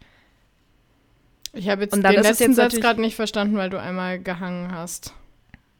Ich 1.56 1.68
habe 1.68 1.82
jetzt 1.82 1.94
den 1.94 2.02
letzten 2.02 2.44
jetzt 2.44 2.56
Satz 2.56 2.74
gerade 2.76 3.00
nicht 3.00 3.16
verstanden, 3.16 3.56
weil 3.56 3.70
du 3.70 3.80
einmal 3.80 4.18
gehangen 4.18 4.70
hast. 4.72 5.12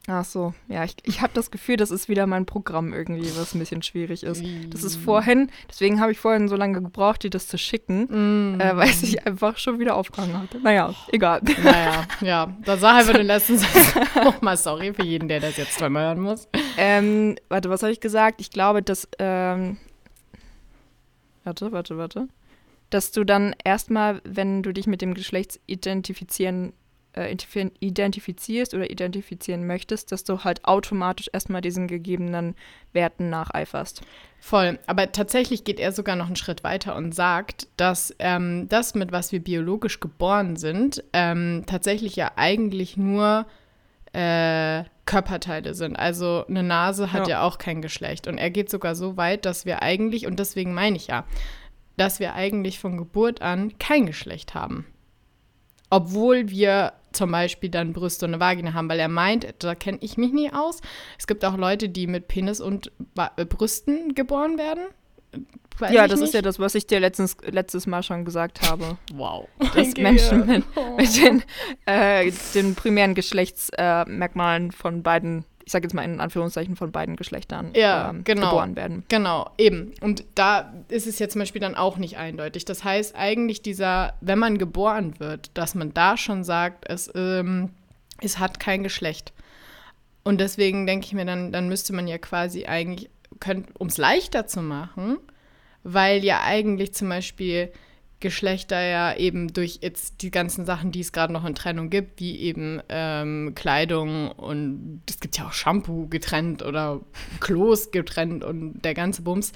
Ach 0.08 0.24
so, 0.24 0.54
ja, 0.68 0.84
ich, 0.84 0.94
ich 1.02 1.20
habe 1.20 1.32
das 1.34 1.50
Gefühl, 1.50 1.76
das 1.76 1.90
ist 1.90 2.08
wieder 2.08 2.28
mein 2.28 2.46
Programm 2.46 2.92
irgendwie, 2.94 3.28
was 3.36 3.54
ein 3.54 3.58
bisschen 3.58 3.82
schwierig 3.82 4.22
ist. 4.22 4.40
Das 4.70 4.84
ist 4.84 4.94
vorhin, 4.94 5.50
deswegen 5.68 6.00
habe 6.00 6.12
ich 6.12 6.18
vorhin 6.20 6.46
so 6.46 6.54
lange 6.54 6.80
gebraucht, 6.80 7.24
dir 7.24 7.30
das 7.30 7.48
zu 7.48 7.58
schicken, 7.58 8.54
Mm. 8.54 8.60
äh, 8.60 8.76
weil 8.76 8.88
es 8.88 9.00
sich 9.00 9.26
einfach 9.26 9.58
schon 9.58 9.80
wieder 9.80 9.96
aufgehangen 9.96 10.40
hatte. 10.40 10.60
Naja, 10.60 10.94
egal. 11.10 11.40
Naja, 11.64 12.04
ja. 12.20 12.56
Da 12.64 12.76
sag 12.76 12.98
einfach 13.00 13.14
den 13.14 13.26
letzten 13.26 13.58
Satz 13.58 13.94
nochmal 14.14 14.56
sorry 14.56 14.94
für 14.94 15.02
jeden, 15.02 15.26
der 15.26 15.40
das 15.40 15.56
jetzt 15.56 15.74
zweimal 15.76 16.04
hören 16.04 16.20
muss. 16.20 16.46
Ähm, 16.76 17.34
warte, 17.48 17.68
was 17.68 17.82
habe 17.82 17.90
ich 17.90 17.98
gesagt? 17.98 18.40
Ich 18.40 18.50
glaube, 18.50 18.82
dass, 18.82 19.08
ähm, 19.18 19.76
warte, 21.42 21.72
warte, 21.72 21.98
warte. 21.98 22.28
Dass 22.90 23.10
du 23.10 23.24
dann 23.24 23.54
erstmal, 23.64 24.20
wenn 24.24 24.62
du 24.62 24.72
dich 24.72 24.86
mit 24.86 25.02
dem 25.02 25.14
Geschlecht 25.14 25.58
identifizieren, 25.66 26.72
äh, 27.14 27.34
identifi- 27.34 27.72
identifizierst 27.80 28.74
oder 28.74 28.90
identifizieren 28.90 29.66
möchtest, 29.66 30.12
dass 30.12 30.22
du 30.22 30.44
halt 30.44 30.64
automatisch 30.64 31.28
erstmal 31.32 31.62
diesen 31.62 31.88
gegebenen 31.88 32.54
Werten 32.92 33.28
nacheiferst. 33.28 34.02
Voll. 34.38 34.78
Aber 34.86 35.10
tatsächlich 35.10 35.64
geht 35.64 35.80
er 35.80 35.90
sogar 35.90 36.14
noch 36.14 36.26
einen 36.26 36.36
Schritt 36.36 36.62
weiter 36.62 36.94
und 36.94 37.14
sagt, 37.14 37.66
dass 37.76 38.14
ähm, 38.20 38.68
das, 38.68 38.94
mit 38.94 39.10
was 39.10 39.32
wir 39.32 39.40
biologisch 39.40 39.98
geboren 39.98 40.54
sind, 40.56 41.02
ähm, 41.12 41.64
tatsächlich 41.66 42.14
ja 42.14 42.32
eigentlich 42.36 42.96
nur 42.96 43.46
äh, 44.12 44.84
Körperteile 45.06 45.74
sind. 45.74 45.96
Also 45.96 46.44
eine 46.48 46.62
Nase 46.62 47.12
hat 47.12 47.28
ja. 47.28 47.38
Ja. 47.38 47.42
auch 47.42 47.58
kein 47.58 47.82
Geschlecht. 47.82 48.26
Und 48.28 48.38
er 48.38 48.50
geht 48.50 48.70
sogar 48.70 48.94
so 48.94 49.16
weit, 49.16 49.44
dass 49.44 49.64
wir 49.66 49.82
eigentlich, 49.82 50.26
und 50.26 50.38
deswegen 50.38 50.74
meine 50.74 50.96
ich 50.96 51.08
ja, 51.08 51.24
dass 51.96 52.20
wir 52.20 52.34
eigentlich 52.34 52.78
von 52.78 52.96
Geburt 52.96 53.42
an 53.42 53.78
kein 53.78 54.06
Geschlecht 54.06 54.54
haben. 54.54 54.86
Obwohl 55.88 56.50
wir 56.50 56.92
zum 57.12 57.30
Beispiel 57.30 57.70
dann 57.70 57.92
Brüste 57.92 58.26
und 58.26 58.34
eine 58.34 58.40
Vagina 58.40 58.74
haben, 58.74 58.88
weil 58.88 59.00
er 59.00 59.08
meint, 59.08 59.46
da 59.60 59.74
kenne 59.74 59.98
ich 60.00 60.16
mich 60.16 60.32
nie 60.32 60.52
aus. 60.52 60.80
Es 61.18 61.26
gibt 61.26 61.44
auch 61.44 61.56
Leute, 61.56 61.88
die 61.88 62.06
mit 62.06 62.28
Penis 62.28 62.60
und 62.60 62.92
äh, 63.16 63.44
Brüsten 63.44 64.14
geboren 64.14 64.58
werden. 64.58 64.84
Weiß 65.78 65.92
ja, 65.92 66.08
das 66.08 66.20
nicht. 66.20 66.28
ist 66.28 66.34
ja 66.34 66.42
das, 66.42 66.58
was 66.58 66.74
ich 66.74 66.86
dir 66.86 67.00
letztens, 67.00 67.36
letztes 67.44 67.86
Mal 67.86 68.02
schon 68.02 68.24
gesagt 68.24 68.62
habe. 68.62 68.96
Wow. 69.12 69.48
Dass 69.74 69.94
Menschen 69.96 70.46
mit, 70.46 70.64
mit 70.96 71.16
den, 71.16 71.42
äh, 71.84 72.32
den 72.54 72.74
primären 72.74 73.14
Geschlechtsmerkmalen 73.14 74.70
äh, 74.70 74.72
von 74.72 75.02
beiden, 75.02 75.44
ich 75.66 75.72
sage 75.72 75.82
jetzt 75.84 75.94
mal 75.94 76.04
in 76.04 76.20
Anführungszeichen 76.20 76.76
von 76.76 76.92
beiden 76.92 77.16
Geschlechtern 77.16 77.72
Ja, 77.74 78.10
ähm, 78.10 78.22
genau. 78.22 78.50
geboren 78.50 78.76
werden. 78.76 79.02
Genau, 79.08 79.50
eben. 79.58 79.92
Und 80.00 80.24
da 80.36 80.72
ist 80.88 81.08
es 81.08 81.18
jetzt 81.18 81.32
zum 81.32 81.40
Beispiel 81.40 81.60
dann 81.60 81.74
auch 81.74 81.96
nicht 81.96 82.16
eindeutig. 82.18 82.64
Das 82.64 82.84
heißt 82.84 83.16
eigentlich 83.16 83.62
dieser, 83.62 84.14
wenn 84.20 84.38
man 84.38 84.58
geboren 84.58 85.18
wird, 85.18 85.50
dass 85.54 85.74
man 85.74 85.92
da 85.92 86.16
schon 86.16 86.44
sagt, 86.44 86.88
es, 86.88 87.10
ähm, 87.16 87.70
es 88.22 88.38
hat 88.38 88.60
kein 88.60 88.84
Geschlecht. 88.84 89.32
Und 90.22 90.40
deswegen 90.40 90.86
denke 90.86 91.06
ich 91.06 91.14
mir, 91.14 91.24
dann, 91.24 91.50
dann 91.50 91.68
müsste 91.68 91.92
man 91.92 92.06
ja 92.06 92.18
quasi 92.18 92.66
eigentlich, 92.66 93.10
um 93.76 93.88
es 93.88 93.98
leichter 93.98 94.46
zu 94.46 94.62
machen, 94.62 95.18
weil 95.82 96.24
ja 96.24 96.42
eigentlich 96.44 96.94
zum 96.94 97.08
Beispiel 97.08 97.72
Geschlechter 98.20 98.80
ja 98.80 99.14
eben 99.14 99.52
durch 99.52 99.80
jetzt 99.82 100.22
die 100.22 100.30
ganzen 100.30 100.64
Sachen, 100.64 100.90
die 100.90 101.00
es 101.00 101.12
gerade 101.12 101.32
noch 101.32 101.44
in 101.44 101.54
Trennung 101.54 101.90
gibt, 101.90 102.18
wie 102.20 102.38
eben 102.38 102.80
ähm, 102.88 103.52
Kleidung 103.54 104.30
und 104.30 105.02
es 105.08 105.20
gibt 105.20 105.36
ja 105.36 105.46
auch 105.46 105.52
Shampoo 105.52 106.08
getrennt 106.08 106.62
oder 106.62 107.00
Klos 107.40 107.90
getrennt 107.90 108.42
und 108.42 108.80
der 108.82 108.94
ganze 108.94 109.22
Bums. 109.22 109.52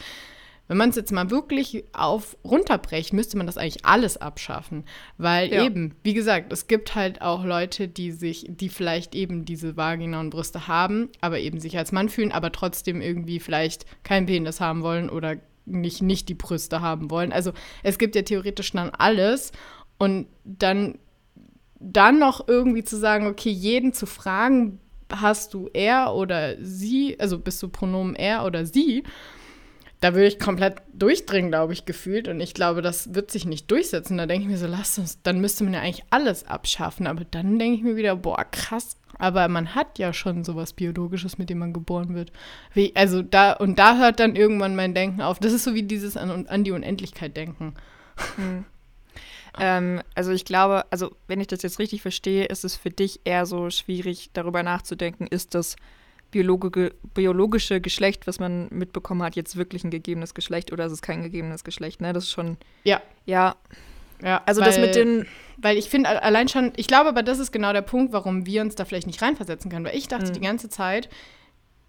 Wenn 0.70 0.76
man 0.76 0.90
es 0.90 0.96
jetzt 0.96 1.10
mal 1.10 1.32
wirklich 1.32 1.82
auf 1.92 2.36
runterbrecht, 2.44 3.12
müsste 3.12 3.36
man 3.36 3.46
das 3.46 3.58
eigentlich 3.58 3.84
alles 3.84 4.18
abschaffen. 4.18 4.84
Weil 5.18 5.52
Ja. 5.52 5.64
eben, 5.64 5.96
wie 6.04 6.14
gesagt, 6.14 6.52
es 6.52 6.68
gibt 6.68 6.94
halt 6.94 7.22
auch 7.22 7.44
Leute, 7.44 7.88
die 7.88 8.12
sich, 8.12 8.46
die 8.48 8.68
vielleicht 8.68 9.16
eben 9.16 9.44
diese 9.44 9.76
Vagina 9.76 10.20
und 10.20 10.30
Brüste 10.30 10.68
haben, 10.68 11.08
aber 11.20 11.40
eben 11.40 11.58
sich 11.58 11.76
als 11.76 11.90
Mann 11.90 12.08
fühlen, 12.08 12.30
aber 12.30 12.52
trotzdem 12.52 13.00
irgendwie 13.00 13.40
vielleicht 13.40 13.84
keinen 14.04 14.26
Penis 14.26 14.60
haben 14.60 14.82
wollen 14.82 15.10
oder 15.10 15.38
nicht, 15.64 16.02
nicht 16.02 16.28
die 16.28 16.34
Brüste 16.34 16.80
haben 16.80 17.10
wollen. 17.10 17.32
Also 17.32 17.52
es 17.82 17.98
gibt 17.98 18.14
ja 18.14 18.22
theoretisch 18.22 18.72
dann 18.72 18.90
alles. 18.90 19.52
Und 19.98 20.26
dann, 20.44 20.98
dann 21.78 22.18
noch 22.18 22.48
irgendwie 22.48 22.84
zu 22.84 22.96
sagen, 22.96 23.26
okay, 23.26 23.50
jeden 23.50 23.92
zu 23.92 24.06
fragen, 24.06 24.80
hast 25.12 25.54
du 25.54 25.68
er 25.72 26.14
oder 26.14 26.56
sie, 26.62 27.18
also 27.18 27.38
bist 27.38 27.62
du 27.62 27.68
Pronomen 27.68 28.14
er 28.14 28.44
oder 28.44 28.64
sie, 28.64 29.02
da 30.00 30.14
würde 30.14 30.28
ich 30.28 30.38
komplett 30.38 30.80
durchdringen, 30.94 31.50
glaube 31.50 31.74
ich, 31.74 31.84
gefühlt. 31.84 32.26
Und 32.26 32.40
ich 32.40 32.54
glaube, 32.54 32.80
das 32.80 33.14
wird 33.14 33.30
sich 33.30 33.44
nicht 33.44 33.70
durchsetzen. 33.70 34.16
Da 34.16 34.26
denke 34.26 34.44
ich 34.44 34.50
mir 34.50 34.58
so, 34.58 34.66
lass 34.66 34.98
uns, 34.98 35.22
dann 35.22 35.40
müsste 35.40 35.64
man 35.64 35.74
ja 35.74 35.80
eigentlich 35.80 36.04
alles 36.10 36.46
abschaffen. 36.46 37.06
Aber 37.06 37.24
dann 37.24 37.58
denke 37.58 37.76
ich 37.76 37.82
mir 37.82 37.96
wieder, 37.96 38.16
boah, 38.16 38.44
krass. 38.50 38.96
Aber 39.18 39.46
man 39.48 39.74
hat 39.74 39.98
ja 39.98 40.14
schon 40.14 40.44
sowas 40.44 40.72
Biologisches, 40.72 41.36
mit 41.36 41.50
dem 41.50 41.58
man 41.58 41.74
geboren 41.74 42.14
wird. 42.14 42.32
Wie, 42.72 42.96
also 42.96 43.20
da, 43.20 43.52
und 43.52 43.78
da 43.78 43.98
hört 43.98 44.20
dann 44.20 44.36
irgendwann 44.36 44.74
mein 44.74 44.94
Denken 44.94 45.20
auf. 45.20 45.38
Das 45.38 45.52
ist 45.52 45.64
so 45.64 45.74
wie 45.74 45.82
dieses 45.82 46.16
an, 46.16 46.46
an 46.46 46.64
die 46.64 46.72
Unendlichkeit 46.72 47.36
denken. 47.36 47.74
Ähm, 49.58 50.00
also 50.14 50.30
ich 50.32 50.44
glaube, 50.44 50.84
also 50.90 51.14
wenn 51.26 51.40
ich 51.40 51.48
das 51.48 51.62
jetzt 51.62 51.78
richtig 51.78 52.02
verstehe, 52.02 52.44
ist 52.46 52.64
es 52.64 52.76
für 52.76 52.90
dich 52.90 53.20
eher 53.24 53.46
so 53.46 53.68
schwierig, 53.70 54.30
darüber 54.32 54.62
nachzudenken, 54.62 55.26
ist 55.26 55.54
das 55.54 55.76
biologische, 56.30 56.94
biologische 57.14 57.80
Geschlecht, 57.80 58.26
was 58.26 58.38
man 58.38 58.68
mitbekommen 58.70 59.22
hat, 59.22 59.36
jetzt 59.36 59.56
wirklich 59.56 59.84
ein 59.84 59.90
gegebenes 59.90 60.34
Geschlecht 60.34 60.72
oder 60.72 60.86
ist 60.86 60.92
es 60.92 61.02
kein 61.02 61.22
gegebenes 61.22 61.64
Geschlecht? 61.64 62.00
Ne? 62.00 62.12
Das 62.12 62.24
ist 62.24 62.30
schon. 62.30 62.56
Ja. 62.84 63.00
Ja, 63.26 63.56
Ja, 64.22 64.42
also 64.46 64.60
das 64.60 64.78
mit 64.78 64.94
den. 64.94 65.26
Weil 65.56 65.76
ich 65.76 65.88
finde 65.90 66.22
allein 66.22 66.48
schon, 66.48 66.72
ich 66.76 66.86
glaube 66.86 67.08
aber, 67.10 67.22
das 67.22 67.38
ist 67.38 67.52
genau 67.52 67.72
der 67.72 67.82
Punkt, 67.82 68.12
warum 68.12 68.46
wir 68.46 68.62
uns 68.62 68.74
da 68.74 68.84
vielleicht 68.84 69.06
nicht 69.06 69.20
reinversetzen 69.22 69.70
können. 69.70 69.84
Weil 69.84 69.96
ich 69.96 70.08
dachte 70.08 70.26
Mhm. 70.30 70.34
die 70.34 70.40
ganze 70.40 70.68
Zeit, 70.68 71.08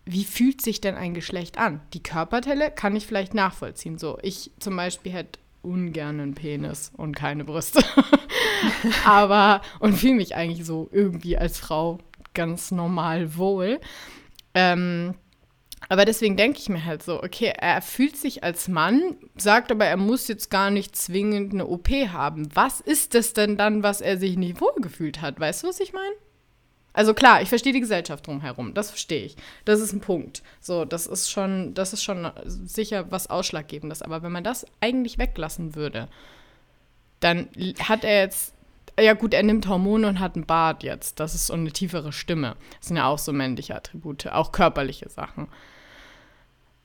wie 0.06 0.23
fühlt 0.23 0.62
sich 0.62 0.82
denn 0.82 0.95
ein 0.95 1.13
Geschlecht 1.13 1.58
an? 1.58 1.80
Die 1.93 2.01
Körperteile 2.04 2.71
kann 2.71 2.95
ich 2.95 3.06
vielleicht 3.06 3.34
nachvollziehen. 3.34 3.97
So, 3.97 4.17
ich 4.23 4.51
zum 4.60 4.75
Beispiel 4.75 5.12
hätte 5.12 5.39
ungern 5.62 6.19
einen 6.19 6.34
Penis 6.34 6.91
und 6.97 7.15
keine 7.15 7.43
Brüste. 7.45 7.84
aber, 9.06 9.62
und 9.80 9.93
fühle 9.93 10.15
mich 10.15 10.36
eigentlich 10.36 10.65
so 10.65 10.89
irgendwie 10.91 11.38
als 11.38 11.60
Frau 11.60 11.99
ganz 12.34 12.71
normal 12.71 13.36
wohl. 13.38 13.80
Ähm, 14.54 15.16
aber 15.90 16.06
deswegen 16.06 16.38
denke 16.38 16.60
ich 16.60 16.70
mir 16.70 16.86
halt 16.86 17.04
so, 17.04 17.22
okay, 17.22 17.54
er 17.58 17.82
fühlt 17.82 18.16
sich 18.16 18.44
als 18.44 18.68
Mann, 18.68 19.16
sagt 19.36 19.72
aber, 19.72 19.86
er 19.86 19.98
muss 19.98 20.28
jetzt 20.28 20.50
gar 20.50 20.70
nicht 20.70 20.96
zwingend 20.96 21.54
eine 21.54 21.68
OP 21.68 21.90
haben. 21.90 22.48
Was 22.54 22.80
ist 22.80 23.16
es 23.16 23.34
denn 23.34 23.58
dann, 23.58 23.84
was 23.84 24.00
er 24.00 24.18
sich 24.18 24.38
nicht 24.38 24.62
wohlgefühlt 24.62 25.22
hat? 25.22 25.40
Weißt 25.40 25.64
du, 25.64 25.68
was 25.68 25.80
ich 25.80 25.92
meine? 25.92 26.16
Also 26.94 27.14
klar, 27.14 27.42
ich 27.42 27.50
verstehe 27.50 27.74
die 27.74 27.80
Gesellschaft 27.80 28.28
drumherum, 28.28 28.74
das 28.74 28.90
verstehe 28.90 29.24
ich. 29.24 29.38
Das 29.64 29.80
ist 29.80 29.94
ein 29.94 30.02
Punkt. 30.02 30.44
So, 30.60 30.84
das 30.84 31.08
ist 31.08 31.32
schon, 31.32 31.74
das 31.74 31.94
ist 31.94 32.04
schon 32.04 32.30
sicher 32.46 33.12
was 33.12 33.30
Ausschlaggebendes. 33.30 34.02
Aber 34.02 34.24
wenn 34.24 34.32
man 34.32 34.44
das 34.44 34.66
eigentlich 34.82 35.18
weglassen 35.18 35.76
würde, 35.76 36.10
dann 37.22 37.48
hat 37.80 38.04
er 38.04 38.22
jetzt, 38.22 38.54
ja 38.99 39.13
gut, 39.13 39.34
er 39.34 39.43
nimmt 39.43 39.67
Hormone 39.67 40.08
und 40.08 40.19
hat 40.19 40.36
einen 40.36 40.45
Bart 40.45 40.84
jetzt. 40.84 41.19
Das 41.19 41.36
ist 41.36 41.47
so 41.47 41.54
eine 41.54 41.71
tiefere 41.71 42.12
Stimme. 42.13 42.56
Das 42.80 42.88
sind 42.89 42.97
ja 42.97 43.08
auch 43.08 43.19
so 43.19 43.32
männliche 43.34 43.75
Attribute, 43.75 44.27
auch 44.27 44.51
körperliche 44.51 45.10
Sachen. 45.10 45.47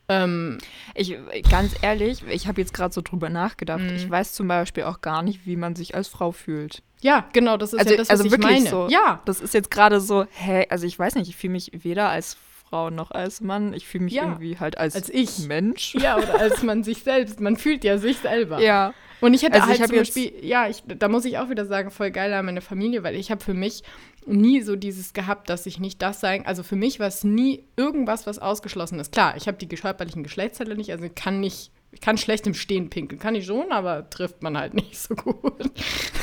Ähm, 0.08 0.58
Ich, 0.94 1.16
ganz 1.50 1.74
ehrlich, 1.82 2.22
ich 2.28 2.46
habe 2.46 2.60
jetzt 2.60 2.72
gerade 2.72 2.94
so 2.94 3.00
drüber 3.00 3.28
nachgedacht. 3.28 3.80
Mhm. 3.80 3.96
Ich 3.96 4.08
weiß 4.08 4.34
zum 4.34 4.46
Beispiel 4.46 4.84
auch 4.84 5.00
gar 5.00 5.22
nicht, 5.22 5.46
wie 5.46 5.56
man 5.56 5.74
sich 5.74 5.94
als 5.96 6.06
Frau 6.08 6.30
fühlt. 6.32 6.82
ja, 7.00 7.26
genau, 7.32 7.56
das 7.56 7.72
ist 7.72 7.80
Also, 7.80 7.90
ja 7.92 7.96
das, 7.98 8.06
was 8.08 8.10
also 8.20 8.24
ich 8.24 8.30
wirklich 8.30 8.52
meine. 8.64 8.70
so. 8.70 8.88
Ja, 8.88 9.20
Das 9.24 9.40
ist 9.40 9.52
jetzt 9.52 9.70
gerade 9.70 10.00
so, 10.00 10.26
hä, 10.30 10.66
also 10.70 10.86
ich 10.86 10.96
weiß 10.98 11.16
nicht, 11.16 11.28
ich 11.28 11.36
fühle 11.36 11.54
mich 11.54 11.70
weder 11.74 12.08
als 12.08 12.36
Frau 12.76 12.86
Frau 12.86 12.90
noch 12.90 13.10
als 13.10 13.40
Mann. 13.40 13.72
Ich 13.72 13.86
fühle 13.86 14.04
mich 14.04 14.14
Ja, 14.14 14.24
irgendwie 14.24 14.58
halt 14.58 14.76
als, 14.78 14.94
als 14.94 15.08
ich. 15.08 15.46
Mensch. 15.46 15.94
Ja, 15.94 16.18
oder 16.18 16.38
als 16.38 16.62
man 16.62 16.84
sich 16.84 17.02
selbst, 17.02 17.40
man 17.40 17.56
fühlt 17.56 17.84
ja 17.84 17.98
sich 17.98 18.18
selber. 18.18 18.60
Ja. 18.60 18.92
Und 19.22 19.32
ich 19.32 19.42
hätte 19.42 19.54
Also 19.54 19.68
halt 19.68 19.80
ich 19.80 19.86
zum 19.86 19.96
Beispiel, 19.96 20.32
ja, 20.44 20.68
ich, 20.68 20.82
da 20.86 21.08
muss 21.08 21.24
ich 21.24 21.38
auch 21.38 21.48
wieder 21.48 21.64
sagen, 21.64 21.90
voll 21.90 22.10
geil 22.10 22.34
an 22.34 22.44
meine 22.44 22.60
Familie, 22.60 23.02
weil 23.02 23.14
ich 23.16 23.30
habe 23.30 23.42
für 23.42 23.54
mich 23.54 23.82
nie 24.26 24.60
so 24.60 24.76
dieses 24.76 25.14
gehabt, 25.14 25.48
dass 25.48 25.64
ich 25.64 25.80
nicht 25.80 26.02
das 26.02 26.20
sein, 26.20 26.44
also 26.44 26.62
für 26.62 26.76
mich 26.76 27.00
war 27.00 27.06
es 27.06 27.24
nie 27.24 27.64
irgendwas, 27.76 28.26
was 28.26 28.38
ausgeschlossen 28.38 29.00
ist. 29.00 29.12
Klar, 29.12 29.34
ich 29.38 29.48
habe 29.48 29.56
die 29.56 29.68
körperlichen 29.68 30.22
Geschlechtsteile 30.22 30.76
nicht, 30.76 30.92
also 30.92 31.04
ich 31.04 31.14
kann 31.14 31.40
nicht, 31.40 31.70
ich 31.92 32.02
kann 32.02 32.18
schlecht 32.18 32.46
im 32.46 32.52
Stehen 32.52 32.90
pinkeln, 32.90 33.18
kann 33.18 33.34
ich 33.34 33.46
schon, 33.46 33.72
aber 33.72 34.10
trifft 34.10 34.42
man 34.42 34.58
halt 34.58 34.74
nicht 34.82 34.98
so 34.98 35.14
gut. 35.14 35.70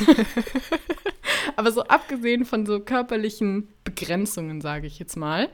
aber 1.56 1.72
so 1.72 1.84
abgesehen 1.86 2.46
von 2.46 2.68
so 2.68 2.80
körperlichen 2.80 3.70
Begrenzungen, 3.84 4.62
sage 4.62 4.86
ich 4.86 5.00
jetzt 5.00 5.18
mal, 5.18 5.50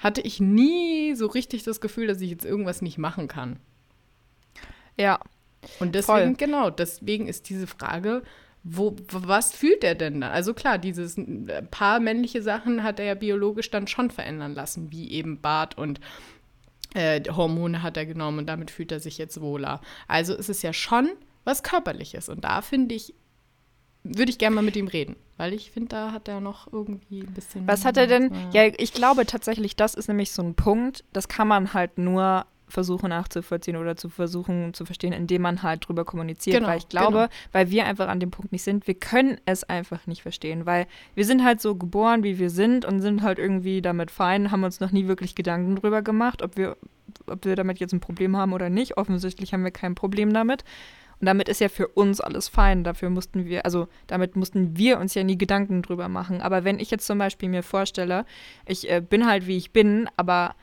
hatte 0.00 0.22
ich 0.22 0.40
nie 0.40 1.14
so 1.14 1.26
richtig 1.26 1.62
das 1.62 1.80
Gefühl, 1.80 2.08
dass 2.08 2.20
ich 2.20 2.30
jetzt 2.30 2.44
irgendwas 2.44 2.82
nicht 2.82 2.98
machen 2.98 3.28
kann. 3.28 3.60
Ja. 4.98 5.20
Und 5.78 5.94
deswegen, 5.94 6.18
Voll. 6.18 6.34
genau, 6.34 6.70
deswegen 6.70 7.28
ist 7.28 7.50
diese 7.50 7.66
Frage, 7.66 8.22
wo, 8.62 8.96
was 9.10 9.52
fühlt 9.52 9.84
er 9.84 9.94
denn 9.94 10.22
da? 10.22 10.30
Also 10.30 10.54
klar, 10.54 10.78
dieses 10.78 11.16
äh, 11.18 11.62
paar 11.70 12.00
männliche 12.00 12.42
Sachen 12.42 12.82
hat 12.82 12.98
er 12.98 13.06
ja 13.06 13.14
biologisch 13.14 13.70
dann 13.70 13.86
schon 13.86 14.10
verändern 14.10 14.54
lassen, 14.54 14.90
wie 14.90 15.10
eben 15.10 15.40
Bart 15.40 15.76
und 15.76 16.00
äh, 16.94 17.22
Hormone 17.30 17.82
hat 17.82 17.96
er 17.96 18.06
genommen 18.06 18.40
und 18.40 18.46
damit 18.46 18.70
fühlt 18.70 18.92
er 18.92 19.00
sich 19.00 19.18
jetzt 19.18 19.40
wohler. 19.40 19.80
Also 20.08 20.34
ist 20.34 20.48
es 20.48 20.62
ja 20.62 20.72
schon 20.72 21.10
was 21.44 21.62
Körperliches 21.62 22.28
und 22.28 22.44
da 22.44 22.62
finde 22.62 22.94
ich, 22.94 23.14
würde 24.02 24.30
ich 24.30 24.38
gerne 24.38 24.56
mal 24.56 24.62
mit 24.62 24.76
ihm 24.76 24.88
reden, 24.88 25.16
weil 25.36 25.52
ich 25.52 25.70
finde, 25.70 25.88
da 25.90 26.12
hat 26.12 26.28
er 26.28 26.40
noch 26.40 26.72
irgendwie 26.72 27.20
ein 27.20 27.34
bisschen. 27.34 27.66
Was 27.66 27.84
hat 27.84 27.96
er 27.96 28.06
denn? 28.06 28.32
Ja, 28.52 28.64
ich 28.64 28.92
glaube 28.92 29.26
tatsächlich, 29.26 29.76
das 29.76 29.94
ist 29.94 30.08
nämlich 30.08 30.32
so 30.32 30.42
ein 30.42 30.54
Punkt, 30.54 31.04
das 31.12 31.28
kann 31.28 31.48
man 31.48 31.74
halt 31.74 31.98
nur 31.98 32.46
versuchen 32.70 33.10
nachzuvollziehen 33.10 33.76
oder 33.76 33.96
zu 33.96 34.08
versuchen 34.08 34.72
zu 34.74 34.84
verstehen, 34.84 35.12
indem 35.12 35.42
man 35.42 35.62
halt 35.62 35.86
drüber 35.86 36.04
kommuniziert. 36.04 36.56
Genau, 36.56 36.68
weil 36.68 36.78
ich 36.78 36.88
glaube, 36.88 37.12
genau. 37.12 37.28
weil 37.52 37.70
wir 37.70 37.84
einfach 37.84 38.08
an 38.08 38.20
dem 38.20 38.30
Punkt 38.30 38.52
nicht 38.52 38.62
sind, 38.62 38.86
wir 38.86 38.94
können 38.94 39.38
es 39.44 39.64
einfach 39.64 40.06
nicht 40.06 40.22
verstehen, 40.22 40.66
weil 40.66 40.86
wir 41.14 41.24
sind 41.24 41.44
halt 41.44 41.60
so 41.60 41.74
geboren, 41.74 42.22
wie 42.22 42.38
wir 42.38 42.50
sind 42.50 42.84
und 42.84 43.00
sind 43.00 43.22
halt 43.22 43.38
irgendwie 43.38 43.82
damit 43.82 44.10
fein, 44.10 44.50
haben 44.50 44.64
uns 44.64 44.80
noch 44.80 44.92
nie 44.92 45.08
wirklich 45.08 45.34
Gedanken 45.34 45.76
drüber 45.76 46.02
gemacht, 46.02 46.42
ob 46.42 46.56
wir, 46.56 46.76
ob 47.26 47.44
wir 47.44 47.56
damit 47.56 47.80
jetzt 47.80 47.92
ein 47.92 48.00
Problem 48.00 48.36
haben 48.36 48.52
oder 48.52 48.70
nicht. 48.70 48.96
Offensichtlich 48.96 49.52
haben 49.52 49.64
wir 49.64 49.72
kein 49.72 49.94
Problem 49.94 50.32
damit. 50.32 50.64
Und 51.20 51.26
damit 51.26 51.48
ist 51.50 51.60
ja 51.60 51.68
für 51.68 51.86
uns 51.88 52.20
alles 52.20 52.48
fein. 52.48 52.82
Dafür 52.82 53.10
mussten 53.10 53.44
wir, 53.44 53.64
also 53.66 53.88
damit 54.06 54.36
mussten 54.36 54.76
wir 54.78 54.98
uns 54.98 55.12
ja 55.14 55.22
nie 55.22 55.36
Gedanken 55.36 55.82
drüber 55.82 56.08
machen. 56.08 56.40
Aber 56.40 56.64
wenn 56.64 56.78
ich 56.78 56.90
jetzt 56.90 57.06
zum 57.06 57.18
Beispiel 57.18 57.48
mir 57.50 57.62
vorstelle, 57.62 58.24
ich 58.66 58.90
äh, 58.90 59.02
bin 59.02 59.26
halt 59.26 59.46
wie 59.46 59.58
ich 59.58 59.70
bin, 59.72 60.08
aber 60.16 60.54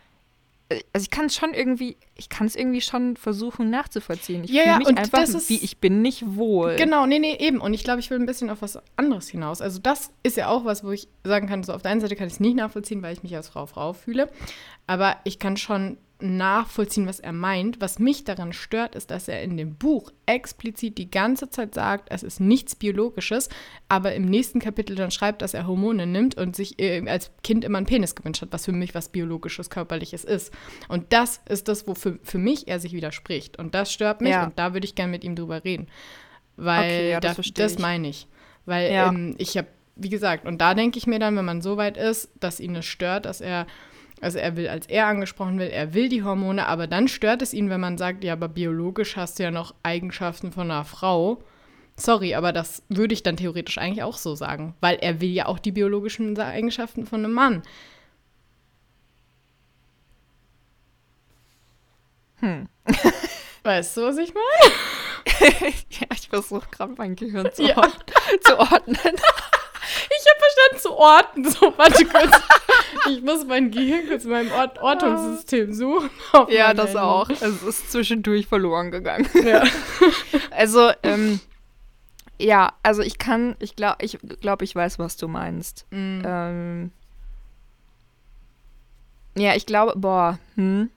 äh, 0.70 0.80
also 0.94 1.04
ich 1.04 1.12
kann 1.12 1.28
es 1.28 1.36
schon 1.36 1.54
irgendwie, 1.54 1.96
ich 2.16 2.30
kann 2.30 2.48
es 2.48 2.56
irgendwie 2.56 2.82
schon 2.82 3.18
versuchen 3.18 3.70
nachzuvollziehen. 3.70 4.44
Ich 4.46 4.50
Ja, 4.50 4.64
fühle 4.64 4.72
ja, 4.74 4.78
mich 4.80 4.88
und 4.88 4.98
einfach, 4.98 5.22
ist- 5.22 5.48
wie 5.50 5.64
ich 5.64 5.78
bin, 5.78 6.02
nicht 6.02 6.24
wohl. 6.36 6.76
Genau, 6.76 7.06
nee, 7.06 7.20
nee, 7.20 7.36
eben. 7.40 7.62
Und 7.62 7.76
ich 7.76 7.84
glaube, 7.84 8.00
ich 8.00 8.10
will 8.10 8.20
ein 8.20 8.26
bisschen 8.26 8.50
auf 8.50 8.64
was 8.64 8.80
anderes 8.96 9.28
hinaus. 9.30 9.62
Also 9.62 9.78
das 9.80 10.12
ist 10.24 10.38
ja 10.38 10.48
auch 10.50 10.66
was, 10.66 10.84
wo 10.84 10.90
ich 10.92 11.08
sagen 11.24 11.48
kann, 11.48 11.62
so 11.62 11.72
auf 11.74 11.84
der 11.84 11.92
einen 11.92 12.02
Seite 12.02 12.16
kann 12.16 12.26
ich 12.26 12.34
es 12.34 12.40
nicht 12.40 12.56
nachvollziehen, 12.58 13.04
weil 13.04 13.14
ich 13.14 13.22
mich 13.22 13.36
als 13.36 13.48
Frau 13.50 13.68
Frau 13.68 13.94
fühle. 13.94 14.28
Aber 14.88 15.18
ich 15.24 15.38
kann 15.38 15.56
schon 15.56 15.98
nachvollziehen, 16.20 17.06
was 17.08 17.20
er 17.20 17.32
meint. 17.32 17.80
Was 17.80 18.00
mich 18.00 18.24
daran 18.24 18.54
stört, 18.54 18.96
ist, 18.96 19.12
dass 19.12 19.28
er 19.28 19.42
in 19.44 19.56
dem 19.58 19.76
Buch 19.76 20.12
explizit 20.26 20.98
die 20.98 21.12
ganze 21.12 21.50
Zeit 21.50 21.76
sagt, 21.76 22.10
es 22.12 22.24
ist 22.24 22.40
nichts 22.40 22.76
Biologisches, 22.76 23.50
aber 23.88 24.14
im 24.16 24.26
nächsten 24.26 24.60
Kapitel 24.60 24.96
dann 24.96 25.12
schreibt, 25.12 25.42
dass 25.42 25.54
er 25.54 25.68
Hormone 25.68 26.08
nimmt 26.08 26.36
und 26.36 26.56
sich 26.56 26.80
äh, 26.80 27.08
als 27.08 27.32
Kind 27.44 27.64
immer 27.64 27.78
einen 27.78 27.88
Penis 27.88 28.16
gewünscht 28.16 28.42
hat, 28.42 28.50
was 28.52 28.66
für 28.66 28.72
mich 28.72 28.96
was 28.96 29.10
Biologisches, 29.10 29.70
Körperliches 29.70 30.24
ist. 30.24 30.54
Und 30.88 31.14
das 31.14 31.42
ist 31.50 31.68
das, 31.68 31.88
wo 31.88 31.94
für, 31.96 32.18
für 32.24 32.38
mich 32.40 32.68
er 32.68 32.80
sich 32.80 32.94
widerspricht. 32.94 33.58
Und 33.60 33.76
das 33.76 33.92
stört 33.94 34.22
mich 34.22 34.32
Ja. 34.32 34.44
und 34.46 34.58
da 34.58 34.74
würde 34.74 34.86
ich 34.86 34.96
gerne 34.96 35.12
mit 35.12 35.24
ihm 35.24 35.36
drüber 35.36 35.64
reden. 35.64 35.88
Weil 36.56 36.84
Okay, 36.86 37.10
ja, 37.12 37.20
das 37.20 37.36
da- 37.38 37.44
das 37.64 37.78
meine 37.78 38.10
ich. 38.10 38.28
Weil 38.66 38.92
Ja. 38.92 39.10
ähm, 39.10 39.36
ich 39.38 39.56
habe, 39.58 39.68
wie 39.96 40.10
gesagt, 40.10 40.46
und 40.46 40.60
da 40.60 40.74
denke 40.74 40.98
ich 40.98 41.06
mir 41.08 41.20
dann, 41.20 41.36
wenn 41.38 41.46
man 41.46 41.62
so 41.62 41.78
weit 41.78 41.98
ist, 41.98 42.30
dass 42.40 42.60
ihn 42.60 42.76
es 42.76 42.86
stört, 42.86 43.26
dass 43.26 43.40
er, 43.42 43.68
also 44.22 44.40
er 44.40 44.56
will, 44.56 44.68
als 44.68 44.88
er 44.88 45.08
angesprochen 45.08 45.60
will, 45.60 45.68
er 45.68 45.94
will 45.94 46.10
die 46.10 46.24
Hormone, 46.24 46.66
aber 46.68 46.88
dann 46.88 47.08
stört 47.08 47.42
es 47.42 47.54
ihn, 47.54 47.70
wenn 47.70 47.80
man 47.80 47.98
sagt, 47.98 48.24
ja, 48.24 48.34
aber 48.34 48.48
biologisch 48.48 49.16
hast 49.16 49.40
du 49.40 49.44
ja 49.44 49.52
noch 49.52 49.76
Eigenschaften 49.84 50.52
von 50.52 50.72
einer 50.72 50.86
Frau. 50.86 51.44
Sorry, 51.96 52.36
aber 52.36 52.54
das 52.54 52.84
würde 52.90 53.14
ich 53.14 53.24
dann 53.24 53.38
theoretisch 53.38 53.78
eigentlich 53.78 54.04
auch 54.04 54.18
so 54.18 54.36
sagen, 54.36 54.76
weil 54.82 54.98
er 54.98 55.20
will 55.20 55.30
ja 55.32 55.48
auch 55.48 55.60
die 55.60 55.72
biologischen 55.72 56.38
Eigenschaften 56.40 57.06
von 57.06 57.24
einem 57.24 57.34
Mann. 57.34 57.64
Hm. 62.40 62.68
Weißt 63.64 63.98
du, 63.98 64.04
was 64.04 64.18
ich 64.18 64.34
meine? 64.34 64.74
ja, 65.90 66.08
ich 66.14 66.30
versuche 66.30 66.68
gerade 66.72 66.94
mein 66.98 67.16
Gehirn 67.16 67.52
zu, 67.52 67.64
Ja. 67.64 67.78
ord 67.78 68.06
zu 68.42 68.60
ordnen. 68.60 68.98
Ich 70.10 70.26
habe 70.30 70.40
verstanden 70.40 70.82
zu 70.82 70.94
orten. 70.94 71.50
So, 71.50 71.74
warte 71.78 72.06
kurz. 72.06 72.42
Ich 73.10 73.22
muss 73.22 73.46
mein 73.46 73.72
Gehirn 73.72 74.08
kurz 74.08 74.26
in 74.26 74.32
meinem 74.32 74.52
Ort 74.52 74.80
Ortungssystem 74.80 75.74
suchen. 75.74 76.10
Ja, 76.50 76.74
das 76.74 76.88
Handy. 76.88 77.00
auch. 77.00 77.30
Es 77.30 77.64
ist 77.64 77.92
zwischendurch 77.92 78.48
verloren 78.48 78.92
gegangen. 78.92 79.30
Ja. 79.46 79.64
Also, 80.52 80.92
ähm, 81.04 81.40
ja, 82.40 82.74
also 82.82 83.04
ich 83.04 83.20
kann, 83.20 83.56
ich 83.60 83.76
glaube, 83.76 83.98
ich 84.04 84.18
glaube, 84.42 84.64
ich 84.64 84.76
weiß, 84.76 84.98
was 84.98 85.18
du 85.18 85.28
meinst. 85.28 85.86
Mm. 85.92 86.22
Ähm, 86.26 86.92
ja, 89.36 89.56
ich 89.56 89.68
glaube, 89.68 89.94
boah, 89.96 90.40
hm. 90.56 90.90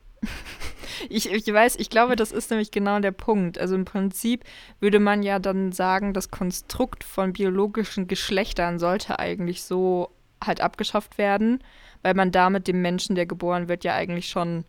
Ich, 1.08 1.30
ich 1.32 1.46
weiß, 1.46 1.76
ich 1.76 1.90
glaube, 1.90 2.16
das 2.16 2.32
ist 2.32 2.50
nämlich 2.50 2.70
genau 2.70 3.00
der 3.00 3.12
Punkt. 3.12 3.58
Also 3.58 3.74
im 3.74 3.84
Prinzip 3.84 4.44
würde 4.80 5.00
man 5.00 5.22
ja 5.22 5.38
dann 5.38 5.72
sagen, 5.72 6.12
das 6.12 6.30
Konstrukt 6.30 7.04
von 7.04 7.32
biologischen 7.32 8.06
Geschlechtern 8.08 8.78
sollte 8.78 9.18
eigentlich 9.18 9.62
so 9.62 10.10
halt 10.44 10.60
abgeschafft 10.60 11.18
werden, 11.18 11.62
weil 12.02 12.14
man 12.14 12.32
damit 12.32 12.66
dem 12.68 12.82
Menschen, 12.82 13.14
der 13.14 13.26
geboren 13.26 13.68
wird, 13.68 13.84
ja 13.84 13.94
eigentlich 13.94 14.28
schon 14.28 14.64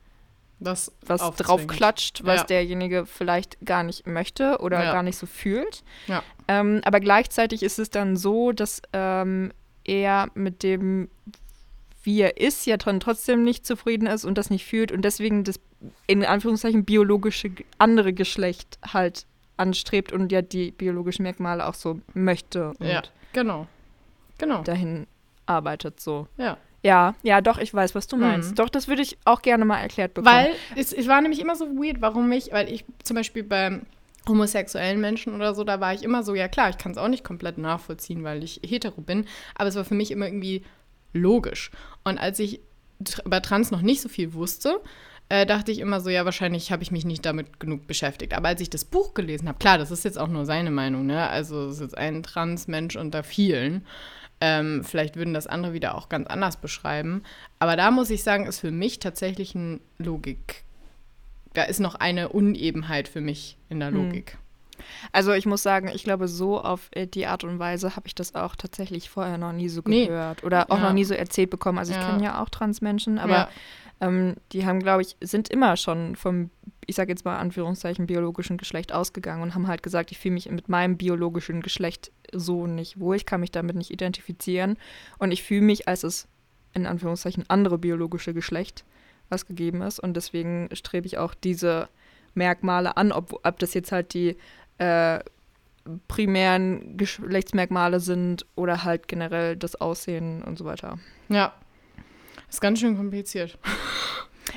Das 0.60 0.92
was 1.06 1.22
draufklatscht, 1.38 2.24
was 2.26 2.42
Ja. 2.42 2.44
derjenige 2.46 3.06
vielleicht 3.06 3.58
gar 3.66 3.84
nicht 3.84 4.06
möchte 4.06 4.60
oder 4.60 4.84
Ja. 4.84 4.92
gar 4.92 5.04
nicht 5.04 5.18
so 5.18 5.26
fühlt. 5.26 5.84
Ja. 6.08 6.24
Ähm, 6.48 6.82
aber 6.84 7.00
gleichzeitig 7.00 7.64
ist 7.64 7.80
es 7.80 7.90
dann 7.90 8.16
so, 8.18 8.52
dass 8.52 8.82
ähm, 8.94 9.52
er 9.84 10.30
mit 10.36 10.62
dem, 10.62 11.10
wie 12.04 12.22
er 12.22 12.38
ist, 12.38 12.66
ja 12.66 12.78
dann 12.78 13.00
trotzdem 13.00 13.44
nicht 13.44 13.66
zufrieden 13.66 14.08
ist 14.08 14.26
und 14.26 14.38
das 14.38 14.50
nicht 14.50 14.66
fühlt 14.66 14.92
und 14.92 15.04
deswegen 15.04 15.44
das 15.44 15.60
in 16.08 16.24
Anführungszeichen 16.24 16.86
biologische 16.86 17.52
andere 17.78 18.14
Geschlecht 18.14 18.78
halt 18.94 19.26
anstrebt 19.58 20.12
und 20.12 20.32
ja 20.32 20.42
die 20.42 20.72
biologischen 20.72 21.24
Merkmale 21.24 21.66
auch 21.68 21.74
so 21.74 22.00
möchte 22.14 22.74
und 22.80 22.88
Ja, 22.88 23.04
genau. 23.34 23.68
Genau. 24.38 24.64
dahin 24.64 25.08
arbeitet 25.46 26.00
so. 26.00 26.28
Ja. 26.38 26.58
Ja, 26.84 27.14
ja, 27.22 27.42
doch, 27.42 27.60
ich 27.60 27.72
weiß, 27.72 27.94
was 27.94 28.08
du 28.08 28.18
meinst. 28.18 28.52
Mhm. 28.52 28.56
Doch, 28.56 28.70
das 28.70 28.88
würde 28.88 29.04
ich 29.04 29.18
auch 29.24 29.44
gerne 29.44 29.66
mal 29.66 29.78
erklärt 29.78 30.16
bekommen. 30.16 30.36
Weil 30.36 30.52
es, 30.76 30.92
es 30.92 31.08
war 31.08 31.22
nämlich 31.22 31.40
immer 31.40 31.56
so 31.56 31.66
weird, 31.76 32.02
warum 32.02 32.32
ich, 32.32 32.52
weil 32.52 32.72
ich 32.74 32.86
zum 33.04 33.16
Beispiel 33.16 33.44
beim 33.44 33.84
homosexuellen 34.28 35.00
Menschen 35.00 35.36
oder 35.36 35.54
so, 35.54 35.64
da 35.64 35.80
war 35.80 35.94
ich 35.94 36.02
immer 36.04 36.24
so, 36.24 36.34
ja 36.34 36.48
klar, 36.48 36.70
ich 36.70 36.80
kann 36.80 36.92
es 36.92 36.98
auch 36.98 37.08
nicht 37.08 37.24
komplett 37.24 37.60
nachvollziehen, 37.60 38.24
weil 38.24 38.44
ich 38.44 38.62
hetero 38.66 39.02
bin, 39.02 39.26
aber 39.56 39.70
es 39.70 39.76
war 39.76 39.86
für 39.86 39.94
mich 39.94 40.10
immer 40.10 40.26
irgendwie 40.26 40.64
logisch. 41.14 41.70
Und 42.04 42.18
als 42.18 42.40
ich 42.40 42.62
über 43.26 43.42
Trans 43.42 43.72
noch 43.72 43.82
nicht 43.82 44.02
so 44.02 44.10
viel 44.10 44.34
wusste, 44.34 44.82
äh, 45.32 45.46
dachte 45.46 45.72
ich 45.72 45.80
immer 45.80 46.02
so, 46.02 46.10
ja, 46.10 46.26
wahrscheinlich 46.26 46.74
habe 46.74 46.84
ich 46.84 46.92
mich 46.92 47.06
nicht 47.06 47.26
damit 47.26 47.58
genug 47.58 47.88
beschäftigt. 47.88 48.34
Aber 48.34 48.50
als 48.50 48.60
ich 48.60 48.70
das 48.70 48.84
Buch 48.84 49.14
gelesen 49.14 49.48
habe, 49.48 49.60
klar, 49.60 49.78
das 49.78 49.90
ist 49.90 50.04
jetzt 50.04 50.20
auch 50.20 50.28
nur 50.28 50.46
seine 50.46 50.72
Meinung, 50.72 51.06
ne? 51.06 51.30
Also 51.30 51.68
es 51.68 51.76
ist 51.76 51.82
jetzt 51.82 51.98
ein 51.98 52.22
Trans-Mensch 52.22 52.98
unter 52.98 53.24
vielen. 53.24 53.86
Ähm, 54.42 54.84
vielleicht 54.84 55.16
würden 55.16 55.34
das 55.34 55.48
andere 55.48 55.72
wieder 55.72 55.96
auch 55.96 56.10
ganz 56.10 56.28
anders 56.28 56.58
beschreiben. 56.58 57.24
Aber 57.60 57.78
da 57.78 57.92
muss 57.92 58.10
ich 58.10 58.24
sagen, 58.24 58.46
ist 58.46 58.60
für 58.60 58.72
mich 58.72 59.00
tatsächlich 59.00 59.56
eine 59.56 59.80
Logik. 60.00 60.66
Da 61.54 61.64
ist 61.64 61.80
noch 61.80 61.96
eine 61.96 62.28
Unebenheit 62.28 63.08
für 63.08 63.22
mich 63.22 63.58
in 63.70 63.80
der 63.80 63.92
Hm. 63.92 63.96
Logik. 63.96 64.38
Also 65.12 65.34
ich 65.34 65.46
muss 65.46 65.64
sagen, 65.64 65.90
ich 65.94 66.04
glaube, 66.04 66.28
so 66.28 66.60
auf 66.62 66.90
äh, 66.92 67.08
die 67.08 67.26
Art 67.28 67.44
und 67.44 67.60
Weise 67.60 67.96
habe 67.96 68.08
ich 68.08 68.16
das 68.16 68.36
auch 68.36 68.56
tatsächlich 68.56 69.10
vorher 69.10 69.38
noch 69.38 69.52
nie 69.54 69.70
so 69.70 69.82
Nee. 69.86 70.08
gehört 70.08 70.44
oder 70.44 70.72
auch 70.72 70.78
Ja. 70.78 70.84
noch 70.84 70.94
nie 70.94 71.04
so 71.06 71.14
erzählt 71.14 71.50
bekommen. 71.50 71.78
Also 71.78 71.92
ich 71.92 71.98
Ja. 72.00 72.06
kenne 72.06 72.24
ja 72.24 72.42
auch 72.44 72.50
Transmenschen, 72.50 73.20
aber 73.20 73.34
ja, 73.34 73.48
ähm, 74.02 74.36
die 74.52 74.66
haben, 74.66 74.80
glaube 74.80 75.04
ich, 75.04 75.16
sind 75.22 75.50
immer 75.50 75.78
schon 75.78 76.16
vom, 76.16 76.50
ich 76.88 76.96
sage 76.96 77.12
jetzt 77.12 77.24
mal 77.26 77.38
Anführungszeichen, 77.38 78.08
biologischen 78.08 78.58
Geschlecht 78.58 78.92
ausgegangen 78.94 79.44
und 79.44 79.54
haben 79.54 79.68
halt 79.68 79.84
gesagt, 79.84 80.12
ich 80.12 80.18
fühle 80.18 80.34
mich 80.34 80.50
mit 80.50 80.70
meinem 80.70 80.98
biologischen 80.98 81.62
Geschlecht 81.62 82.12
so 82.34 82.66
nicht 82.68 83.00
wohl, 83.00 83.16
ich 83.16 83.26
kann 83.26 83.42
mich 83.42 83.52
damit 83.52 83.76
nicht 83.76 83.92
identifizieren 83.92 84.78
und 85.20 85.32
ich 85.32 85.44
fühle 85.44 85.62
mich 85.62 85.88
als 85.88 86.04
es 86.04 86.28
in 86.74 86.86
Anführungszeichen 86.88 87.44
andere 87.50 87.78
biologische 87.78 88.34
Geschlecht, 88.34 88.86
was 89.30 89.46
gegeben 89.46 89.82
ist 89.82 90.00
und 90.00 90.16
deswegen 90.16 90.70
strebe 90.74 91.06
ich 91.06 91.18
auch 91.18 91.34
diese 91.34 91.88
Merkmale 92.34 92.96
an, 92.98 93.12
ob, 93.12 93.40
ob 93.46 93.60
das 93.60 93.74
jetzt 93.74 93.92
halt 93.92 94.14
die 94.14 94.38
äh, 94.82 95.20
primären 96.08 96.98
Geschlechtsmerkmale 96.98 98.00
sind 98.00 98.46
oder 98.56 98.84
halt 98.84 99.08
generell 99.08 99.56
das 99.56 99.76
Aussehen 99.80 100.44
und 100.44 100.58
so 100.58 100.66
weiter. 100.66 101.00
ja. 101.30 101.54
Ist 102.50 102.60
ganz 102.62 102.80
schön 102.82 102.98
kompliziert. 102.98 103.58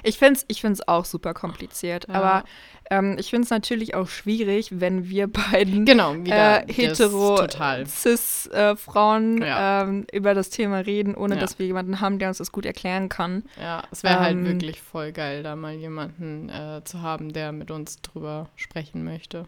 Ich 0.03 0.19
finde 0.19 0.35
es 0.35 0.45
ich 0.49 0.61
find's 0.61 0.87
auch 0.89 1.05
super 1.05 1.35
kompliziert, 1.35 2.09
Ja. 2.09 2.15
aber 2.15 2.45
ähm, 2.91 3.17
ich 3.19 3.31
finde 3.31 3.45
es 3.45 3.51
natürlich 3.51 3.95
auch 3.95 4.09
schwierig, 4.09 4.81
wenn 4.81 5.09
wir 5.09 5.29
beiden 5.29 5.85
Genau, 5.87 6.15
äh, 6.15 6.65
hetero 6.73 7.47
cis 7.87 8.47
äh, 8.49 8.75
Frauen 8.77 9.41
Ja. 9.41 9.83
ähm, 9.83 10.05
über 10.13 10.35
das 10.35 10.51
Thema 10.51 10.79
reden, 10.79 11.15
ohne 11.15 11.37
Ja. 11.37 11.41
dass 11.41 11.59
wir 11.61 11.67
jemanden 11.67 12.01
haben, 12.01 12.19
der 12.19 12.29
uns 12.29 12.39
das 12.39 12.51
gut 12.51 12.67
erklären 12.67 13.09
kann. 13.09 13.45
Ja, 13.61 13.83
es 13.93 14.03
wäre 14.03 14.19
halt 14.19 14.33
Ähm, 14.37 14.47
wirklich 14.47 14.81
voll 14.83 15.13
geil, 15.13 15.43
da 15.45 15.55
mal 15.55 15.75
jemanden 15.75 16.49
äh, 16.49 16.83
zu 16.85 17.01
haben, 17.03 17.33
der 17.33 17.53
mit 17.53 17.71
uns 17.71 18.01
drüber 18.03 18.49
sprechen 18.57 19.05
möchte. 19.05 19.47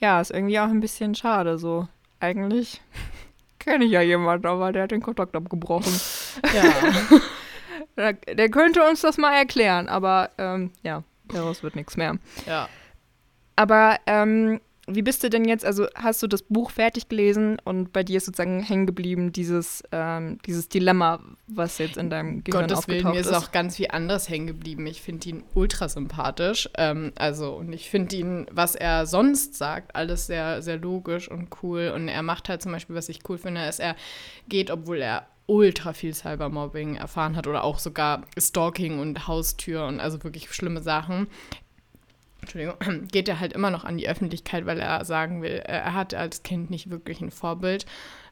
Ja, 0.00 0.20
ist 0.20 0.30
irgendwie 0.30 0.58
auch 0.58 0.68
ein 0.68 0.80
bisschen 0.80 1.14
schade 1.14 1.58
so. 1.58 1.88
Eigentlich 2.20 2.80
kenne 3.58 3.84
ich 3.84 3.92
ja 3.92 4.00
jemanden, 4.00 4.46
aber 4.46 4.72
der 4.72 4.84
hat 4.84 4.90
den 4.90 5.02
Kontakt 5.02 5.34
abgebrochen. 5.36 5.92
Ja. 6.54 7.18
Der, 7.96 8.12
der 8.12 8.48
könnte 8.50 8.82
uns 8.88 9.00
das 9.02 9.18
mal 9.18 9.34
erklären, 9.34 9.88
aber 9.88 10.30
ähm, 10.38 10.70
ja, 10.82 11.02
daraus 11.28 11.62
wird 11.62 11.76
nichts 11.76 11.96
mehr. 11.96 12.16
ja. 12.46 12.68
Aber 13.56 13.98
ähm, 14.06 14.60
wie 14.86 15.02
bist 15.02 15.22
du 15.24 15.30
denn 15.30 15.46
jetzt, 15.46 15.64
also 15.64 15.86
hast 15.94 16.22
du 16.22 16.26
das 16.26 16.42
Buch 16.42 16.70
fertig 16.70 17.08
gelesen 17.08 17.56
und 17.64 17.92
bei 17.92 18.02
dir 18.02 18.18
ist 18.18 18.26
sozusagen 18.26 18.62
hängen 18.62 18.86
geblieben 18.86 19.32
dieses, 19.32 19.82
ähm, 19.92 20.38
dieses 20.46 20.68
Dilemma, 20.68 21.20
was 21.46 21.78
jetzt 21.78 21.96
in 21.96 22.10
deinem 22.10 22.44
Gehirn 22.44 22.68
Gottes 22.68 22.86
Willen, 22.88 23.10
mir 23.10 23.20
ist 23.20 23.28
ist? 23.28 23.32
auch 23.32 23.50
ganz 23.50 23.76
viel 23.76 23.88
anderes 23.90 24.28
hängen 24.28 24.46
geblieben. 24.46 24.86
Ich 24.86 25.00
finde 25.00 25.28
ihn 25.28 25.44
ultra 25.54 25.88
sympathisch. 25.88 26.68
Ähm, 26.76 27.12
also, 27.16 27.54
und 27.54 27.72
ich 27.72 27.88
finde 27.88 28.16
ihn, 28.16 28.46
was 28.50 28.74
er 28.74 29.06
sonst 29.06 29.54
sagt, 29.54 29.96
alles 29.96 30.26
sehr, 30.26 30.60
sehr 30.60 30.76
logisch 30.76 31.30
und 31.30 31.48
cool. 31.62 31.92
Und 31.94 32.08
er 32.08 32.22
macht 32.22 32.48
halt 32.48 32.60
zum 32.60 32.72
Beispiel, 32.72 32.96
was 32.96 33.08
ich 33.08 33.20
cool 33.28 33.38
finde, 33.38 33.64
ist, 33.66 33.80
er 33.80 33.96
geht, 34.48 34.70
obwohl 34.70 35.00
er 35.00 35.26
ultra 35.46 35.92
viel 35.92 36.14
Cybermobbing 36.14 36.96
erfahren 36.96 37.36
hat 37.36 37.46
oder 37.46 37.64
auch 37.64 37.78
sogar 37.78 38.22
Stalking 38.38 38.98
und 38.98 39.26
Haustür 39.26 39.86
und 39.86 40.00
also 40.00 40.22
wirklich 40.24 40.52
schlimme 40.52 40.82
Sachen. 40.82 41.28
Entschuldigung, 42.44 43.08
geht 43.12 43.28
er 43.28 43.40
halt 43.40 43.52
immer 43.52 43.70
noch 43.70 43.84
an 43.84 43.98
die 43.98 44.08
Öffentlichkeit, 44.08 44.66
weil 44.66 44.78
er 44.78 45.04
sagen 45.04 45.42
will, 45.42 45.62
äh, 45.64 45.72
er 45.72 45.94
hatte 45.94 46.18
als 46.18 46.42
Kind 46.42 46.70
nicht 46.70 46.90
wirklich 46.90 47.20
ein 47.20 47.30
Vorbild, 47.30 47.86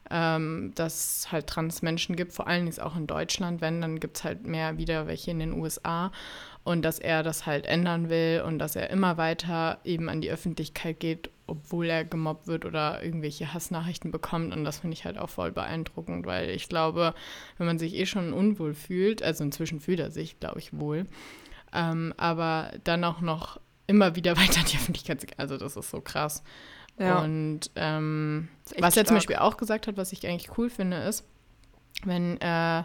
ähm, 0.09 0.71
dass 0.75 1.17
es 1.17 1.31
halt 1.31 1.47
Transmenschen 1.47 2.15
gibt, 2.15 2.33
vor 2.33 2.47
allem 2.47 2.67
ist 2.67 2.81
auch 2.81 2.95
in 2.95 3.07
Deutschland, 3.07 3.61
wenn, 3.61 3.81
dann 3.81 3.99
gibt 3.99 4.17
es 4.17 4.23
halt 4.23 4.45
mehr 4.45 4.77
wieder 4.77 5.07
welche 5.07 5.31
in 5.31 5.39
den 5.39 5.53
USA 5.53 6.11
und 6.63 6.83
dass 6.83 6.99
er 6.99 7.23
das 7.23 7.45
halt 7.45 7.65
ändern 7.65 8.09
will 8.09 8.43
und 8.45 8.59
dass 8.59 8.75
er 8.75 8.89
immer 8.89 9.17
weiter 9.17 9.79
eben 9.83 10.09
an 10.09 10.21
die 10.21 10.31
Öffentlichkeit 10.31 10.99
geht, 10.99 11.29
obwohl 11.47 11.87
er 11.87 12.05
gemobbt 12.05 12.47
wird 12.47 12.65
oder 12.65 13.03
irgendwelche 13.03 13.53
Hassnachrichten 13.53 14.11
bekommt. 14.11 14.55
Und 14.55 14.63
das 14.63 14.79
finde 14.79 14.93
ich 14.93 15.03
halt 15.03 15.17
auch 15.17 15.29
voll 15.29 15.51
beeindruckend, 15.51 16.25
weil 16.25 16.49
ich 16.51 16.69
glaube, 16.69 17.13
wenn 17.57 17.67
man 17.67 17.79
sich 17.79 17.95
eh 17.95 18.05
schon 18.05 18.31
unwohl 18.31 18.73
fühlt, 18.73 19.21
also 19.21 19.43
inzwischen 19.43 19.81
fühlt 19.81 19.99
er 19.99 20.11
sich, 20.11 20.39
glaube 20.39 20.59
ich, 20.59 20.77
wohl, 20.77 21.05
ähm, 21.73 22.13
aber 22.17 22.71
dann 22.83 23.03
auch 23.03 23.19
noch 23.19 23.59
immer 23.87 24.15
wieder 24.15 24.37
weiter 24.37 24.61
in 24.61 24.65
die 24.67 24.77
Öffentlichkeit 24.77 25.21
zu 25.21 25.27
gehen, 25.27 25.39
also 25.39 25.57
das 25.57 25.75
ist 25.75 25.89
so 25.89 26.01
krass. 26.01 26.43
Ja. 26.99 27.23
Und 27.23 27.71
ähm, 27.75 28.49
was 28.77 28.95
er 28.97 29.05
zum. 29.05 29.17
Beispiel 29.17 29.37
auch 29.37 29.57
gesagt 29.57 29.87
hat, 29.87 29.97
was 29.97 30.11
ich 30.11 30.27
eigentlich 30.27 30.57
cool 30.57 30.69
finde, 30.69 30.97
ist, 30.97 31.25
wenn 32.05 32.39
äh, 32.39 32.83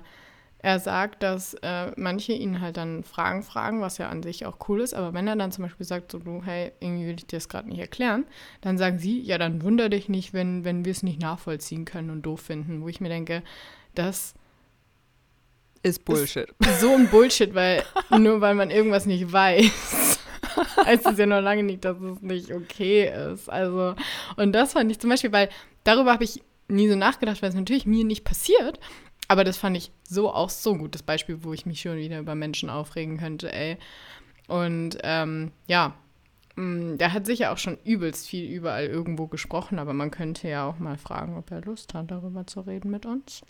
er 0.61 0.81
sagt, 0.81 1.23
dass 1.23 1.55
äh, 1.63 1.93
manche 1.97 2.33
ihn 2.33 2.61
halt 2.61 2.77
dann 2.77 3.05
Fragen 3.05 3.43
fragen, 3.43 3.81
was 3.81 3.99
ja 3.99 4.09
an 4.09 4.23
sich 4.23 4.45
auch 4.45 4.59
cool 4.69 4.81
ist, 4.81 4.93
aber 4.93 5.15
wenn 5.15 5.29
er 5.29 5.37
dann 5.37 5.53
zum 5.53 5.63
Beispiel 5.63 5.87
sagt, 5.87 6.11
so 6.11 6.19
du, 6.19 6.43
hey, 6.45 6.73
irgendwie 6.81 7.07
will 7.07 7.15
ich 7.17 7.27
dir 7.27 7.37
das 7.37 7.49
gerade 7.49 7.69
nicht 7.69 7.79
erklären, 7.79 8.25
dann 8.61 8.77
sagen 8.77 8.99
sie, 8.99 9.21
ja, 9.21 9.39
dann 9.39 9.63
wunder 9.63 9.89
dich 9.89 10.09
nicht, 10.09 10.33
wenn, 10.33 10.65
wenn 10.65 10.85
wir 10.85 10.93
es 10.93 11.03
nicht 11.03 11.21
nachvollziehen 11.21 11.85
können 11.85 12.11
und 12.11 12.23
doof 12.23 12.41
finden, 12.41 12.83
wo 12.83 12.89
ich 12.89 13.01
mir 13.01 13.09
denke, 13.09 13.43
das 13.95 14.35
ist 15.83 16.05
Bullshit. 16.05 16.49
ist 16.59 16.81
so 16.81 16.93
ein 16.93 17.09
Bullshit, 17.09 17.55
weil 17.55 17.85
nur 18.19 18.41
weil 18.41 18.57
man 18.57 18.71
irgendwas 18.71 19.07
nicht 19.07 19.33
weiß, 19.33 20.08
heißt 20.85 21.07
es 21.07 21.19
ja 21.19 21.27
noch 21.27 21.41
lange 21.41 21.63
nicht, 21.63 21.85
dass 21.85 22.01
es 22.01 22.21
nicht 22.21 22.53
okay 22.53 23.13
ist. 23.33 23.49
Also, 23.49 23.95
und 24.37 24.53
das 24.53 24.73
fand 24.73 24.91
ich 24.91 24.99
zum 24.99 25.11
Beispiel, 25.11 25.33
weil 25.33 25.49
darüber 25.85 26.13
habe 26.13 26.25
ich 26.25 26.43
nie 26.69 26.89
so 26.89 26.97
nachgedacht, 26.97 27.43
weil 27.43 27.51
es 27.51 27.55
natürlich 27.55 27.87
mir 27.87 28.05
nicht 28.05 28.25
passiert. 28.25 28.79
Aber 29.29 29.45
das 29.45 29.59
fand 29.59 29.77
ich 29.77 29.93
so 30.05 30.33
auch 30.33 30.51
so 30.51 30.73
ein 30.73 30.79
gutes 30.79 31.03
Beispiel, 31.03 31.45
wo 31.45 31.53
ich 31.53 31.67
mich 31.67 31.83
schon 31.83 31.97
wieder 31.97 32.19
über 32.19 32.35
Menschen 32.35 32.71
aufregen 32.71 33.19
könnte, 33.19 33.53
ey. 33.53 33.77
Und 34.47 34.97
ähm, 35.03 35.53
ja, 35.67 35.95
mh, 36.57 36.97
der 36.97 37.13
hat 37.13 37.27
sicher 37.27 37.53
auch 37.53 37.59
schon 37.59 37.77
übelst 37.85 38.27
viel 38.27 38.51
überall 38.51 38.87
irgendwo 38.87 39.27
gesprochen, 39.27 39.79
aber 39.79 39.93
man 39.93 40.11
könnte 40.11 40.49
ja 40.49 40.67
auch 40.67 40.79
mal 40.79 40.97
fragen, 40.97 41.37
ob 41.37 41.51
er 41.51 41.61
Lust 41.61 41.93
hat, 41.93 42.11
darüber 42.11 42.47
zu 42.47 42.61
reden 42.61 42.91
mit 42.91 43.05
uns. 43.05 43.43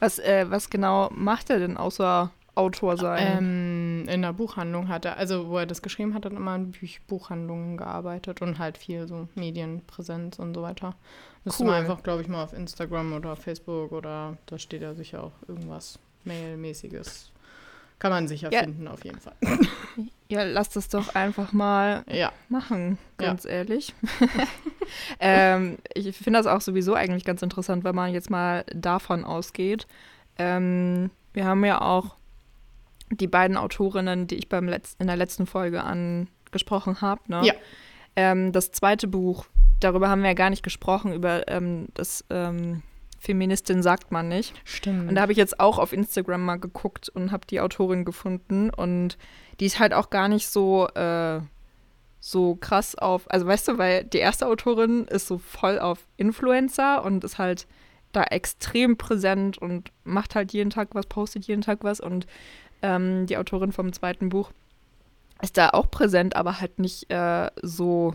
Was, 0.00 0.18
äh, 0.18 0.46
was 0.48 0.70
genau 0.70 1.08
macht 1.12 1.50
er 1.50 1.60
denn 1.60 1.76
außer 1.76 2.30
Autor 2.54 2.96
sein? 2.98 3.38
Ähm, 3.38 4.04
in 4.08 4.22
der 4.22 4.32
Buchhandlung 4.34 4.88
hat 4.88 5.04
er, 5.06 5.16
also 5.16 5.48
wo 5.48 5.56
er 5.58 5.66
das 5.66 5.80
geschrieben 5.80 6.12
hat, 6.14 6.24
hat 6.26 6.32
er 6.32 6.36
immer 6.38 6.54
in 6.56 6.70
Büch 6.72 7.00
Buchhandlungen 7.06 7.76
gearbeitet 7.78 8.42
und 8.42 8.58
halt 8.58 8.76
viel 8.76 9.06
so 9.08 9.26
Medienpräsenz 9.34 10.38
und 10.38 10.54
so 10.54 10.62
weiter. 10.62 10.94
Müsste 11.44 11.64
man 11.64 11.72
Cool. 11.74 11.80
einfach, 11.80 12.02
glaube 12.02 12.20
ich, 12.22 12.28
mal 12.28 12.44
auf 12.44 12.52
Instagram 12.52 13.14
oder 13.14 13.36
Facebook 13.36 13.92
oder 13.92 14.36
da 14.46 14.58
steht 14.58 14.82
ja 14.82 14.94
sicher 14.94 15.24
auch 15.24 15.32
irgendwas 15.48 15.98
Mail-mäßiges. 16.24 17.30
Kann 17.98 18.10
man 18.10 18.28
sicher 18.28 18.52
Ja. 18.52 18.60
finden, 18.60 18.86
auf 18.88 19.04
jeden 19.04 19.20
Fall. 19.20 19.34
ja, 20.28 20.42
lass 20.42 20.68
das 20.70 20.88
doch 20.88 21.14
einfach 21.14 21.52
mal 21.52 22.04
Ja, 22.10 22.32
machen, 22.48 22.98
ganz 23.16 23.44
ehrlich. 23.44 23.94
ähm, 25.20 25.78
ich 25.94 26.16
finde 26.16 26.38
das 26.40 26.46
auch 26.46 26.60
sowieso 26.60 26.94
eigentlich 26.94 27.24
ganz 27.24 27.42
interessant, 27.42 27.84
wenn 27.84 27.94
man 27.94 28.12
jetzt 28.12 28.28
mal 28.30 28.64
davon 28.74 29.24
ausgeht. 29.24 29.86
Ähm, 30.38 31.10
wir 31.32 31.44
haben 31.46 31.64
ja 31.64 31.80
auch 31.80 32.16
die 33.16 33.28
beiden 33.28 33.56
Autorinnen, 33.56 34.26
die 34.26 34.36
ich 34.36 34.48
beim 34.48 34.68
Letz 34.68 34.96
in 34.98 35.06
der 35.06 35.16
letzten 35.16 35.46
Folge 35.46 35.82
angesprochen 35.82 37.00
habe. 37.00 37.20
Ne? 37.28 37.42
Ja. 37.44 37.54
Ähm, 38.16 38.52
das 38.52 38.72
zweite 38.72 39.06
Buch, 39.06 39.46
darüber 39.80 40.08
haben 40.08 40.22
wir 40.22 40.28
ja 40.28 40.34
gar 40.34 40.50
nicht 40.50 40.62
gesprochen, 40.62 41.12
über 41.12 41.48
ähm, 41.48 41.86
das 41.94 42.24
ähm, 42.30 42.82
Feministin 43.18 43.82
sagt 43.82 44.10
man 44.10 44.28
nicht. 44.28 44.54
stimmt. 44.64 45.08
Und 45.08 45.14
da 45.14 45.22
habe 45.22 45.32
ich 45.32 45.38
jetzt 45.38 45.60
auch 45.60 45.78
auf 45.78 45.92
Instagram 45.92 46.44
mal 46.44 46.56
geguckt 46.56 47.08
und 47.08 47.30
habe 47.30 47.46
die 47.46 47.60
Autorin 47.60 48.04
gefunden 48.04 48.70
und 48.70 49.16
die 49.60 49.66
ist 49.66 49.78
halt 49.78 49.94
auch 49.94 50.10
gar 50.10 50.28
nicht 50.28 50.48
so, 50.48 50.88
äh, 50.88 51.40
so 52.18 52.56
krass 52.56 52.96
auf, 52.96 53.30
also 53.30 53.46
weißt 53.46 53.68
du, 53.68 53.78
weil 53.78 54.04
die 54.04 54.18
erste 54.18 54.46
Autorin 54.46 55.04
ist 55.06 55.28
so 55.28 55.38
voll 55.38 55.78
auf 55.78 56.06
Influencer 56.16 57.04
und 57.04 57.22
ist 57.24 57.38
halt 57.38 57.66
da 58.12 58.24
extrem 58.24 58.96
präsent 58.96 59.58
und 59.58 59.90
macht 60.04 60.34
halt 60.34 60.52
jeden 60.52 60.70
Tag 60.70 60.88
was, 60.92 61.06
postet 61.06 61.46
jeden 61.46 61.62
Tag 61.62 61.78
was 61.82 62.00
und 62.00 62.26
ähm, 62.82 63.26
die 63.26 63.36
Autorin 63.36 63.72
vom 63.72 63.92
zweiten 63.92 64.28
Buch 64.28 64.50
ist 65.40 65.56
da 65.58 65.70
auch 65.70 65.90
präsent, 65.90 66.36
aber 66.36 66.60
halt 66.60 66.78
nicht 66.78 67.10
äh, 67.10 67.50
so 67.62 68.14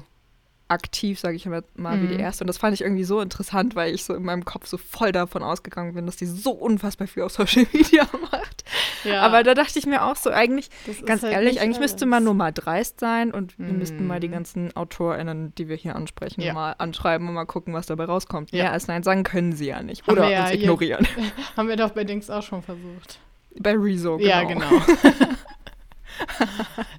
aktiv, 0.70 1.18
sage 1.18 1.38
ich 1.38 1.46
mal, 1.46 1.64
mal 1.78 2.02
wie 2.02 2.08
die 2.08 2.16
Mhm. 2.16 2.20
erste. 2.20 2.44
Und 2.44 2.48
das 2.48 2.58
fand 2.58 2.74
ich 2.74 2.82
irgendwie 2.82 3.06
so 3.06 3.22
interessant, 3.22 3.76
weil 3.76 3.94
ich 3.94 4.04
so 4.04 4.14
in 4.14 4.24
meinem 4.24 4.44
Kopf 4.44 4.68
so 4.68 4.78
voll 4.78 5.14
davon 5.14 5.42
ausgegangen 5.42 5.94
bin, 5.94 6.06
dass 6.06 6.18
die 6.18 6.26
so 6.26 6.52
unfassbar 6.52 7.08
viel 7.08 7.24
auf 7.24 7.32
Social 7.32 7.66
Media 7.74 8.06
macht. 8.32 8.66
ja, 9.06 9.22
Aber 9.22 9.44
da 9.44 9.54
dachte 9.54 9.80
ich 9.80 9.86
mir 9.86 10.04
auch 10.04 10.18
so, 10.18 10.30
eigentlich, 10.30 10.70
das 10.86 11.02
ganz 11.06 11.24
halt 11.24 11.32
ehrlich, 11.32 11.62
eigentlich 11.62 11.80
müsste 11.80 12.00
alles. 12.04 12.10
man 12.10 12.24
nur 12.26 12.34
mal 12.34 12.52
dreist 12.52 13.00
sein 13.00 13.32
und 13.32 13.58
wir 13.58 13.72
müssten 13.74 14.06
mal 14.06 14.20
die 14.20 14.28
Mhm. 14.28 14.34
ganzen 14.34 14.76
AutorInnen, 14.76 15.56
die 15.56 15.70
wir 15.70 15.78
hier 15.78 15.96
ansprechen, 15.96 16.42
Ja. 16.42 16.54
mal 16.54 16.74
anschreiben 16.78 17.26
und 17.30 17.34
mal 17.34 17.46
gucken, 17.46 17.74
was 17.74 17.86
dabei 17.86 18.04
rauskommt. 18.04 18.52
Ja. 18.52 18.66
Ja, 18.66 18.72
als 18.72 18.88
Nein 18.88 19.04
sagen 19.04 19.24
können 19.24 19.54
sie 19.54 19.68
ja 19.68 19.82
nicht. 19.82 20.02
Haben 20.06 20.12
Oder 20.18 20.30
ja 20.30 20.42
uns 20.44 20.52
ignorieren. 20.52 21.08
Haben 21.56 21.70
wir 21.70 21.78
doch 21.78 21.92
bei 21.92 22.04
Dings 22.04 22.30
auch 22.30 22.44
schon 22.44 22.62
versucht. 22.62 23.20
Bei 23.60 23.74
Rezo, 23.76 24.18
genau. 24.18 24.30
Ja, 24.30 24.44
genau. 24.44 24.70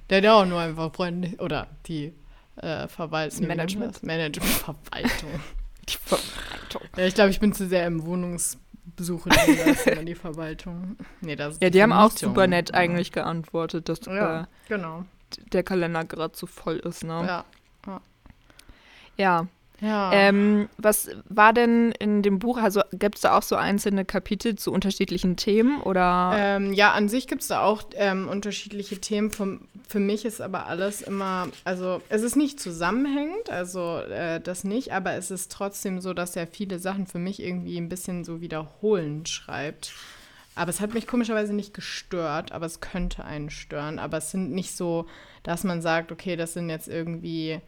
Der 0.09 0.17
hat 0.17 0.23
ja 0.23 0.33
auch 0.33 0.45
nur 0.45 0.59
einfach 0.59 0.93
Freunde 0.93 1.35
oder 1.39 1.67
die 1.87 2.13
äh, 2.57 2.87
Verwaltung. 2.87 3.39
Das 3.39 3.47
Management. 3.47 4.03
Management, 4.03 4.51
Verwaltung. 4.51 5.29
Die 5.89 5.97
Verwaltung. 5.97 6.81
ja, 6.97 7.05
ich 7.05 7.15
glaube, 7.15 7.31
ich 7.31 7.39
bin 7.39 7.51
zu 7.53 7.67
sehr 7.67 7.87
im 7.87 8.05
ist 9.65 9.87
immer 9.87 10.03
die 10.03 10.13
Verwaltung. 10.13 10.97
Nee, 11.21 11.35
das 11.35 11.57
Ja, 11.61 11.69
die 11.69 11.81
haben 11.81 11.93
auch 11.93 12.11
super 12.11 12.45
nett 12.47 12.73
eigentlich 12.73 13.11
geantwortet, 13.11 13.89
dass 13.89 14.01
Ja, 14.05 14.41
äh, 14.41 14.45
genau. 14.67 15.05
der 15.51 15.63
Kalender 15.63 16.03
gerade 16.05 16.37
so 16.37 16.45
voll 16.45 16.77
ist, 16.77 17.03
ne? 17.03 17.25
Ja. 17.25 17.45
Ja. 19.17 19.47
Ja. 19.81 20.11
Ähm, 20.11 20.69
was 20.77 21.09
war 21.27 21.53
denn 21.53 21.91
in 21.99 22.21
dem 22.21 22.39
Buch, 22.39 22.57
also 22.57 22.81
gibt 22.91 23.15
es 23.15 23.21
da 23.21 23.37
auch 23.37 23.43
so 23.43 23.55
einzelne 23.55 24.05
Kapitel 24.05 24.55
zu 24.55 24.71
unterschiedlichen 24.71 25.37
Themen 25.37 25.81
oder? 25.81 26.33
Ähm, 26.35 26.73
ja, 26.73 26.91
an 26.91 27.07
sich 27.09 27.27
gibt 27.27 27.41
es 27.41 27.47
da 27.47 27.61
auch 27.61 27.83
ähm, 27.95 28.27
unterschiedliche 28.27 28.99
Themen. 28.99 29.31
Vom, 29.31 29.67
für 29.87 29.99
mich 29.99 30.25
ist 30.25 30.41
aber 30.41 30.67
alles 30.67 31.01
immer, 31.01 31.47
also 31.63 32.01
es 32.09 32.23
ist 32.23 32.35
nicht 32.35 32.59
zusammenhängend, 32.59 33.49
also 33.49 33.97
äh, 33.99 34.41
das 34.41 34.63
nicht, 34.63 34.93
aber 34.93 35.13
es 35.13 35.31
ist 35.31 35.51
trotzdem 35.51 36.01
so, 36.01 36.13
dass 36.13 36.35
er 36.35 36.47
viele 36.47 36.79
Sachen 36.79 37.07
für 37.07 37.19
mich 37.19 37.41
irgendwie 37.41 37.77
ein 37.77 37.89
bisschen 37.89 38.23
so 38.23 38.41
wiederholend 38.41 39.29
schreibt. 39.29 39.93
Aber 40.55 40.71
es 40.71 40.81
hat 40.81 40.93
mich 40.93 41.07
komischerweise 41.07 41.53
nicht 41.53 41.73
gestört, 41.73 42.51
aber 42.51 42.65
es 42.65 42.81
könnte 42.81 43.23
einen 43.23 43.49
stören. 43.49 43.97
Aber 43.97 44.17
es 44.17 44.31
sind 44.31 44.51
nicht 44.51 44.75
so, 44.75 45.05
dass 45.41 45.63
man 45.63 45.81
sagt, 45.81 46.11
okay, 46.11 46.35
das 46.35 46.51
sind 46.51 46.69
jetzt 46.69 46.89
irgendwie 46.89 47.61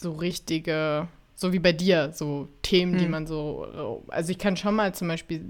so 0.00 0.12
richtige 0.12 1.08
So 1.34 1.52
wie 1.52 1.60
bei 1.60 1.72
dir, 1.72 2.10
so 2.12 2.48
Themen, 2.62 2.96
die 2.96 3.04
Hm. 3.04 3.10
man 3.10 3.26
so. 3.26 4.02
Also 4.08 4.32
ich 4.32 4.38
kann 4.38 4.56
schon 4.56 4.74
mal 4.74 4.92
zum 4.94 5.06
Beispiel 5.08 5.44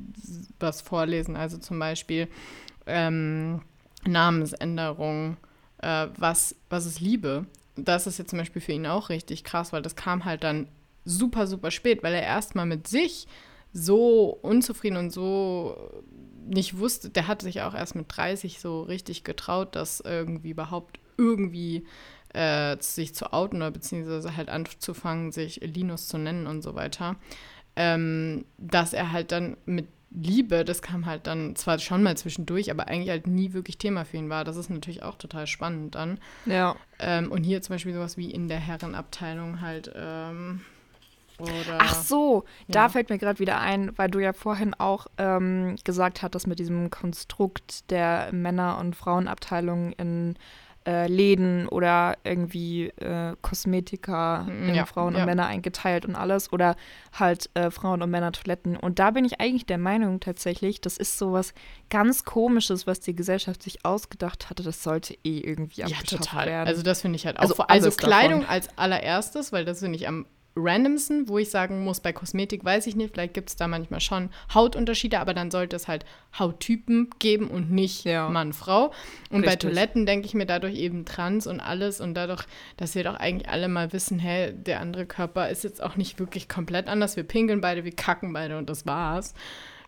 was 0.60 0.82
vorlesen. 0.82 1.34
Also 1.34 1.56
zum 1.58 1.78
Beispiel 1.78 2.28
ähm, 2.86 3.62
Namensänderung, 4.06 5.36
äh, 5.78 6.08
was, 6.16 6.54
was 6.68 6.86
ist 6.86 7.00
Liebe? 7.00 7.46
Das 7.76 8.06
ist 8.06 8.18
jetzt 8.18 8.30
zum 8.30 8.38
Beispiel 8.38 8.60
für 8.62 8.72
ihn 8.72 8.86
auch 8.86 9.08
richtig 9.08 9.44
krass, 9.44 9.72
weil 9.72 9.82
das 9.82 9.96
kam 9.96 10.24
halt 10.24 10.44
dann 10.44 10.68
super, 11.04 11.46
super 11.46 11.70
spät, 11.70 12.02
weil 12.02 12.12
er 12.14 12.22
erstmal 12.22 12.66
mit 12.66 12.86
sich 12.86 13.26
so 13.72 14.38
unzufrieden 14.42 14.96
und 14.96 15.10
so 15.10 15.76
nicht 16.46 16.78
wusste, 16.78 17.10
der 17.10 17.28
hat 17.28 17.42
sich 17.42 17.60
auch 17.62 17.74
erst 17.74 17.94
mit 17.94 18.06
30 18.08 18.60
so 18.60 18.82
richtig 18.82 19.22
getraut, 19.24 19.76
das 19.76 20.00
irgendwie 20.00 20.50
überhaupt 20.50 20.98
irgendwie 21.18 21.86
äh, 22.34 22.76
sich 22.80 23.14
zu 23.14 23.32
outen 23.32 23.56
oder 23.56 23.70
beziehungsweise 23.70 24.36
halt 24.36 24.48
anzufangen, 24.48 25.32
sich 25.32 25.60
Linus 25.62 26.08
zu 26.08 26.18
nennen 26.18 26.46
und 26.46 26.62
so 26.62 26.74
weiter. 26.74 27.16
Ähm, 27.76 28.44
dass 28.58 28.92
er 28.92 29.12
halt 29.12 29.30
dann 29.32 29.56
mit 29.64 29.86
Liebe, 30.10 30.64
das 30.64 30.80
kam 30.80 31.04
halt 31.04 31.26
dann 31.26 31.54
zwar 31.54 31.78
schon 31.78 32.02
mal 32.02 32.16
zwischendurch, 32.16 32.70
aber 32.70 32.88
eigentlich 32.88 33.10
halt 33.10 33.26
nie 33.26 33.52
wirklich 33.52 33.76
Thema 33.76 34.04
für 34.06 34.16
ihn 34.16 34.30
war. 34.30 34.42
Das 34.44 34.56
ist 34.56 34.70
natürlich 34.70 35.02
auch 35.02 35.16
total 35.16 35.46
spannend 35.46 35.94
dann. 35.94 36.18
Ja. 36.46 36.76
Ähm, 36.98 37.30
und 37.30 37.44
hier 37.44 37.60
zum 37.62 37.74
Beispiel 37.74 37.92
sowas 37.92 38.16
wie 38.16 38.30
in 38.30 38.48
der 38.48 38.58
Herrenabteilung 38.58 39.60
halt. 39.60 39.92
Ähm, 39.94 40.62
oder 41.38 41.78
Ach 41.78 41.94
so, 41.94 42.44
da 42.66 42.84
Ja. 42.84 42.88
fällt 42.88 43.10
mir 43.10 43.18
gerade 43.18 43.38
wieder 43.38 43.60
ein, 43.60 43.96
weil 43.96 44.10
du 44.10 44.18
ja 44.18 44.32
vorhin 44.32 44.74
auch 44.74 45.06
ähm, 45.18 45.76
gesagt 45.84 46.22
hattest 46.22 46.46
mit 46.48 46.58
diesem 46.58 46.90
Konstrukt 46.90 47.88
der 47.90 48.30
Männer- 48.32 48.78
und 48.78 48.96
Frauenabteilung 48.96 49.92
in 49.92 50.36
äh, 50.88 51.06
Läden 51.06 51.68
oder 51.68 52.16
irgendwie 52.24 52.86
äh, 52.86 53.36
Kosmetika 53.42 54.46
in 54.48 54.74
ja, 54.74 54.86
Frauen 54.86 55.14
ja. 55.14 55.20
und 55.20 55.26
Männer 55.26 55.46
eingeteilt 55.46 56.06
und 56.06 56.16
alles 56.16 56.50
oder 56.50 56.76
halt 57.12 57.50
äh, 57.54 57.70
Frauen- 57.70 58.00
und 58.00 58.10
Männer-Toiletten. 58.10 58.76
Und 58.76 58.98
da 58.98 59.10
bin 59.10 59.26
ich 59.26 59.38
eigentlich 59.38 59.66
der 59.66 59.76
Meinung 59.76 60.20
tatsächlich, 60.20 60.80
das 60.80 60.96
ist 60.96 61.18
sowas 61.18 61.52
ganz 61.90 62.24
Komisches, 62.24 62.86
was 62.86 63.00
die 63.00 63.14
Gesellschaft 63.14 63.62
sich 63.62 63.84
ausgedacht 63.84 64.48
hatte. 64.48 64.62
Das 64.62 64.82
sollte 64.82 65.14
eh 65.24 65.40
irgendwie 65.40 65.82
Ja, 65.82 65.86
abgeschafft 65.88 66.24
total. 66.24 66.46
werden. 66.46 66.68
Also 66.68 66.82
das 66.82 67.02
finde 67.02 67.16
ich 67.16 67.26
halt 67.26 67.36
auch. 67.36 67.42
Also 67.42 67.54
vor- 67.54 67.70
Also, 67.70 67.90
Kleidung 67.90 68.40
davon. 68.40 68.54
als 68.54 68.68
allererstes, 68.78 69.52
weil 69.52 69.64
das 69.66 69.80
finde 69.80 69.96
ich 69.96 70.08
am 70.08 70.24
randomsten, 70.58 71.28
wo 71.28 71.38
ich 71.38 71.50
sagen 71.50 71.84
muss, 71.84 72.00
bei 72.00 72.12
Kosmetik 72.12 72.64
weiß 72.64 72.86
ich 72.86 72.96
nicht, 72.96 73.12
vielleicht 73.12 73.34
gibt 73.34 73.48
es 73.50 73.56
da 73.56 73.68
manchmal 73.68 74.00
schon 74.00 74.30
Hautunterschiede, 74.52 75.18
aber 75.20 75.34
dann 75.34 75.50
sollte 75.50 75.76
es 75.76 75.88
halt 75.88 76.04
Hauttypen 76.38 77.10
geben 77.18 77.48
und 77.48 77.70
nicht 77.70 78.04
Ja. 78.04 78.28
Mann, 78.28 78.52
Frau. 78.52 78.92
Und 79.30 79.42
bei 79.42 79.52
Richtig. 79.52 79.70
Toiletten 79.70 80.06
denke 80.06 80.26
ich 80.26 80.34
mir 80.34 80.46
dadurch 80.46 80.74
eben 80.76 81.04
trans 81.04 81.46
und 81.46 81.60
alles 81.60 82.00
und 82.00 82.14
dadurch, 82.14 82.44
dass 82.76 82.94
wir 82.94 83.04
doch 83.04 83.14
eigentlich 83.16 83.48
alle 83.48 83.68
mal 83.68 83.92
wissen, 83.92 84.18
hey, 84.18 84.52
der 84.52 84.80
andere 84.80 85.06
Körper 85.06 85.48
ist 85.48 85.64
jetzt 85.64 85.82
auch 85.82 85.96
nicht 85.96 86.18
wirklich 86.18 86.48
komplett 86.48 86.88
anders. 86.88 87.16
Wir 87.16 87.24
pinkeln 87.24 87.60
beide, 87.60 87.84
wir 87.84 87.94
kacken 87.94 88.32
beide 88.32 88.58
und 88.58 88.68
das 88.68 88.86
war's. 88.86 89.34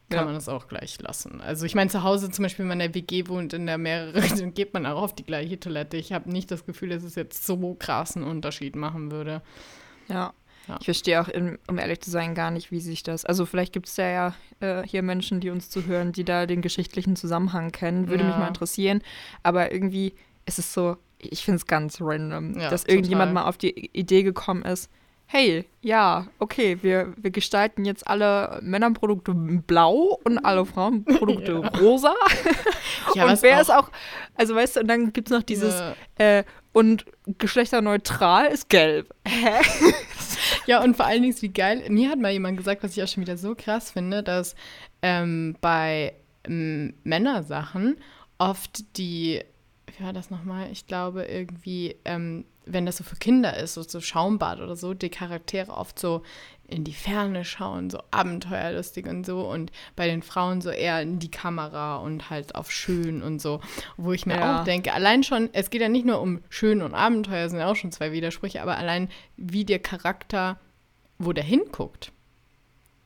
Kann 0.09 0.20
Ja. 0.20 0.24
man 0.24 0.35
das 0.35 0.48
auch 0.48 0.66
gleich 0.66 1.00
lassen. 1.00 1.40
Also 1.40 1.64
ich 1.66 1.76
meine, 1.76 1.88
zu 1.88 2.02
Hause 2.02 2.30
zum 2.33 2.42
Beispiel, 2.42 2.64
wenn 2.64 2.68
man 2.70 2.80
in 2.80 2.92
der 2.92 2.94
WG 3.00 3.28
wohnt, 3.28 3.52
in 3.52 3.66
der 3.66 3.78
mehrere, 3.78 4.20
dann 4.44 4.54
geht 4.54 4.74
man 4.74 4.85
auch 4.85 5.00
auf 5.02 5.14
die 5.14 5.22
gleiche 5.24 5.61
Toilette. 5.61 5.96
Ich 5.98 6.12
habe 6.12 6.28
nicht 6.28 6.50
das 6.50 6.66
Gefühl, 6.66 6.88
dass 6.88 7.04
es 7.04 7.14
jetzt 7.14 7.46
so 7.46 7.74
krassen 7.78 8.24
Unterschied 8.24 8.74
machen 8.74 9.12
würde. 9.12 9.40
Ja. 10.09 10.33
Ja. 10.70 10.76
Ich 10.80 10.85
verstehe 10.87 11.20
auch, 11.20 11.28
um 11.68 11.78
ehrlich 11.78 12.00
zu 12.00 12.11
sein, 12.11 12.35
gar 12.35 12.50
nicht, 12.50 12.70
wie 12.70 12.80
sich 12.80 13.02
das. 13.02 13.24
Also, 13.24 13.46
vielleicht 13.46 13.72
gibt 13.72 13.88
es 13.88 13.96
ja, 13.96 14.09
ja 14.09 14.35
äh, 14.61 14.87
hier 14.87 15.02
Menschen, 15.02 15.40
die 15.40 15.50
uns 15.50 15.68
zuhören, 15.70 16.12
die 16.12 16.24
da 16.24 16.46
den 16.46 16.62
geschichtlichen 16.62 17.16
Zusammenhang 17.16 17.72
kennen. 17.72 18.09
Würde 18.09 18.24
mich 18.24 18.35
Ja. 18.35 18.40
mal 18.40 18.48
interessieren. 18.48 19.02
Aber 19.42 19.72
irgendwie 19.72 20.14
ist 20.46 20.59
es 20.59 20.72
so, 20.72 20.96
ich 21.18 21.44
finde 21.44 21.56
es 21.56 21.66
ganz 21.66 21.98
random, 22.00 22.54
dass 22.54 22.85
irgendjemand 22.85 23.30
total. 23.30 23.44
mal 23.44 23.48
auf 23.48 23.59
die 23.59 23.90
Idee 23.92 24.22
gekommen 24.22 24.62
ist. 24.62 24.90
Hey, 25.32 25.64
ja, 25.80 26.26
okay, 26.40 26.78
wir, 26.82 27.14
wir 27.16 27.30
gestalten 27.30 27.84
jetzt 27.84 28.04
alle 28.08 28.58
Männerprodukte 28.62 29.32
blau 29.32 30.18
und 30.24 30.38
alle 30.44 30.66
Frauenprodukte 30.66 31.52
Ja. 31.62 31.68
rosa. 31.78 32.14
Ja, 33.14 33.26
und 33.26 33.42
wer 33.42 33.56
auch- 33.56 33.60
ist 33.62 33.70
auch, 33.70 33.90
also 34.34 34.54
weißt 34.54 34.76
du, 34.76 34.80
und 34.80 34.88
dann 34.88 35.12
gibt 35.12 35.30
es 35.30 35.36
noch 35.36 35.42
dieses, 35.42 35.74
Diese- 35.74 35.96
äh, 36.18 36.44
und 36.72 37.06
geschlechterneutral 37.38 38.46
ist 38.46 38.68
gelb. 38.68 39.14
Hä? 39.26 39.60
Ja, 40.66 40.82
und 40.82 40.96
vor 40.96 41.06
allen 41.06 41.22
Dingen, 41.22 41.34
wie 41.40 41.48
geil, 41.48 41.84
mir 41.88 42.10
hat 42.10 42.18
mal 42.18 42.30
jemand 42.32 42.56
gesagt, 42.56 42.82
was 42.82 42.96
ich 42.96 43.02
auch 43.02 43.08
schon 43.08 43.22
wieder 43.22 43.36
so 43.36 43.54
krass 43.56 43.90
finde, 43.90 44.22
dass 44.22 44.54
ähm, 45.02 45.56
bei 45.60 46.14
ähm, 46.46 46.94
Männersachen 47.04 47.96
oft 48.38 48.96
die, 48.96 49.42
wie 49.96 50.04
war 50.04 50.12
das 50.12 50.30
nochmal? 50.30 50.68
Ich 50.70 50.86
glaube 50.86 51.24
irgendwie, 51.24 51.96
ähm, 52.04 52.44
wenn 52.72 52.87
das 52.87 52.96
so 52.96 53.04
für 53.04 53.16
Kinder 53.16 53.56
ist, 53.56 53.74
so, 53.74 53.83
so 53.83 54.00
Schaumbad 54.00 54.61
oder 54.61 54.76
so, 54.76 54.94
die 54.94 55.09
Charaktere 55.11 55.72
oft 55.72 55.98
so 55.98 56.22
in 56.68 56.85
die 56.85 56.94
Ferne 56.94 57.44
schauen, 57.44 57.90
so 57.90 58.00
abenteuerlustig 58.12 59.06
und 59.06 59.26
so 59.26 59.40
und 59.48 59.72
bei 59.96 60.06
den 60.06 60.22
Frauen 60.22 60.61
so 60.61 60.70
eher 60.70 61.02
in 61.02 61.18
die 61.18 61.30
Kamera 61.30 61.96
und 61.96 62.30
halt 62.30 62.54
auf 62.54 62.70
schön 62.70 63.22
und 63.22 63.40
so, 63.40 63.61
wo 63.96 64.12
ich 64.12 64.24
mir 64.24 64.37
Ja. 64.37 64.61
auch 64.61 64.64
denke, 64.64 64.92
allein 64.92 65.24
schon, 65.24 65.50
es 65.52 65.70
geht 65.70 65.80
ja 65.80 65.88
nicht 65.88 66.06
nur 66.06 66.20
um 66.20 66.42
schön 66.48 66.80
und 66.83 66.94
Abenteuer, 66.94 67.48
sind 67.48 67.59
ja 67.59 67.68
auch 67.68 67.74
schon 67.76 67.90
zwei 67.90 68.12
Widersprüche, 68.12 68.62
aber 68.62 68.78
allein 68.78 69.09
wie 69.37 69.64
der 69.64 69.80
Charakter, 69.80 70.61
wo 71.18 71.33
der 71.33 71.44
hinguckt, 71.44 72.12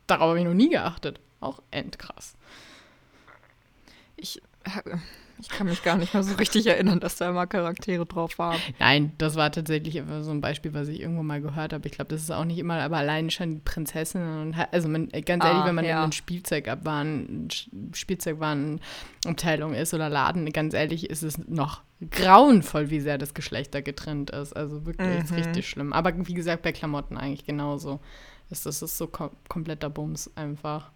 darauf 0.07 0.29
habe 0.29 0.39
ich 0.41 0.45
noch 0.45 0.53
nie 0.55 0.69
geachtet. 0.69 1.21
Auch 1.41 1.61
endkrass. 1.71 2.35
Ich, 4.17 4.41
ich 5.41 5.49
kann 5.49 5.67
mich 5.67 5.83
gar 5.83 5.97
nicht 5.97 6.15
mehr 6.15 6.23
so 6.23 6.35
richtig 6.37 6.67
erinnern, 6.67 7.01
dass 7.01 7.17
da 7.17 7.29
immer 7.31 7.47
Charaktere 7.47 8.07
drauf 8.07 8.39
waren. 8.39 8.61
Nein, 8.79 9.13
das 9.19 9.35
war 9.37 9.51
tatsächlich 9.53 10.03
so 10.21 10.31
ein 10.31 10.41
Beispiel, 10.41 10.73
was 10.75 10.89
ich 10.89 11.01
irgendwo 11.01 11.23
mal 11.23 11.41
gehört 11.41 11.73
habe. 11.73 11.87
Ich 11.87 11.93
glaube, 11.95 12.09
das 12.15 12.23
ist 12.23 12.31
auch 12.31 12.45
nicht 12.45 12.59
immer, 12.59 12.75
aber 12.81 12.99
allein 12.99 13.31
schon 13.31 13.55
die 13.55 13.61
Prinzessinnen 13.61 14.43
und 14.55 14.55
also 14.73 14.89
man, 14.89 15.09
ganz 15.09 15.45
Ah, 15.45 15.49
ehrlich, 15.49 15.65
wenn 15.65 15.75
man 15.75 15.85
ja. 15.85 15.99
in 15.99 16.05
eine 16.05 16.13
Spielzeugabwaren, 16.13 17.49
Spielzeugwarenabteilung 17.93 19.75
ist 19.75 19.95
oder 19.95 20.09
Laden, 20.09 20.51
ganz 20.53 20.75
ehrlich, 20.75 21.11
ist 21.11 21.23
es 21.23 21.39
noch 21.39 21.83
grauenvoll, 22.11 22.91
wie 22.91 23.01
sehr 23.01 23.19
das 23.19 23.35
Geschlechter 23.35 23.83
getrennt 23.83 24.31
ist. 24.31 24.53
Also 24.55 24.85
wirklich 24.87 25.23
ist 25.25 25.31
Mhm. 25.31 25.37
richtig 25.37 25.69
schlimm. 25.69 25.93
Aber 25.93 26.13
wie 26.27 26.35
gesagt, 26.35 26.63
bei 26.63 26.73
Klamotten 26.73 27.17
eigentlich 27.17 27.45
genauso. 27.47 28.01
Das, 28.51 28.63
das 28.63 28.83
ist 28.83 28.99
so 28.99 29.07
kom 29.07 29.31
kompletter 29.49 29.89
Bums 29.89 30.31
einfach. 30.37 30.91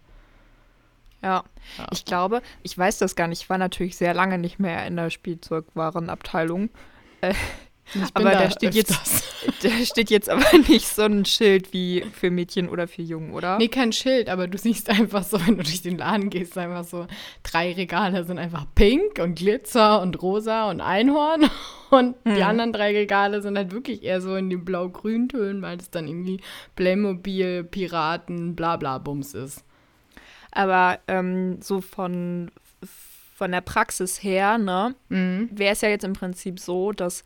Ja, 1.21 1.43
Ja. 1.77 1.87
ich 1.91 2.05
glaube, 2.05 2.41
ich 2.63 2.77
weiß 2.77 2.97
das 2.99 3.15
gar 3.15 3.27
nicht. 3.27 3.41
Ich 3.43 3.49
war 3.49 3.57
natürlich 3.57 3.97
sehr 3.97 4.13
lange 4.13 4.37
nicht 4.37 4.59
mehr 4.59 4.85
in 4.87 4.95
der 4.95 5.09
Spielzeugwarenabteilung. 5.09 6.69
Ich 7.21 8.03
aber 8.13 8.31
da 8.31 8.49
steht 8.51 8.75
jetzt-. 8.75 9.25
Da 9.63 9.69
steht 9.85 10.09
jetzt 10.09 10.29
aber 10.29 10.45
nicht 10.67 10.85
so 10.85 11.03
ein 11.03 11.23
Schild 11.25 11.71
wie 11.73 12.03
für 12.13 12.29
Mädchen 12.29 12.67
oder 12.69 12.87
für 12.89 13.01
Jungen, 13.01 13.33
oder? 13.33 13.57
Nee, 13.57 13.69
kein 13.69 13.93
Schild, 13.93 14.29
aber 14.29 14.47
du 14.47 14.57
siehst 14.57 14.89
einfach 14.89 15.23
so, 15.23 15.39
wenn 15.45 15.57
du 15.57 15.63
durch 15.63 15.81
den 15.81 15.97
Laden 15.97 16.29
gehst, 16.29 16.57
einfach 16.57 16.83
so, 16.83 17.07
drei 17.41 17.71
Regale 17.71 18.25
sind 18.25 18.37
einfach 18.37 18.65
pink 18.75 19.17
und 19.19 19.35
Glitzer 19.35 20.01
und 20.01 20.21
rosa 20.21 20.69
und 20.69 20.81
Einhorn. 20.81 21.49
Und 21.89 22.15
die 22.23 22.35
Hm. 22.35 22.43
anderen 22.43 22.71
drei 22.73 22.91
Regale 22.91 23.41
sind 23.41 23.57
halt 23.57 23.71
wirklich 23.71 24.03
eher 24.03 24.21
so 24.21 24.35
in 24.35 24.51
den 24.51 24.63
blau-grün 24.63 25.27
Tönen, 25.27 25.63
weil 25.63 25.79
es 25.79 25.89
dann 25.89 26.07
irgendwie 26.07 26.39
Playmobil, 26.75 27.63
Piraten, 27.63 28.55
bla 28.55 28.77
bla 28.77 28.99
Bums 28.99 29.33
ist. 29.33 29.63
Aber 30.51 30.99
ähm, 31.07 31.61
so 31.61 31.81
von, 31.81 32.51
von 33.35 33.51
der 33.51 33.61
Praxis 33.61 34.21
her, 34.23 34.57
ne, 34.57 34.95
Mhm. 35.09 35.49
wäre 35.51 35.73
es 35.73 35.81
ja 35.81 35.89
jetzt 35.89 36.03
im 36.03 36.13
Prinzip 36.13 36.59
so, 36.59 36.91
dass 36.91 37.23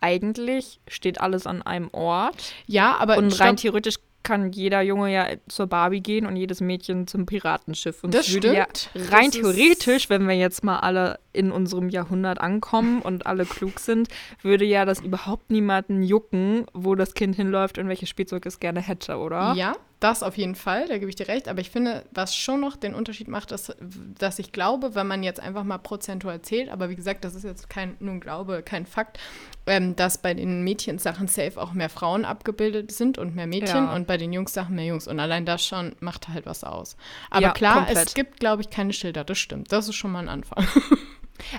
eigentlich 0.00 0.80
steht 0.88 1.20
alles 1.20 1.46
an 1.46 1.62
einem 1.62 1.88
Ort. 1.92 2.52
Ja, 2.66 2.96
aber 2.96 3.16
Und 3.18 3.38
rein 3.40 3.56
theoretisch 3.56 3.96
kann 4.24 4.52
jeder 4.52 4.82
Junge 4.82 5.12
ja 5.12 5.26
zur 5.48 5.66
Barbie 5.66 6.00
gehen 6.00 6.26
und 6.26 6.36
jedes 6.36 6.60
Mädchen 6.60 7.08
zum 7.08 7.26
Piratenschiff. 7.26 8.04
Und 8.04 8.14
Das 8.14 8.26
stimmt. 8.28 8.44
Ja 8.56 8.66
rein 8.94 9.30
Das 9.32 9.40
theoretisch, 9.40 10.10
wenn 10.10 10.28
wir 10.28 10.36
jetzt 10.36 10.62
mal 10.62 10.78
alle 10.78 11.18
in 11.32 11.50
unserem 11.50 11.88
Jahrhundert 11.88 12.40
ankommen 12.40 13.02
und 13.02 13.26
alle 13.26 13.44
klug 13.46 13.80
sind, 13.80 14.08
würde 14.42 14.64
ja 14.64 14.84
das 14.84 15.00
überhaupt 15.00 15.50
niemanden 15.50 16.02
jucken, 16.04 16.66
wo 16.72 16.94
das 16.94 17.14
Kind 17.14 17.34
hinläuft 17.34 17.78
und 17.78 17.88
welches 17.88 18.08
Spielzeug 18.08 18.46
es 18.46 18.60
gerne 18.60 18.80
hätte, 18.80 19.16
oder? 19.18 19.54
Ja, 19.54 19.74
das 20.02 20.22
auf 20.22 20.36
jeden 20.36 20.54
Fall, 20.54 20.86
da 20.88 20.98
gebe 20.98 21.08
ich 21.08 21.16
dir 21.16 21.28
recht. 21.28 21.48
Aber 21.48 21.60
ich 21.60 21.70
finde, 21.70 22.04
was 22.12 22.34
schon 22.36 22.60
noch 22.60 22.76
den 22.76 22.94
Unterschied 22.94 23.28
macht, 23.28 23.52
ist, 23.52 23.74
dass 24.18 24.38
ich 24.38 24.52
glaube, 24.52 24.94
wenn 24.94 25.06
man 25.06 25.22
jetzt 25.22 25.40
einfach 25.40 25.64
mal 25.64 25.78
prozentual 25.78 26.42
zählt, 26.42 26.68
aber 26.70 26.88
wie 26.90 26.96
gesagt, 26.96 27.24
das 27.24 27.34
ist 27.34 27.44
jetzt 27.44 27.70
kein, 27.70 27.96
nur 28.00 28.14
ein 28.14 28.20
Glaube, 28.20 28.62
kein 28.62 28.86
Fakt, 28.86 29.18
ähm, 29.66 29.94
dass 29.96 30.18
bei 30.18 30.34
den 30.34 30.62
Mädchensachen 30.64 31.28
safe 31.28 31.60
auch 31.60 31.72
mehr 31.72 31.88
Frauen 31.88 32.24
abgebildet 32.24 32.90
sind 32.92 33.16
und 33.18 33.34
mehr 33.36 33.46
Mädchen 33.46 33.84
Ja. 33.84 33.94
und 33.94 34.06
bei 34.06 34.16
den 34.16 34.32
Jungs-Sachen 34.32 34.74
mehr 34.74 34.86
Jungs. 34.86 35.06
Und 35.06 35.20
allein 35.20 35.46
das 35.46 35.64
schon 35.64 35.94
macht 36.00 36.28
halt 36.28 36.46
was 36.46 36.64
aus. 36.64 36.96
Aber 37.30 37.42
Ja, 37.42 37.50
klar, 37.52 37.82
es 37.88 37.94
komplett. 37.94 38.14
gibt, 38.14 38.40
glaube 38.40 38.62
ich, 38.62 38.70
keine 38.70 38.92
Schilder, 38.92 39.24
das 39.24 39.38
stimmt. 39.38 39.70
Das 39.72 39.88
ist 39.88 39.94
schon 39.94 40.10
mal 40.12 40.20
ein 40.20 40.28
Anfang. 40.28 40.66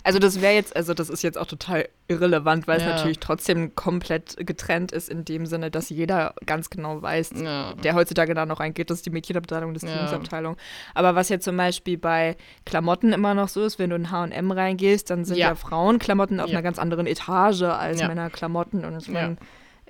Also 0.04 0.20
das 0.20 0.40
wäre 0.42 0.54
jetzt, 0.54 0.76
also 0.76 0.94
das 0.94 1.10
ist 1.10 1.24
jetzt 1.24 1.38
auch 1.38 1.46
total 1.46 1.90
irrelevant, 2.08 2.68
weil 2.68 2.78
es 2.78 2.84
Ja. 2.84 2.90
natürlich 2.96 3.20
trotzdem 3.20 3.76
komplett 3.76 4.38
getrennt 4.38 4.92
ist 4.92 5.10
in 5.10 5.26
dem 5.26 5.46
Sinne, 5.46 5.72
dass 5.72 5.90
jeder 5.90 6.36
ganz 6.46 6.70
genau 6.70 7.02
weiß, 7.02 7.32
Ja. 7.42 7.74
der 7.76 7.94
heutzutage 7.96 8.34
da 8.34 8.46
noch 8.46 8.60
reingeht, 8.60 8.90
das 8.90 9.00
ist 9.00 9.06
die 9.06 9.10
Mädchenabteilung, 9.10 9.74
das 9.74 9.84
ist 9.84 9.90
die 9.90 9.94
Ja. 9.96 10.02
Jungsabteilung. 10.04 10.58
Aber 10.94 11.16
was 11.16 11.30
jetzt 11.30 11.44
zum 11.44 11.58
Beispiel 11.58 11.98
bei 11.98 12.38
Klamotten 12.66 13.12
immer 13.14 13.34
noch 13.34 13.50
so 13.50 13.64
ist, 13.64 13.78
wenn 13.80 13.90
du 13.90 13.96
in 13.98 14.10
H&M 14.12 14.52
reingehst, 14.52 15.10
dann 15.10 15.26
sind 15.26 15.38
Ja. 15.38 15.50
ja, 15.50 15.56
Frauenklamotten 15.56 16.40
auf 16.40 16.48
Ja. 16.50 16.54
einer 16.58 16.64
ganz 16.64 16.80
anderen 16.80 17.08
Etage 17.08 17.64
als 17.64 18.00
Ja. 18.00 18.08
Männerklamotten 18.08 18.86
und 18.86 18.98
ich 18.98 19.08
Ja. 19.08 19.14
meine, 19.14 19.38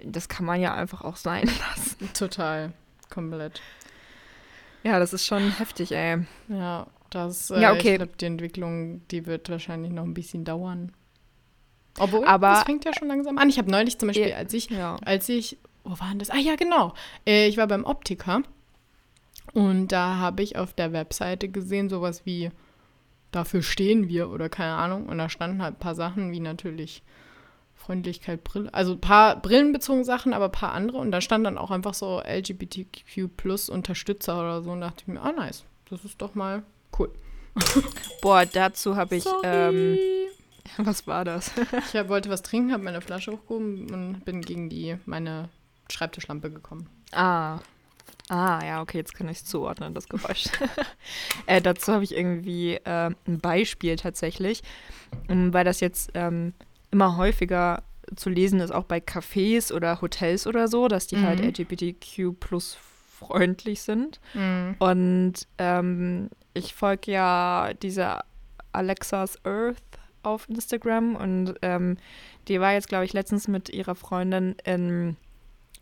das 0.03 0.27
kann 0.29 0.45
man 0.45 0.59
ja 0.59 0.73
einfach 0.73 1.01
auch 1.01 1.17
sein 1.17 1.43
lassen. 1.77 2.09
Total. 2.13 2.73
Komplett. 3.09 3.61
Ja, 4.83 4.99
das 4.99 5.13
ist 5.13 5.25
schon 5.25 5.51
heftig, 5.57 5.93
ey. 5.93 6.25
Ja, 6.49 6.87
das, 7.15 7.49
äh, 7.51 7.61
Ja, 7.61 7.71
okay. 7.73 7.91
ich 7.91 7.95
glaube, 7.97 8.13
die 8.19 8.25
Entwicklung, 8.25 9.07
die 9.09 9.25
wird 9.25 9.49
wahrscheinlich 9.49 9.91
noch 9.91 10.03
ein 10.03 10.13
bisschen 10.13 10.43
dauern. 10.45 10.91
Obwohl, 11.99 12.25
Aber- 12.25 12.49
das 12.49 12.63
fängt 12.63 12.85
ja 12.85 12.91
schon 12.97 13.07
langsam 13.07 13.37
an. 13.37 13.49
Ich 13.49 13.57
habe 13.57 13.69
neulich 13.69 13.97
zum 13.99 14.07
Beispiel, 14.07 14.33
als 14.33 14.53
ich 14.53 14.69
Ja. 14.69 14.95
als 15.05 15.29
ich, 15.29 15.57
wo 15.83 15.91
war 15.99 16.09
denn 16.09 16.19
das? 16.19 16.29
Ah 16.31 16.37
ja, 16.37 16.55
genau. 16.55 16.93
Äh, 17.27 17.47
ich 17.47 17.57
war 17.57 17.67
beim 17.67 17.83
Optiker 17.85 18.41
und 19.53 19.89
da 19.89 20.17
habe 20.17 20.41
ich 20.41 20.57
auf 20.57 20.73
der 20.73 20.91
Webseite 20.93 21.49
gesehen, 21.49 21.89
sowas 21.89 22.25
wie, 22.25 22.49
dafür 23.31 23.61
stehen 23.61 24.07
wir 24.07 24.29
oder 24.29 24.49
keine 24.49 24.73
Ahnung. 24.73 25.05
Und 25.07 25.17
da 25.19 25.29
standen 25.29 25.61
halt 25.61 25.75
ein 25.75 25.79
paar 25.79 25.95
Sachen 25.95 26.31
wie 26.31 26.39
natürlich 26.39 27.03
Freundlichkeit, 27.75 28.43
Brille, 28.43 28.73
also 28.73 28.93
ein 28.93 29.01
paar 29.01 29.41
brillenbezogene 29.41 30.05
Sachen, 30.05 30.33
aber 30.33 30.45
ein 30.45 30.51
paar 30.51 30.71
andere. 30.71 30.97
Und 30.97 31.11
da 31.11 31.19
stand 31.21 31.45
dann 31.45 31.57
auch 31.57 31.69
einfach 31.69 31.93
so 31.93 32.21
LGBTQ 32.23 33.27
plus 33.35 33.69
Unterstützer 33.69 34.39
oder 34.39 34.61
so. 34.63 34.71
Und 34.71 34.81
dachte 34.81 35.01
ich 35.01 35.07
mir, 35.07 35.21
ah 35.21 35.31
nice, 35.33 35.65
das 35.89 36.05
ist 36.05 36.21
doch 36.21 36.33
mal 36.33 36.63
cool. 36.99 37.11
Boah, 38.21 38.45
dazu 38.45 38.95
habe 38.95 39.15
ich, 39.15 39.25
ähm, 39.43 39.97
was 40.77 41.05
war 41.07 41.23
das? 41.25 41.51
ich 41.89 41.95
hab, 41.99 42.09
wollte 42.09 42.29
was 42.29 42.41
trinken, 42.41 42.71
habe 42.73 42.83
meine 42.83 43.01
Flasche 43.01 43.31
hochgehoben 43.31 43.91
und 43.93 44.25
bin 44.25 44.41
gegen 44.41 44.69
die, 44.69 44.97
meine 45.05 45.49
Schreibtischlampe 45.91 46.49
gekommen. 46.49 46.89
Ah. 47.11 47.59
Ah, 48.29 48.61
ja, 48.65 48.81
okay, 48.81 48.97
jetzt 48.97 49.13
kann 49.15 49.27
ich 49.27 49.39
es 49.39 49.45
zuordnen, 49.45 49.93
das 49.93 50.07
Geräusch. 50.07 50.45
äh, 51.45 51.61
dazu 51.61 51.91
habe 51.91 52.05
ich 52.05 52.15
irgendwie 52.15 52.75
äh, 52.75 53.11
ein 53.27 53.39
Beispiel 53.39 53.97
tatsächlich, 53.97 54.63
ähm, 55.27 55.53
weil 55.53 55.65
das 55.65 55.81
jetzt 55.81 56.11
ähm, 56.13 56.53
immer 56.89 57.17
häufiger 57.17 57.83
zu 58.15 58.29
lesen 58.29 58.59
ist, 58.61 58.71
auch 58.71 58.85
bei 58.85 58.99
Cafés 58.99 59.73
oder 59.73 60.01
Hotels 60.01 60.47
oder 60.47 60.67
so, 60.67 60.87
dass 60.87 61.07
die 61.07 61.19
halt 61.19 61.41
Mhm. 61.41 61.47
LGBTQ 61.49 62.39
plus 62.39 62.77
freundlich 63.27 63.81
sind. 63.81 64.19
Mhm. 64.33 64.75
Und 64.79 65.33
ähm, 65.57 66.29
ich 66.53 66.73
folge 66.73 67.11
ja 67.11 67.71
dieser 67.81 68.25
Alexa's 68.71 69.43
Earth 69.45 69.81
auf 70.23 70.47
Instagram 70.49 71.15
und 71.15 71.55
ähm, 71.61 71.97
die 72.47 72.59
war 72.59 72.73
jetzt, 72.73 72.87
glaube 72.87 73.05
ich, 73.05 73.13
letztens 73.13 73.47
mit 73.47 73.69
ihrer 73.69 73.95
Freundin 73.95 74.55
in 74.63 75.17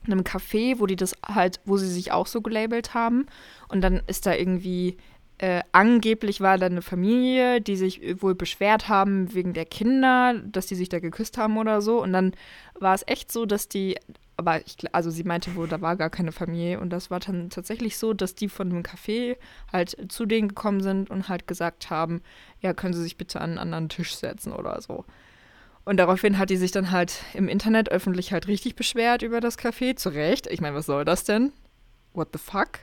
einem 0.05 0.21
Café, 0.21 0.79
wo 0.79 0.85
die 0.87 0.95
das 0.95 1.15
halt, 1.25 1.59
wo 1.65 1.77
sie 1.77 1.87
sich 1.87 2.11
auch 2.11 2.27
so 2.27 2.41
gelabelt 2.41 2.93
haben. 2.93 3.27
Und 3.67 3.81
dann 3.81 4.01
ist 4.07 4.25
da 4.25 4.33
irgendwie, 4.33 4.97
äh, 5.37 5.61
angeblich 5.71 6.41
war 6.41 6.57
da 6.57 6.65
eine 6.65 6.81
Familie, 6.81 7.61
die 7.61 7.75
sich 7.75 8.21
wohl 8.21 8.35
beschwert 8.35 8.89
haben 8.89 9.33
wegen 9.33 9.53
der 9.53 9.65
Kinder, 9.65 10.35
dass 10.43 10.67
die 10.67 10.75
sich 10.75 10.89
da 10.89 10.99
geküsst 10.99 11.37
haben 11.37 11.57
oder 11.57 11.81
so. 11.81 12.01
Und 12.01 12.13
dann 12.13 12.33
war 12.79 12.95
es 12.95 13.03
echt 13.07 13.31
so, 13.31 13.45
dass 13.45 13.67
die, 13.67 13.95
aber 14.37 14.65
ich, 14.65 14.75
also 14.93 15.09
sie 15.09 15.23
meinte 15.23 15.55
wohl, 15.55 15.67
da 15.67 15.81
war 15.81 15.95
gar 15.95 16.09
keine 16.09 16.31
Familie. 16.31 16.79
Und 16.79 16.89
das 16.89 17.11
war 17.11 17.19
dann 17.19 17.49
tatsächlich 17.49 17.97
so, 17.97 18.13
dass 18.13 18.35
die 18.35 18.49
von 18.49 18.69
dem 18.69 18.83
Café 18.83 19.37
halt 19.71 20.11
zu 20.11 20.25
denen 20.25 20.49
gekommen 20.49 20.81
sind 20.81 21.09
und 21.09 21.29
halt 21.29 21.47
gesagt 21.47 21.89
haben, 21.89 22.21
ja, 22.59 22.73
können 22.73 22.93
Sie 22.93 23.03
sich 23.03 23.17
bitte 23.17 23.39
an 23.39 23.51
einen 23.51 23.59
anderen 23.59 23.89
Tisch 23.89 24.15
setzen 24.15 24.53
oder 24.53 24.81
so. 24.81 25.05
Und 25.83 25.97
daraufhin 25.97 26.37
hat 26.37 26.49
die 26.49 26.57
sich 26.57 26.71
dann 26.71 26.91
halt 26.91 27.23
im 27.33 27.47
Internet 27.47 27.89
öffentlich 27.89 28.31
halt 28.31 28.47
richtig 28.47 28.75
beschwert 28.75 29.23
über 29.23 29.41
das 29.41 29.57
Café. 29.57 29.95
Zu 29.95 30.09
Recht. 30.09 30.47
Ich 30.47 30.61
meine, 30.61 30.75
was 30.75 30.85
soll 30.85 31.05
das 31.05 31.23
denn? 31.23 31.51
What 32.13 32.29
the 32.33 32.39
fuck? 32.39 32.79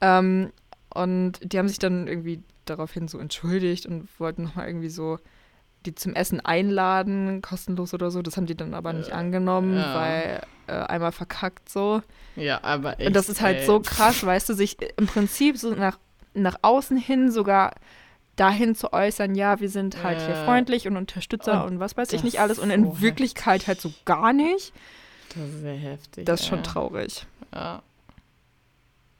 Ähm, 0.00 0.52
und 0.94 1.40
die 1.42 1.58
haben 1.58 1.68
sich 1.68 1.78
dann 1.78 2.06
irgendwie 2.06 2.42
daraufhin 2.64 3.08
so 3.08 3.18
entschuldigt 3.18 3.86
und 3.86 4.08
wollten 4.18 4.44
nochmal 4.44 4.66
irgendwie 4.68 4.90
so 4.90 5.18
die 5.86 5.94
zum 5.94 6.14
Essen 6.14 6.40
einladen, 6.44 7.40
kostenlos 7.42 7.94
oder 7.94 8.10
so. 8.10 8.20
Das 8.22 8.36
haben 8.36 8.46
die 8.46 8.56
dann 8.56 8.74
aber 8.74 8.92
nicht 8.92 9.10
Äh, 9.10 9.14
angenommen, 9.14 9.76
ja. 9.76 9.94
weil 9.94 10.42
äh, 10.66 10.72
einmal 10.72 11.12
verkackt 11.12 11.68
so. 11.68 12.02
Ja, 12.36 12.62
aber 12.62 12.98
echt, 12.98 13.06
Und 13.08 13.16
das 13.16 13.28
ist 13.28 13.40
halt 13.40 13.58
ey. 13.58 13.66
so 13.66 13.80
krass, 13.80 14.24
weißt 14.24 14.48
du, 14.48 14.54
sich 14.54 14.76
im 14.96 15.06
Prinzip 15.06 15.56
so 15.56 15.70
nach, 15.74 15.98
nach 16.34 16.56
außen 16.62 16.96
hin 16.96 17.30
sogar 17.30 17.74
dahin 18.36 18.74
zu 18.76 18.92
äußern, 18.92 19.34
ja, 19.34 19.58
wir 19.60 19.68
sind 19.68 20.02
halt 20.04 20.20
hier 20.20 20.34
Äh, 20.36 20.44
freundlich 20.44 20.86
und 20.86 20.96
Unterstützer 20.96 21.64
und 21.64 21.72
und, 21.74 21.80
was 21.80 21.96
weiß 21.96 22.12
ich 22.12 22.22
nicht 22.22 22.38
alles 22.40 22.58
und 22.60 22.70
in 22.70 22.84
so 22.84 23.00
Wirklichkeit 23.00 23.66
halt 23.66 23.80
so 23.80 23.92
gar 24.04 24.32
nicht. 24.32 24.72
Das 25.34 25.48
ist 25.48 25.60
sehr 25.60 25.74
heftig. 25.76 26.24
Das 26.26 26.40
ist 26.40 26.46
schon 26.46 26.62
traurig. 26.62 27.26
Ja. 27.52 27.82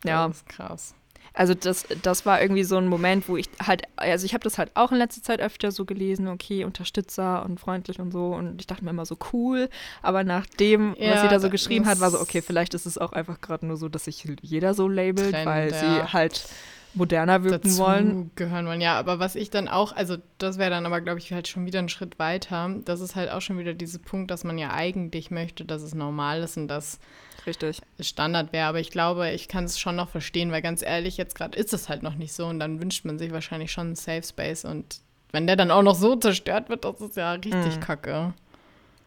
Ja. 0.04 0.28
Das 0.28 0.36
ist 0.36 0.48
krass. 0.48 0.94
Also 1.34 1.54
das, 1.54 1.86
das 2.02 2.26
war 2.26 2.42
irgendwie 2.42 2.64
so 2.64 2.76
ein 2.78 2.88
Moment, 2.88 3.28
wo 3.28 3.36
ich 3.36 3.48
halt, 3.64 3.82
also 3.96 4.24
ich 4.24 4.34
habe 4.34 4.42
das 4.42 4.58
halt 4.58 4.72
auch 4.74 4.90
in 4.90 4.98
letzter 4.98 5.22
Zeit 5.22 5.40
öfter 5.40 5.70
so 5.70 5.84
gelesen, 5.84 6.26
okay, 6.26 6.64
Unterstützer 6.64 7.44
und 7.44 7.60
freundlich 7.60 8.00
und 8.00 8.10
so 8.10 8.34
und 8.34 8.60
ich 8.60 8.66
dachte 8.66 8.84
mir 8.84 8.90
immer 8.90 9.06
so 9.06 9.16
cool, 9.32 9.68
aber 10.02 10.24
nach 10.24 10.46
dem, 10.46 10.92
was 10.92 10.98
Ja, 10.98 11.22
sie 11.22 11.28
da 11.28 11.38
so 11.38 11.48
geschrieben 11.48 11.86
hat, 11.86 12.00
war 12.00 12.10
so, 12.10 12.20
okay, 12.20 12.42
vielleicht 12.42 12.74
ist 12.74 12.86
es 12.86 12.98
auch 12.98 13.12
einfach 13.12 13.40
gerade 13.40 13.66
nur 13.66 13.76
so, 13.76 13.88
dass 13.88 14.06
sich 14.06 14.26
jeder 14.42 14.74
so 14.74 14.88
labelt, 14.88 15.30
Trend, 15.30 15.46
weil 15.46 15.70
ja. 15.70 15.78
sie 15.78 16.12
halt 16.12 16.48
moderner 16.94 17.44
wirken 17.44 17.68
dazu 17.68 17.78
wollen. 17.78 18.30
gehören 18.34 18.66
wollen. 18.66 18.80
Ja, 18.80 18.98
aber 18.98 19.18
was 19.18 19.34
ich 19.36 19.50
dann 19.50 19.68
auch, 19.68 19.92
also 19.92 20.16
das 20.38 20.58
wäre 20.58 20.70
dann 20.70 20.86
aber, 20.86 21.00
glaube 21.00 21.18
ich, 21.18 21.32
halt 21.32 21.48
schon 21.48 21.66
wieder 21.66 21.78
ein 21.78 21.88
Schritt 21.88 22.18
weiter. 22.18 22.70
Das 22.84 23.00
ist 23.00 23.14
halt 23.16 23.30
auch 23.30 23.40
schon 23.40 23.58
wieder 23.58 23.74
dieser 23.74 23.98
Punkt, 23.98 24.30
dass 24.30 24.44
man 24.44 24.58
ja 24.58 24.72
eigentlich 24.72 25.30
möchte, 25.30 25.64
dass 25.64 25.82
es 25.82 25.94
normal 25.94 26.42
ist 26.42 26.56
und 26.56 26.68
dass 26.68 26.98
Richtig. 27.46 27.80
es 27.98 28.08
Standard 28.08 28.52
wäre. 28.52 28.66
Aber 28.68 28.80
ich 28.80 28.90
glaube, 28.90 29.30
ich 29.30 29.48
kann 29.48 29.64
es 29.64 29.78
schon 29.78 29.96
noch 29.96 30.08
verstehen, 30.08 30.50
weil 30.52 30.62
ganz 30.62 30.82
ehrlich, 30.82 31.16
jetzt 31.16 31.34
gerade 31.34 31.58
ist 31.58 31.72
es 31.72 31.88
halt 31.88 32.02
noch 32.02 32.14
nicht 32.14 32.32
so 32.32 32.46
und 32.46 32.58
dann 32.60 32.80
wünscht 32.80 33.04
man 33.04 33.18
sich 33.18 33.32
wahrscheinlich 33.32 33.70
schon 33.72 33.88
einen 33.88 33.96
Safe 33.96 34.22
Space 34.22 34.64
und 34.64 35.00
wenn 35.30 35.46
der 35.46 35.56
dann 35.56 35.70
auch 35.70 35.82
noch 35.82 35.94
so 35.94 36.16
zerstört 36.16 36.70
wird, 36.70 36.84
das 36.86 37.00
ist 37.02 37.16
ja 37.16 37.32
richtig 37.32 37.76
Mhm. 37.76 37.80
kacke. 37.80 38.32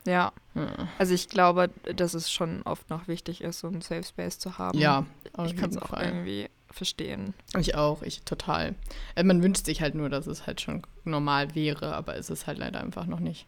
Ja. 0.06 0.32
Ja. 0.56 0.68
Also 0.98 1.14
ich 1.14 1.30
glaube, 1.30 1.70
dass 1.96 2.14
es 2.14 2.32
schon 2.32 2.62
oft 2.64 2.90
noch 2.90 3.08
wichtig 3.08 3.42
ist, 3.42 3.60
so 3.60 3.68
einen 3.68 3.82
Safe 3.82 4.04
Space 4.04 4.38
zu 4.40 4.58
haben. 4.58 4.78
Ja, 4.78 5.06
auf 5.34 5.48
ich 5.48 5.56
kann 5.58 5.70
es 5.72 5.78
auch 5.78 5.88
Fall. 5.90 6.06
irgendwie 6.06 6.48
verstehen. 6.74 7.34
Ich 7.60 7.76
auch, 7.76 8.02
ich 8.02 8.22
total. 8.24 8.76
Äh, 9.16 9.24
man 9.24 9.42
wünscht 9.44 9.66
sich 9.66 9.82
halt 9.82 9.96
nur, 9.96 10.10
dass 10.10 10.28
es 10.28 10.48
halt 10.48 10.62
schon 10.62 10.82
normal 11.04 11.56
wäre, 11.56 11.96
aber 11.96 12.16
ist 12.16 12.30
es 12.30 12.48
halt 12.48 12.58
leider 12.58 12.80
einfach 12.82 13.06
noch 13.06 13.20
nicht. 13.20 13.46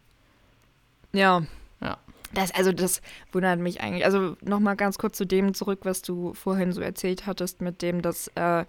Ja. 1.13 1.43
Ja. 1.81 1.97
Das, 2.33 2.51
also 2.55 2.71
das 2.71 3.01
wundert 3.31 3.59
mich 3.59 3.81
eigentlich. 3.81 4.05
Also 4.05 4.35
nochmal 4.41 4.75
ganz 4.75 4.97
kurz 4.97 5.17
zu 5.17 5.25
dem 5.25 5.53
zurück, 5.53 5.81
was 5.83 6.01
du 6.01 6.33
vorhin 6.33 6.71
so 6.71 6.81
erzählt 6.81 7.27
hattest, 7.27 7.61
mit 7.61 7.81
dem, 7.83 8.01
dass 8.01 8.27
äh, 8.29 8.65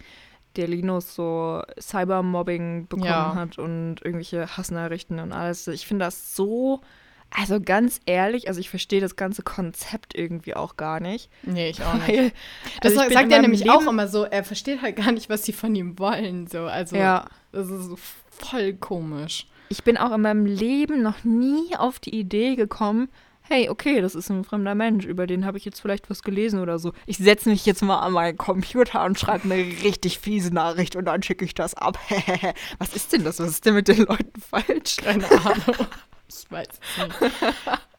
der 0.56 0.68
Linus 0.68 1.14
so 1.14 1.62
Cybermobbing 1.80 2.86
bekommen 2.88 3.06
Ja. 3.08 3.34
hat 3.34 3.58
und 3.58 3.96
irgendwelche 4.04 4.56
Hassnachrichten 4.56 5.18
und 5.18 5.32
alles. 5.32 5.66
Ich 5.68 5.86
finde 5.86 6.04
das 6.04 6.36
so, 6.36 6.80
also 7.30 7.60
ganz 7.60 8.00
ehrlich, 8.06 8.48
also 8.48 8.60
ich 8.60 8.70
verstehe 8.70 9.00
das 9.00 9.16
ganze 9.16 9.42
Konzept 9.42 10.14
irgendwie 10.16 10.54
auch 10.54 10.76
gar 10.76 11.00
nicht. 11.00 11.30
Nee, 11.42 11.70
ich 11.70 11.82
auch 11.82 11.94
nicht. 11.94 12.08
Weil, 12.08 12.32
Das 12.80 12.96
also 12.96 13.12
sagt 13.12 13.32
er 13.32 13.42
nämlich 13.42 13.68
auch 13.70 13.80
Leben- 13.80 13.90
immer 13.90 14.08
so, 14.08 14.24
er 14.24 14.44
versteht 14.44 14.82
halt 14.82 14.96
gar 14.96 15.12
nicht, 15.12 15.28
was 15.28 15.44
sie 15.44 15.52
von 15.52 15.74
ihm 15.74 15.98
wollen. 15.98 16.46
So. 16.46 16.60
Also, 16.62 16.96
Ja. 16.96 17.26
das 17.52 17.68
ist 17.68 17.84
so 17.86 17.98
voll 18.30 18.74
komisch. 18.74 19.46
Ich 19.68 19.82
bin 19.82 19.96
auch 19.96 20.12
in 20.12 20.20
meinem 20.20 20.46
Leben 20.46 21.02
noch 21.02 21.24
nie 21.24 21.74
auf 21.76 21.98
die 21.98 22.14
Idee 22.14 22.54
gekommen, 22.54 23.08
hey, 23.46 23.68
okay, 23.68 24.00
das 24.00 24.14
ist 24.14 24.30
ein 24.30 24.44
fremder 24.44 24.74
Mensch, 24.74 25.04
über 25.04 25.26
den 25.26 25.44
habe 25.44 25.58
ich 25.58 25.64
jetzt 25.66 25.80
vielleicht 25.80 26.08
was 26.08 26.22
gelesen 26.22 26.60
oder 26.60 26.78
so. 26.78 26.92
Ich 27.04 27.18
setze 27.18 27.48
mich 27.50 27.66
jetzt 27.66 27.82
mal 27.82 27.98
an 27.98 28.12
meinen 28.12 28.38
Computer 28.38 29.04
und 29.04 29.18
schreibe 29.18 29.44
eine 29.44 29.56
richtig 29.82 30.18
fiese 30.18 30.52
Nachricht 30.54 30.96
und 30.96 31.04
dann 31.06 31.22
schicke 31.22 31.44
ich 31.44 31.52
das 31.54 31.74
ab. 31.74 31.98
was 32.78 32.94
ist 32.94 33.12
denn 33.12 33.24
das? 33.24 33.40
Was 33.40 33.48
ist 33.50 33.66
denn 33.66 33.74
mit 33.74 33.88
den 33.88 33.98
Leuten 34.06 34.40
falsch? 34.40 34.96
Keine 34.96 35.28
Ahnung. 35.30 35.86
ich 36.28 36.50
weiß 36.50 36.68
es 36.68 37.06
nicht. 37.06 37.20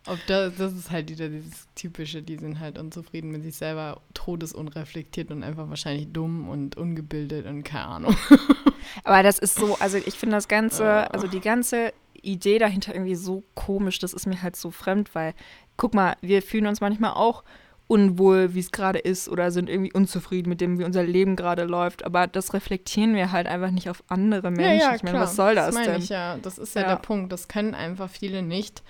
Ob 0.07 0.19
das, 0.28 0.55
das 0.57 0.73
ist 0.73 0.91
halt 0.91 1.09
wieder 1.09 1.30
dieses 1.30 1.67
Typische, 1.73 2.21
die 2.21 2.38
sind 2.38 2.59
halt 2.59 2.78
unzufrieden 2.78 3.32
mit 3.32 3.41
sich 3.41 3.55
selber, 3.55 4.01
todesunreflektiert 4.13 5.32
und 5.32 5.43
einfach 5.43 5.67
wahrscheinlich 5.67 6.11
dumm 6.13 6.47
und 6.47 6.78
ungebildet 6.78 7.47
und 7.47 7.63
keine 7.63 7.86
Ahnung. 7.86 8.17
Aber 9.03 9.23
das 9.23 9.39
ist 9.39 9.55
so, 9.55 9.76
also 9.80 9.97
ich 9.97 10.13
finde 10.13 10.36
das 10.36 10.47
Ganze, 10.47 11.11
also 11.11 11.26
die 11.26 11.39
ganze 11.39 11.91
Idee 12.21 12.59
dahinter 12.59 12.93
irgendwie 12.93 13.15
so 13.15 13.43
komisch, 13.55 13.97
das 13.97 14.13
ist 14.13 14.28
mir 14.28 14.43
halt 14.43 14.55
so 14.55 14.69
fremd, 14.69 15.15
weil, 15.15 15.34
guck 15.76 15.95
mal, 15.95 16.17
wir 16.21 16.43
fühlen 16.43 16.67
uns 16.67 16.82
manchmal 16.82 17.13
auch 17.13 17.43
unwohl, 17.88 18.55
wie 18.55 18.59
es 18.59 18.71
gerade 18.71 18.97
ist 18.99 19.29
oder 19.29 19.51
sind 19.51 19.69
irgendwie 19.69 19.93
unzufrieden 19.93 20.49
mit 20.49 20.59
dem, 20.59 20.79
wie 20.79 20.83
unser 20.83 21.03
Leben 21.03 21.36
gerade 21.36 21.65
läuft, 21.65 22.03
aber 22.03 22.25
das 22.25 22.53
reflektieren 22.53 23.13
wir 23.15 23.31
halt 23.31 23.45
einfach 23.47 23.69
nicht 23.69 23.89
auf 23.89 24.03
andere 24.07 24.49
Menschen. 24.49 24.95
ich 24.95 25.03
meine, 25.03 25.19
was 25.19 25.36
soll 25.36 25.53
das, 25.55 25.67
das 25.67 25.75
meine 25.75 25.91
denn? 25.93 26.01
Ich 26.01 26.09
ja. 26.09 26.38
Das 26.41 26.57
ist 26.57 26.73
ja, 26.75 26.81
Ja. 26.81 26.88
der 26.89 26.95
Punkt. 26.97 27.31
Das 27.31 27.47
können 27.47 27.75
einfach 27.75 28.09
viele 28.09 28.41
nicht 28.41 28.81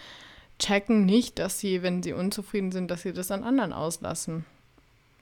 checken, 0.60 1.06
nicht, 1.06 1.40
dass 1.40 1.60
sie, 1.60 1.84
wenn 1.84 2.02
sie 2.02 2.14
unzufrieden 2.14 2.72
sind, 2.72 2.90
dass 2.90 3.02
sie 3.02 3.12
das 3.12 3.32
an 3.32 3.44
anderen 3.44 3.74
auslassen. 3.74 4.46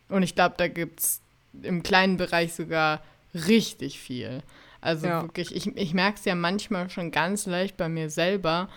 Und 0.10 0.22
ich 0.22 0.36
glaube, 0.36 0.54
da 0.58 0.68
gibt 0.68 1.00
es 1.00 1.22
im 1.64 1.82
kleinen 1.82 2.18
Bereich 2.18 2.54
sogar 2.54 3.02
richtig 3.34 4.00
viel. 4.00 4.44
Also 4.82 5.08
Ja. 5.08 5.22
wirklich, 5.24 5.56
ich, 5.56 5.66
ich 5.76 5.94
merke 5.96 6.20
es 6.20 6.26
ja 6.26 6.36
manchmal 6.36 6.92
schon 6.92 7.10
ganz 7.10 7.48
leicht 7.48 7.78
bei 7.78 7.90
mir 7.90 8.12
selber, 8.12 8.70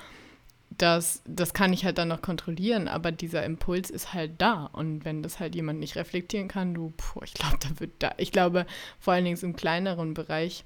dass 0.78 1.22
das 1.24 1.54
kann 1.54 1.72
ich 1.72 1.84
halt 1.84 1.98
dann 1.98 2.08
noch 2.08 2.22
kontrollieren, 2.22 2.88
aber 2.88 3.12
dieser 3.12 3.44
Impuls 3.44 3.90
ist 3.90 4.12
halt 4.12 4.32
da. 4.38 4.66
Und 4.72 5.04
wenn 5.04 5.22
das 5.22 5.40
halt 5.40 5.54
jemand 5.54 5.80
nicht 5.80 5.96
reflektieren 5.96 6.48
kann, 6.48 6.74
du, 6.74 6.92
puh, 6.96 7.20
ich 7.24 7.34
glaube, 7.34 7.56
da 7.60 7.80
wird 7.80 7.92
da, 7.98 8.12
ich 8.18 8.32
glaube, 8.32 8.66
vor 9.00 9.14
allen 9.14 9.24
Dingen 9.24 9.38
im 9.40 9.56
kleineren 9.56 10.14
Bereich 10.14 10.64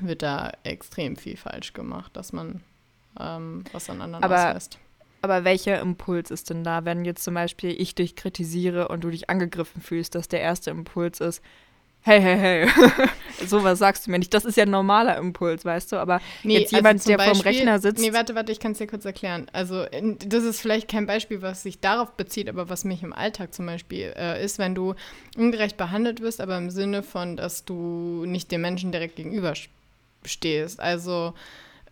wird 0.00 0.22
da 0.22 0.52
extrem 0.64 1.16
viel 1.16 1.36
falsch 1.36 1.72
gemacht, 1.72 2.16
dass 2.16 2.32
man 2.32 2.62
ähm, 3.20 3.64
was 3.72 3.88
an 3.90 4.00
anderen 4.00 4.24
Aber- 4.24 4.48
auslässt. 4.48 4.78
Aber 5.22 5.42
welcher 5.44 5.80
Impuls 5.80 6.30
ist 6.30 6.50
denn 6.50 6.64
da, 6.64 6.84
wenn 6.84 7.06
jetzt 7.06 7.24
zum 7.24 7.32
Beispiel 7.32 7.70
ich 7.80 7.94
dich 7.94 8.14
kritisiere 8.14 8.88
und 8.88 9.04
du 9.04 9.08
dich 9.10 9.30
angegriffen 9.30 9.80
fühlst, 9.80 10.14
dass 10.14 10.28
der 10.28 10.42
erste 10.42 10.70
Impuls 10.70 11.20
ist, 11.20 11.42
hey, 12.04 12.20
hey, 12.20 12.38
hey, 12.38 12.68
sowas 13.46 13.78
sagst 13.78 14.06
du 14.06 14.10
mir 14.10 14.18
nicht. 14.18 14.32
Das 14.34 14.44
ist 14.44 14.56
ja 14.56 14.64
ein 14.64 14.70
normaler 14.70 15.16
Impuls, 15.16 15.64
weißt 15.64 15.92
du, 15.92 15.96
aber 15.96 16.20
Nee, 16.42 16.58
jetzt 16.58 16.72
jemand, 16.72 17.00
also 17.00 17.08
der 17.08 17.18
vorm 17.18 17.40
Rechner 17.40 17.78
sitzt. 17.78 18.00
Nee, 18.02 18.12
warte, 18.12 18.34
warte, 18.34 18.52
ich 18.52 18.60
kann 18.60 18.72
es 18.72 18.78
dir 18.78 18.86
kurz 18.86 19.06
erklären. 19.06 19.46
Also, 19.52 19.86
das 20.18 20.44
ist 20.44 20.60
vielleicht 20.60 20.88
kein 20.88 21.06
Beispiel, 21.06 21.40
was 21.40 21.62
sich 21.62 21.80
darauf 21.80 22.12
bezieht, 22.12 22.48
aber 22.48 22.68
was 22.68 22.84
mich 22.84 23.02
im 23.02 23.14
Alltag 23.14 23.54
zum 23.54 23.64
Beispiel 23.66 24.12
äh, 24.16 24.44
ist, 24.44 24.58
wenn 24.58 24.74
du 24.74 24.94
ungerecht 25.36 25.78
behandelt 25.78 26.20
wirst, 26.20 26.42
aber 26.42 26.58
im 26.58 26.70
Sinne 26.70 27.02
von, 27.02 27.36
dass 27.36 27.64
du 27.64 28.24
nicht 28.26 28.52
dem 28.52 28.60
Menschen 28.60 28.92
direkt 28.92 29.16
gegenüber 29.16 29.54
stehst. 30.24 30.80
Also, 30.80 31.32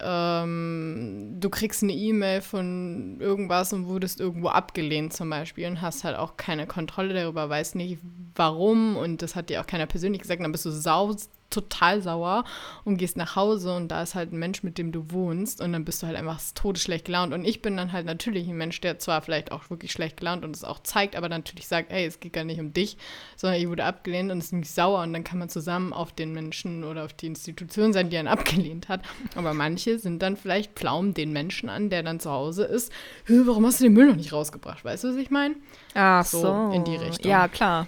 ähm, 0.01 1.37
du 1.39 1.51
kriegst 1.51 1.83
eine 1.83 1.93
E-Mail 1.93 2.41
von 2.41 3.21
irgendwas 3.21 3.73
und 3.73 3.87
wurdest 3.87 4.21
irgendwo 4.21 4.49
abgelehnt 4.49 5.13
zum 5.13 5.31
Beispiel 5.31 5.67
und 5.69 5.81
hast 5.81 6.05
halt 6.05 6.17
auch 6.17 6.37
keine 6.37 6.67
Kontrolle 6.67 7.15
darüber, 7.15 7.49
weißt 7.49 7.77
nicht 7.77 7.99
warum 8.35 8.97
und 8.97 9.23
das 9.23 9.37
hat 9.37 9.51
dir 9.51 9.61
auch 9.61 9.67
keiner 9.67 9.87
persönlich 9.87 10.23
gesagt, 10.23 10.43
dann 10.43 10.53
bist 10.53 10.65
du 10.65 10.71
sau 10.71 11.15
total 11.53 12.03
sauer 12.03 12.45
und 12.85 12.97
gehst 12.97 13.17
nach 13.17 13.37
Hause 13.37 13.75
und 13.77 13.89
da 13.89 14.03
ist 14.03 14.15
halt 14.15 14.33
ein 14.33 14.39
Mensch, 14.39 14.63
mit 14.63 14.79
dem 14.79 14.91
du 14.93 15.11
wohnst 15.11 15.61
und 15.61 15.73
dann 15.73 15.85
bist 15.85 16.03
du 16.03 16.07
halt 16.07 16.17
einfach 16.17 16.41
todesschlecht 16.55 17.05
gelaunt 17.05 17.33
und 17.33 17.45
ich 17.45 17.63
bin 17.63 17.77
dann 17.77 17.93
halt 17.93 18.07
natürlich 18.07 18.49
ein 18.49 18.57
Mensch, 18.57 18.81
der 18.81 18.99
zwar 18.99 19.23
vielleicht 19.23 19.53
auch 19.53 19.71
wirklich 19.71 19.93
schlecht 19.93 20.17
gelaunt 20.17 20.45
und 20.45 20.57
es 20.57 20.65
auch 20.65 20.81
zeigt, 20.83 21.15
aber 21.17 21.29
natürlich 21.29 21.67
sagt, 21.69 21.93
ey, 21.93 22.07
es 22.07 22.19
geht 22.21 22.33
gar 22.33 22.45
nicht 22.45 22.61
um 22.61 22.73
dich, 22.73 22.97
sondern 23.37 23.61
ich 23.61 23.69
wurde 23.69 23.85
abgelehnt 23.85 24.31
und 24.33 24.39
ist 24.39 24.53
nicht 24.53 24.71
sauer 24.71 25.03
und 25.03 25.13
dann 25.13 25.25
kann 25.25 25.39
man 25.39 25.49
zusammen 25.49 25.93
auf 25.93 26.13
den 26.13 26.33
Menschen 26.33 26.85
oder 26.85 27.05
auf 27.05 27.13
die 27.13 27.27
Institution 27.27 27.93
sein, 27.93 28.11
die 28.11 28.17
einen 28.19 28.29
abgelehnt 28.33 28.89
hat. 28.89 29.03
Aber 29.37 29.55
manche 29.55 29.99
sind 29.99 30.23
dann 30.23 30.37
vielleicht 30.37 30.73
pflaumen 30.73 31.15
den 31.15 31.33
Menschen 31.33 31.69
an, 31.69 31.91
der 31.91 32.03
dann 32.03 32.19
zu 32.21 32.31
Hause 32.31 32.65
ist. 32.65 32.93
"Hä, 33.27 33.41
Warum 33.45 33.67
hast 33.67 33.81
du 33.81 33.85
den 33.85 33.93
Müll 33.93 34.07
noch 34.07 34.17
nicht 34.17 34.33
rausgebracht? 34.33 34.85
Weißt 34.85 35.05
du, 35.05 35.09
was 35.09 35.17
ich 35.17 35.31
meine? 35.31 35.57
Ach 35.95 36.25
so, 36.25 36.41
so, 36.41 36.71
in 36.73 36.85
die 36.85 36.97
Richtung. 36.97 37.31
Ja, 37.31 37.49
klar. 37.49 37.87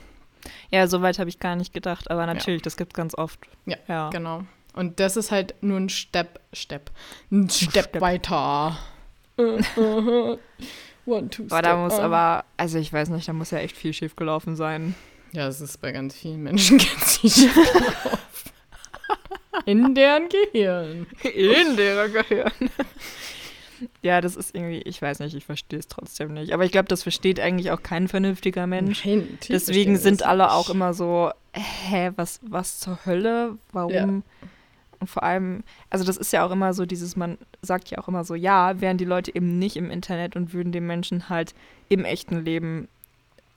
Ja, 0.71 0.87
so 0.87 1.03
weit 1.03 1.19
habe 1.19 1.29
ich 1.31 1.39
gar 1.39 1.57
nicht 1.57 1.73
gedacht, 1.75 2.11
aber 2.11 2.27
natürlich, 2.27 2.63
das 2.63 2.77
gibt 2.77 2.95
ganz 2.95 3.15
oft. 3.17 3.39
Ja, 3.67 3.77
Ja. 3.89 4.11
genau. 4.11 4.45
Und 4.75 4.99
das 4.99 5.17
ist 5.17 5.31
halt 5.31 5.55
nur 5.61 5.79
ein 5.79 5.89
Step, 5.89 6.41
Step, 6.53 6.91
ein 7.31 7.49
Step, 7.49 7.91
Step. 7.91 8.01
weiter. 8.01 8.77
One, 9.37 10.39
two, 11.31 11.45
Aber 11.51 11.63
da 11.63 11.77
muss 11.77 11.93
aber, 11.95 12.45
also 12.57 12.79
ich 12.79 12.93
weiß 12.93 13.11
nicht, 13.11 13.29
da 13.29 13.33
muss 13.33 13.51
ja 13.51 13.59
echt 13.59 13.77
viel 13.77 13.93
schief 13.93 14.17
gelaufen 14.17 14.57
sein. 14.57 14.95
Ja, 15.33 15.49
es 15.49 15.61
ist 15.61 15.81
bei 15.81 15.93
ganz 15.93 16.15
vielen 16.17 16.43
Menschen 16.43 16.79
ganz 16.99 17.19
viel 17.19 17.31
schiefgelaufen. 17.31 18.19
In 19.67 19.95
deren 19.95 20.29
Gehirn. 20.29 21.07
In 21.23 21.77
deren 21.77 22.13
Gehirn. 22.13 22.53
Ja, 24.03 24.21
das 24.21 24.37
ist 24.37 24.55
irgendwie, 24.55 24.81
ich 24.83 25.01
weiß 25.01 25.21
nicht, 25.21 25.35
ich 25.35 25.45
verstehe 25.45 25.79
es 25.79 25.89
trotzdem 25.89 26.35
nicht. 26.35 26.53
Aber 26.53 26.65
ich 26.65 26.73
glaube, 26.73 26.89
das 26.89 27.03
versteht 27.03 27.41
eigentlich 27.41 27.71
auch 27.71 27.83
kein 27.83 28.09
vernünftiger 28.09 28.67
Mensch. 28.67 29.05
Nein, 29.05 29.39
Deswegen 29.49 29.97
sind 29.97 30.23
alle 30.23 30.53
auch 30.53 30.71
immer 30.71 30.95
so, 30.95 31.31
hä, 31.53 32.13
was, 32.17 32.41
was 32.43 32.81
zur 32.81 32.99
Hölle? 33.07 33.59
Warum? 33.73 33.93
Ja. 33.93 34.49
Und 35.01 35.11
vor 35.11 35.23
allem, 35.23 35.65
also 35.91 36.05
das 36.05 36.17
ist 36.17 36.33
ja 36.33 36.47
auch 36.47 36.51
immer 36.51 36.73
so 36.73 36.87
dieses, 36.87 37.17
man 37.17 37.37
sagt 37.63 37.91
ja 37.91 37.99
auch 37.99 38.09
immer 38.09 38.25
so, 38.25 38.35
ja, 38.35 38.81
wären 38.81 38.97
die 38.97 39.05
Leute 39.05 39.35
eben 39.35 39.59
nicht 39.59 39.77
im 39.77 39.91
Internet 39.91 40.37
und 40.37 40.53
würden 40.53 40.73
den 40.73 40.87
Menschen 40.87 41.29
halt 41.29 41.55
im 41.89 42.05
echten 42.05 42.45
Leben 42.45 42.89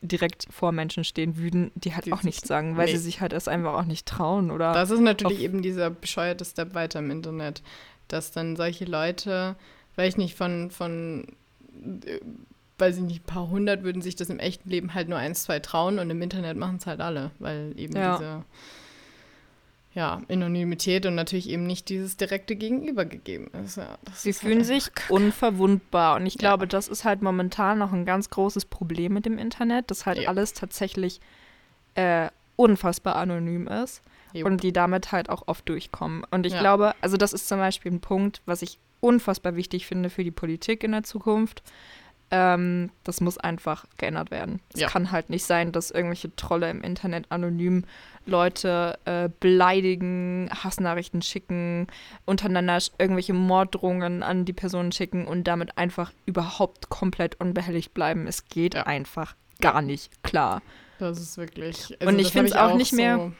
direkt 0.01 0.47
vor 0.51 0.71
Menschen 0.71 1.03
stehen, 1.03 1.37
würden 1.37 1.71
die 1.75 1.95
halt 1.95 2.05
Die 2.05 2.13
auch 2.13 2.23
nichts 2.23 2.47
sagen, 2.47 2.77
weil 2.77 2.85
nee. 2.85 2.91
sie 2.93 2.97
sich 2.97 3.21
halt 3.21 3.33
erst 3.33 3.49
einfach 3.49 3.73
auch 3.73 3.85
nicht 3.85 4.05
trauen 4.05 4.51
oder 4.51 4.73
Das 4.73 4.91
ist 4.91 4.99
natürlich 4.99 5.41
eben 5.41 5.61
dieser 5.61 5.89
bescheuerte 5.89 6.45
Step 6.45 6.73
weiter 6.73 6.99
im 6.99 7.11
Internet, 7.11 7.63
dass 8.07 8.31
dann 8.31 8.55
solche 8.55 8.85
Leute, 8.85 9.55
weiß 9.97 10.13
ich 10.13 10.17
nicht, 10.17 10.35
von, 10.35 10.71
von 10.71 11.27
äh, 12.05 12.19
weiß 12.77 12.97
ich 12.97 13.03
nicht, 13.03 13.23
ein 13.23 13.25
paar 13.33 13.49
hundert 13.49 13.83
würden 13.83 14.01
sich 14.01 14.15
das 14.15 14.29
im 14.29 14.39
echten 14.39 14.69
Leben 14.69 14.93
halt 14.93 15.09
nur 15.09 15.17
eins, 15.17 15.43
zwei 15.43 15.59
trauen 15.59 15.99
und 15.99 16.09
im 16.09 16.21
Internet 16.21 16.55
machen 16.57 16.77
es 16.77 16.85
halt 16.85 17.01
alle, 17.01 17.31
weil 17.39 17.73
eben 17.75 17.95
Ja. 17.95 18.11
diese 18.17 18.45
ja, 19.93 20.21
Anonymität 20.29 21.07
und 21.07 21.15
natürlich 21.15 21.49
eben 21.49 21.63
nicht 21.65 21.89
dieses 21.89 22.17
direkte 22.17 22.55
Gegenüber 22.55 23.05
gegeben 23.05 23.49
ist. 23.63 23.77
Ja, 23.77 23.97
Sie 24.13 24.29
ist 24.29 24.41
fühlen 24.41 24.57
halt 24.59 24.67
sich 24.67 24.91
unverwundbar. 25.09 26.17
Und 26.17 26.27
ich 26.27 26.35
Ja. 26.35 26.39
glaube, 26.39 26.67
das 26.67 26.87
ist 26.87 27.03
halt 27.03 27.23
momentan 27.23 27.79
noch 27.79 27.91
ein 27.93 28.05
ganz 28.05 28.29
großes 28.29 28.65
Problem 28.65 29.13
mit 29.13 29.25
dem 29.25 29.39
Internet, 29.39 29.89
dass 29.89 30.05
halt 30.05 30.19
Ja. 30.19 30.27
alles 30.29 30.53
tatsächlich 30.53 31.19
äh, 31.95 32.29
unfassbar 32.57 33.15
anonym 33.15 33.67
ist 33.67 34.03
und 34.43 34.61
die 34.61 34.71
damit 34.71 35.11
halt 35.11 35.29
auch 35.29 35.47
oft 35.47 35.67
durchkommen. 35.67 36.23
Und 36.29 36.45
ich 36.45 36.53
Ja. 36.53 36.59
glaube, 36.59 36.93
also 37.01 37.17
das 37.17 37.33
ist 37.33 37.47
zum 37.47 37.57
Beispiel 37.57 37.91
ein 37.91 38.01
Punkt, 38.01 38.43
was 38.45 38.61
ich 38.61 38.77
unfassbar 38.99 39.55
wichtig 39.55 39.85
finde 39.87 40.09
für 40.09 40.23
die 40.23 40.31
Politik 40.31 40.83
in 40.83 40.91
der 40.91 41.03
Zukunft. 41.03 41.63
Ähm, 42.29 42.89
das 43.05 43.21
muss 43.21 43.37
einfach 43.37 43.85
geändert 43.97 44.31
werden. 44.31 44.59
Es 44.73 44.81
Ja. 44.81 44.89
kann 44.89 45.11
halt 45.13 45.29
nicht 45.29 45.45
sein, 45.45 45.71
dass 45.71 45.91
irgendwelche 45.91 46.35
Trolle 46.35 46.69
im 46.69 46.81
Internet 46.81 47.31
anonym 47.31 47.85
Leute 48.25 48.99
äh, 49.05 49.29
beleidigen, 49.39 50.49
Hassnachrichten 50.51 51.21
schicken, 51.21 51.87
untereinander 52.25 52.79
irgendwelche 52.97 53.31
Morddrohungen 53.33 54.23
an 54.23 54.43
die 54.43 54.51
Personen 54.51 54.91
schicken 54.91 55.25
und 55.25 55.45
damit 55.45 55.77
einfach 55.77 56.11
überhaupt 56.25 56.89
komplett 56.89 57.39
unbehelligt 57.39 57.93
bleiben. 57.93 58.27
Es 58.27 58.45
geht 58.49 58.73
Ja. 58.75 58.83
einfach 58.83 59.35
gar 59.61 59.81
nicht 59.81 60.21
klar. 60.23 60.61
Das 60.99 61.19
ist 61.21 61.37
wirklich. 61.37 61.91
Und 62.01 62.07
also 62.07 62.17
ich 62.17 62.23
das 62.23 62.31
find's 62.33 62.55
hab 62.55 62.71
auch 62.71 62.75
nicht 62.77 62.91
mehr- 62.91 63.31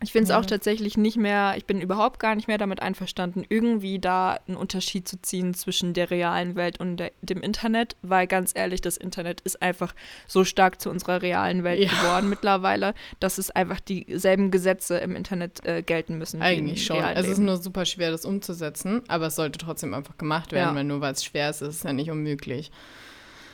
Ich 0.00 0.12
finde 0.12 0.24
es 0.24 0.28
Ja. 0.30 0.38
auch 0.38 0.46
tatsächlich 0.46 0.96
nicht 0.96 1.16
mehr, 1.16 1.54
ich 1.56 1.64
bin 1.64 1.80
überhaupt 1.80 2.20
gar 2.20 2.36
nicht 2.36 2.46
mehr 2.46 2.58
damit 2.58 2.80
einverstanden, 2.80 3.44
irgendwie 3.48 3.98
da 3.98 4.38
einen 4.46 4.56
Unterschied 4.56 5.08
zu 5.08 5.20
ziehen 5.20 5.54
zwischen 5.54 5.92
der 5.92 6.10
realen 6.10 6.54
Welt 6.54 6.78
und 6.78 6.98
der, 6.98 7.10
dem 7.20 7.42
Internet, 7.42 7.96
weil 8.02 8.28
ganz 8.28 8.52
ehrlich, 8.54 8.80
das 8.80 8.96
Internet 8.96 9.40
ist 9.40 9.60
einfach 9.60 9.94
so 10.28 10.44
stark 10.44 10.80
zu 10.80 10.88
unserer 10.90 11.20
realen 11.20 11.64
Welt 11.64 11.80
Ja. 11.80 11.88
geworden 11.90 12.28
mittlerweile, 12.28 12.94
dass 13.18 13.38
es 13.38 13.50
einfach 13.50 13.80
dieselben 13.80 14.52
Gesetze 14.52 14.98
im 14.98 15.16
Internet 15.16 15.64
äh, 15.66 15.82
gelten 15.82 16.16
müssen. 16.18 16.38
wie 16.40 16.44
im 16.44 16.58
Eigentlich 16.58 16.84
schon. 16.86 16.98
Es 17.02 17.26
ist 17.26 17.38
nur 17.38 17.56
super 17.56 17.84
schwer, 17.84 18.12
das 18.12 18.24
umzusetzen, 18.24 19.02
aber 19.08 19.26
es 19.26 19.34
sollte 19.34 19.58
trotzdem 19.58 19.94
einfach 19.94 20.16
gemacht 20.16 20.52
werden, 20.52 20.70
Ja. 20.70 20.74
weil 20.76 20.84
nur 20.84 21.00
weil 21.00 21.12
es 21.14 21.24
schwer 21.24 21.50
ist, 21.50 21.60
ist 21.60 21.74
es 21.76 21.82
ja 21.82 21.92
nicht 21.92 22.10
unmöglich. 22.10 22.70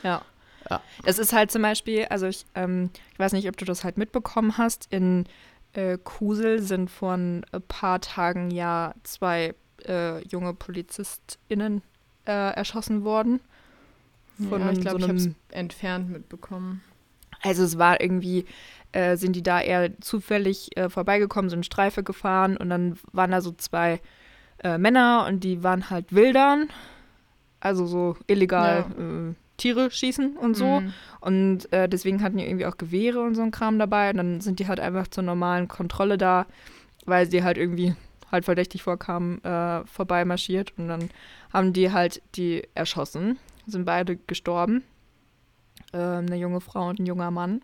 Ja. 0.03 0.23
Ja. 0.71 0.81
Das 1.05 1.19
ist 1.19 1.33
halt 1.35 1.51
zum 1.51 1.61
Beispiel, 1.63 2.07
also 2.07 2.27
ich, 2.27 2.47
ähm, 2.55 2.91
ich 3.13 3.19
weiß 3.19 3.33
nicht, 3.33 3.49
ob 3.49 3.57
du 3.59 3.65
das 3.67 3.85
halt 3.85 3.99
mitbekommen 3.99 4.57
hast, 4.57 4.87
in 4.91 5.27
äh, 5.75 5.99
Kusel 6.03 6.61
sind 6.63 6.91
vor 6.91 7.15
ein 7.15 7.45
paar 7.69 8.01
Tagen 8.01 8.51
ja 8.51 8.95
zwei 9.03 9.55
äh, 9.87 10.27
junge 10.27 10.55
PolizistInnen 10.55 11.83
äh, 12.27 12.55
erschossen 12.55 13.05
worden. 13.05 13.41
Von 14.49 14.61
ja, 14.61 14.73
ich 14.73 14.81
glaube, 14.81 15.01
so 15.01 15.07
ich 15.07 15.09
habe 15.09 15.19
es 15.19 15.31
entfernt 15.51 16.11
mitbekommen. 16.11 16.83
Also 17.43 17.63
es 17.63 17.79
war 17.79 18.01
irgendwie, 18.01 18.47
äh, 18.93 19.17
sind 19.17 19.37
die 19.37 19.43
da 19.43 19.61
eher 19.61 20.01
zufällig 20.01 20.77
äh, 20.77 20.89
vorbeigekommen, 20.89 21.51
sind 21.51 21.67
Streife 21.67 22.03
gefahren 22.03 22.57
und 22.57 22.71
dann 22.71 22.99
waren 23.13 23.31
da 23.31 23.41
so 23.41 23.53
zwei 23.53 24.01
äh, 24.63 24.79
Männer 24.79 25.27
und 25.29 25.45
die 25.45 25.63
waren 25.63 25.91
halt 25.91 26.13
wildern, 26.13 26.69
also 27.61 27.87
so 27.87 28.17
illegal 28.27 28.87
äh, 28.99 29.35
Tiere 29.57 29.91
schießen 29.91 30.37
und 30.37 30.57
so. 30.57 30.81
Mhm. 30.81 30.93
Und 31.21 31.73
äh, 31.73 31.89
deswegen 31.89 32.23
hatten 32.23 32.39
die 32.39 32.47
irgendwie 32.47 32.67
auch 32.67 32.77
Gewehre 32.77 33.23
und 33.23 33.35
so 33.35 33.43
ein 33.43 33.51
Kram 33.51 33.79
dabei. 33.79 34.11
Und 34.11 34.17
dann 34.17 34.41
sind 34.41 34.59
die 34.59 34.69
halt 34.69 34.81
einfach 34.81 35.09
zur 35.09 35.23
normalen 35.23 35.69
Kontrolle 35.69 36.19
da, 36.19 36.47
weil 37.07 37.31
sie 37.31 37.43
halt 37.45 37.59
irgendwie 37.59 37.95
halt 38.31 38.45
verdächtig 38.45 38.83
vorkamen, 38.83 39.43
äh, 39.45 39.85
vorbeimarschiert. 39.87 40.73
Und 40.77 40.89
dann 40.89 41.11
haben 41.53 41.73
die 41.73 41.93
halt 41.93 42.23
die 42.35 42.63
erschossen. 42.75 43.39
Sind 43.67 43.85
beide 43.85 44.17
gestorben. 44.17 44.83
Ähm, 45.93 46.27
eine 46.27 46.37
junge 46.37 46.61
Frau 46.61 46.89
und 46.89 46.99
ein 46.99 47.07
junger 47.07 47.31
Mann. 47.31 47.63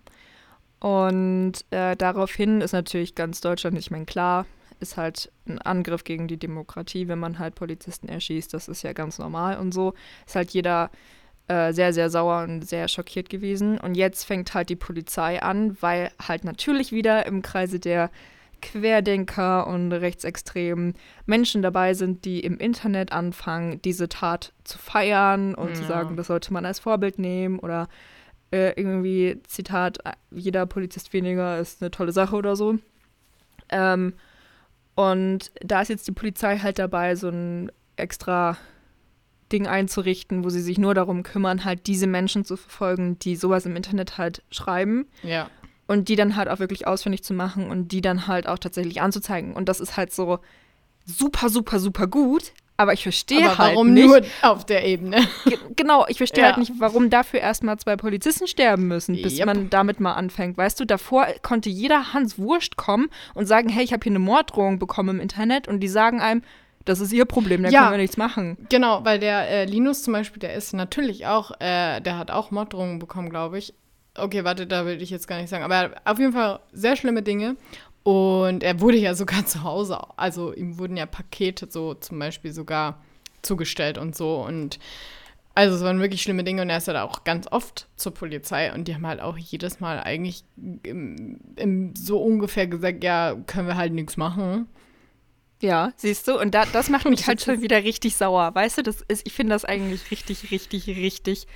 Und 0.79 1.53
äh, 1.71 1.95
daraufhin 1.97 2.63
ist 2.63 2.73
natürlich 2.73 3.15
ganz 3.15 3.41
Deutschland, 3.41 3.77
ich 3.79 3.91
meine, 3.91 4.07
klar, 4.07 4.47
ist 4.81 4.97
halt 4.97 5.31
ein 5.47 5.59
Angriff 5.59 6.05
gegen 6.05 6.27
die 6.27 6.39
Demokratie, 6.39 7.07
wenn 7.07 7.19
man 7.19 7.39
halt 7.39 7.55
Polizisten 7.55 8.09
erschießt. 8.09 8.55
Das 8.55 8.67
ist 8.67 8.83
ja 8.83 8.93
ganz 8.93 9.19
normal 9.19 9.59
und 9.59 9.73
so. 9.73 9.93
Ist 10.27 10.37
halt 10.37 10.51
jeder 10.53 10.91
äh, 11.51 11.73
sehr, 11.73 11.93
sehr 11.93 12.11
sauer 12.11 12.45
und 12.45 12.63
sehr 12.63 12.87
schockiert 12.87 13.29
gewesen. 13.29 13.77
Und 13.79 13.97
jetzt 13.97 14.23
fängt 14.25 14.55
halt 14.55 14.69
die 14.69 14.77
Polizei 14.77 15.43
an, 15.43 15.77
weil 15.81 16.13
halt 16.29 16.45
natürlich 16.45 16.93
wieder 16.93 17.27
im 17.27 17.43
Kreise 17.43 17.81
der 17.81 18.11
Querdenker 18.63 19.67
und 19.67 19.91
rechtsextremen 19.91 20.95
Menschen 21.27 21.63
dabei 21.63 21.95
sind, 21.95 22.25
die 22.25 22.41
im 22.41 22.59
Internet 22.59 23.11
anfangen, 23.11 23.81
diese 23.83 24.09
Tat 24.09 24.53
zu 24.65 24.79
feiern 24.79 25.55
und 25.57 25.77
zu 25.77 25.83
Ja. 25.83 25.89
sagen, 25.89 26.17
das 26.17 26.29
sollte 26.29 26.53
man 26.53 26.65
als 26.65 26.79
Vorbild 26.79 27.19
nehmen 27.19 27.59
oder 27.59 27.89
äh, 28.53 28.73
irgendwie, 28.77 29.41
Zitat, 29.49 29.99
jeder 30.31 30.67
Polizist 30.67 31.13
weniger 31.13 31.59
ist 31.59 31.83
eine 31.83 31.91
tolle 31.91 32.13
Sache 32.13 32.37
oder 32.37 32.55
so. 32.55 32.79
Ähm, 33.71 34.13
und 34.95 35.51
da 35.61 35.81
ist 35.81 35.89
jetzt 35.89 36.07
die 36.07 36.13
Polizei 36.13 36.59
halt 36.59 36.79
dabei, 36.79 37.15
so 37.17 37.29
ein 37.29 37.73
extra 37.97 38.57
Ding 39.53 39.67
einzurichten, 39.67 40.45
wo 40.45 40.49
sie 40.51 40.61
sich 40.61 40.79
nur 40.79 40.95
darum 40.95 41.23
kümmern, 41.23 41.65
halt 41.65 41.87
diese 41.87 42.07
Menschen 42.07 42.45
zu 42.45 42.57
verfolgen, 42.57 43.19
die 43.19 43.37
sowas 43.37 43.67
im 43.67 43.77
Internet 43.77 44.17
halt 44.19 44.43
schreiben 44.51 45.07
Ja. 45.23 45.49
und 45.87 46.09
die 46.09 46.17
dann 46.17 46.37
halt 46.37 46.49
auch 46.49 46.59
wirklich 46.59 46.87
ausfindig 46.87 47.23
zu 47.25 47.35
machen 47.35 47.71
und 47.71 47.93
die 47.93 48.01
dann 48.01 48.27
halt 48.27 48.47
auch 48.47 48.59
tatsächlich 48.59 49.01
anzuzeigen. 49.03 49.53
Und 49.55 49.69
das 49.69 49.81
ist 49.81 49.97
halt 49.97 50.13
so 50.13 50.39
super, 51.05 51.49
super, 51.49 51.79
super 51.81 52.07
gut, 52.07 52.53
Aber 52.77 52.95
ich 52.95 53.03
verstehe 53.03 53.41
Aber 53.45 53.59
halt 53.59 53.73
warum 53.75 53.93
nicht. 53.93 54.07
nur 54.07 54.23
auf 54.41 54.65
der 54.65 54.87
Ebene? 54.87 55.19
Ge- 55.45 55.59
Genau, 55.77 56.07
ich 56.09 56.17
verstehe 56.17 56.45
Ja. 56.45 56.49
halt 56.49 56.57
nicht, 56.57 56.73
warum 56.79 57.11
dafür 57.11 57.41
erstmal 57.41 57.79
zwei 57.79 57.95
Polizisten 57.97 58.47
sterben 58.47 58.89
müssen, 58.89 59.21
bis 59.21 59.37
Yep. 59.37 59.45
man 59.47 59.69
damit 59.69 60.01
mal 60.01 60.15
anfängt. 60.15 60.57
Weißt 60.57 60.81
du, 60.81 60.87
davor 60.87 61.27
konnte 61.43 61.69
jeder 61.69 62.15
Hans 62.15 62.39
Wurst 62.39 62.79
kommen 62.79 63.11
und 63.35 63.45
sagen, 63.45 63.69
hey, 63.69 63.85
ich 63.85 63.93
habe 63.93 64.03
hier 64.03 64.13
eine 64.13 64.19
Morddrohung 64.19 64.79
bekommen 64.79 65.17
im 65.17 65.21
Internet 65.21 65.69
und 65.69 65.81
die 65.81 65.89
sagen 65.89 66.23
einem, 66.23 66.43
das 66.85 67.01
ist 67.01 67.13
ihr 67.13 67.25
Problem, 67.25 67.63
da 67.63 67.69
Ja. 67.69 67.81
können 67.83 67.93
wir 67.93 67.99
nichts 67.99 68.17
machen. 68.17 68.57
Genau, 68.71 69.05
weil 69.05 69.19
der 69.19 69.49
äh, 69.49 69.65
Linus 69.65 70.03
zum 70.03 70.13
Beispiel, 70.15 70.41
der 70.41 70.55
ist 70.55 70.73
natürlich 70.73 71.27
auch, 71.27 71.53
äh, 71.61 72.01
der 72.01 72.17
hat 72.19 72.31
auch 72.31 72.51
Morddrohungen 72.51 72.99
bekommen, 72.99 73.29
glaube 73.31 73.59
ich. 73.59 73.75
Okay, 74.17 74.45
warte, 74.45 74.67
da 74.67 74.87
will 74.87 75.01
ich 75.03 75.11
jetzt 75.11 75.29
gar 75.29 75.39
nicht 75.41 75.51
sagen. 75.51 75.63
Aber 75.65 75.75
er 75.75 75.91
auf 76.05 76.19
jeden 76.19 76.33
Fall 76.33 76.61
sehr 76.73 76.97
schlimme 76.97 77.23
Dinge. 77.23 77.57
Und 78.03 78.63
er 78.63 78.81
wurde 78.81 78.97
ja 78.97 79.15
sogar 79.15 79.45
zu 79.47 79.63
Hause, 79.63 79.99
also 80.17 80.53
ihm 80.55 80.79
wurden 80.79 80.97
ja 80.97 81.07
Pakete 81.07 81.69
so 81.71 81.95
zum 81.95 82.19
Beispiel 82.19 82.53
sogar 82.53 83.01
zugestellt 83.43 83.99
und 83.99 84.17
so. 84.17 84.37
Und 84.43 84.79
also 85.55 85.77
es 85.77 85.83
waren 85.83 86.01
wirklich 86.01 86.23
schlimme 86.23 86.45
Dinge 86.45 86.63
und 86.63 86.71
er 86.71 86.79
ist 86.79 86.89
halt 86.89 86.97
auch 86.97 87.25
ganz 87.25 87.47
oft 87.51 87.89
zur 87.97 88.15
Polizei 88.15 88.73
und 88.73 88.89
die 88.89 88.95
haben 88.95 89.07
halt 89.07 89.21
auch 89.21 89.37
jedes 89.37 89.81
Mal 89.81 90.01
eigentlich 90.01 90.45
im, 90.83 91.39
im 91.57 91.95
so 91.97 92.23
ungefähr 92.23 92.67
gesagt, 92.67 93.05
ja, 93.05 93.35
können 93.47 93.69
wir 93.69 93.77
halt 93.77 93.93
nichts 93.93 94.17
machen. 94.17 94.67
Ja, 95.61 95.93
siehst 95.97 96.27
du? 96.27 96.39
Und 96.39 96.55
da, 96.55 96.65
das 96.65 96.89
macht 96.89 97.05
mich 97.09 97.27
halt 97.27 97.43
schon 97.43 97.61
wieder 97.61 97.85
richtig 97.85 98.17
sauer. 98.17 98.55
Weißt 98.55 98.79
du, 98.79 98.83
das 98.83 99.03
ist, 99.09 99.27
ich 99.27 99.35
finde 99.35 99.55
das 99.55 99.65
eigentlich 99.65 100.11
richtig, 100.11 100.51
richtig, 100.51 100.87
richtig 100.89 101.47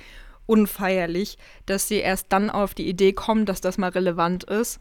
unfeierlich, 0.45 1.37
dass 1.65 1.87
sie 1.87 1.95
erst 1.95 2.27
dann 2.29 2.49
auf 2.51 2.75
die 2.75 2.87
Idee 2.87 3.13
kommen, 3.13 3.45
dass 3.45 3.61
das 3.61 3.79
mal 3.79 3.89
relevant 3.89 4.43
ist, 4.43 4.79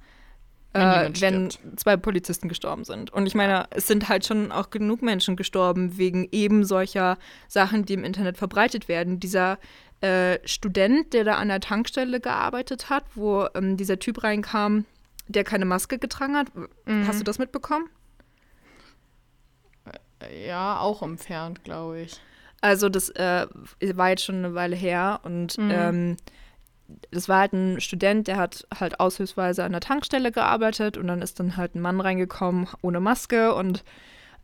Wenn 0.74 0.82
äh, 0.82 1.10
wenn 1.20 1.50
stirbt. 1.50 1.80
zwei 1.80 1.96
Polizisten 1.96 2.48
gestorben 2.50 2.84
sind. 2.84 3.10
Und 3.14 3.26
ich 3.26 3.34
meine, 3.34 3.66
es 3.70 3.86
sind 3.86 4.10
halt 4.10 4.26
schon 4.26 4.52
auch 4.52 4.68
genug 4.68 5.00
Menschen 5.00 5.36
gestorben 5.36 5.96
wegen 5.96 6.28
eben 6.32 6.64
solcher 6.64 7.16
Sachen, 7.48 7.86
die 7.86 7.94
im 7.94 8.04
Internet 8.04 8.36
verbreitet 8.36 8.88
werden. 8.88 9.20
Dieser 9.20 9.58
äh, 10.02 10.38
Student, 10.44 11.14
der 11.14 11.24
da 11.24 11.36
an 11.36 11.48
der 11.48 11.60
Tankstelle 11.60 12.20
gearbeitet 12.20 12.90
hat, 12.90 13.04
wo 13.14 13.46
ähm, 13.54 13.78
dieser 13.78 13.98
Typ 13.98 14.22
reinkam, 14.22 14.84
der 15.28 15.44
keine 15.44 15.64
Maske 15.64 15.98
getragen 15.98 16.36
hat. 16.36 16.48
Mhm. 16.84 17.06
Hast 17.08 17.20
du 17.20 17.24
das 17.24 17.38
mitbekommen? 17.38 17.88
Ja, 20.46 20.78
auch 20.80 21.02
entfernt, 21.02 21.64
glaube 21.64 22.00
ich. 22.02 22.20
Also 22.60 22.88
das 22.88 23.10
äh, 23.10 23.46
war 23.94 24.10
jetzt 24.10 24.24
schon 24.24 24.36
eine 24.36 24.54
Weile 24.54 24.76
her 24.76 25.20
und 25.22 25.58
Mhm. 25.58 25.70
ähm, 25.70 26.16
das 27.10 27.28
war 27.28 27.40
halt 27.40 27.52
ein 27.54 27.80
Student, 27.80 28.28
der 28.28 28.36
hat 28.36 28.66
halt 28.78 29.00
aushilfsweise 29.00 29.64
an 29.64 29.72
der 29.72 29.80
Tankstelle 29.80 30.30
gearbeitet 30.32 30.96
und 30.98 31.06
dann 31.06 31.22
ist 31.22 31.40
dann 31.40 31.56
halt 31.56 31.74
ein 31.74 31.80
Mann 31.80 32.00
reingekommen 32.00 32.68
ohne 32.82 33.00
Maske 33.00 33.54
und 33.54 33.84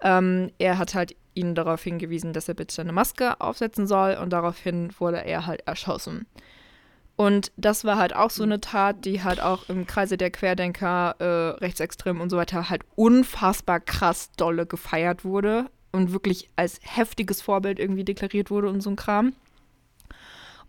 ähm, 0.03 0.51
er 0.59 0.79
hat 0.79 0.95
halt 0.95 1.15
ihn 1.35 1.55
darauf 1.55 1.83
hingewiesen, 1.83 2.33
dass 2.33 2.49
er 2.49 2.55
bitte 2.55 2.81
eine 2.81 2.93
Maske 2.93 3.41
aufsetzen 3.41 3.87
soll 3.87 4.15
und 4.21 4.31
daraufhin 4.31 4.91
wurde 4.99 5.23
er 5.25 5.47
halt 5.47 5.63
erschossen. 5.67 6.27
Und 7.21 7.53
das 7.59 7.85
war 7.85 7.99
halt 7.99 8.17
auch 8.17 8.31
so 8.31 8.45
eine 8.45 8.63
Tat, 8.63 9.05
die 9.05 9.23
halt 9.23 9.43
auch 9.43 9.69
im 9.69 9.87
Kreise 9.87 10.17
der 10.17 10.31
Querdenker, 10.31 11.17
äh, 11.19 11.59
Rechtsextremen 11.63 12.23
und 12.23 12.31
so 12.31 12.39
weiter 12.39 12.71
halt 12.71 12.81
unfassbar 12.97 13.79
krass 13.79 14.31
dolle 14.39 14.65
gefeiert 14.65 15.23
wurde 15.23 15.67
und 15.93 16.13
wirklich 16.15 16.49
als 16.57 16.81
heftiges 16.83 17.43
Vorbild 17.43 17.79
irgendwie 17.79 18.05
deklariert 18.05 18.51
wurde 18.51 18.71
und 18.71 18.81
so 18.81 18.89
ein 18.89 18.97
Kram. 18.97 19.35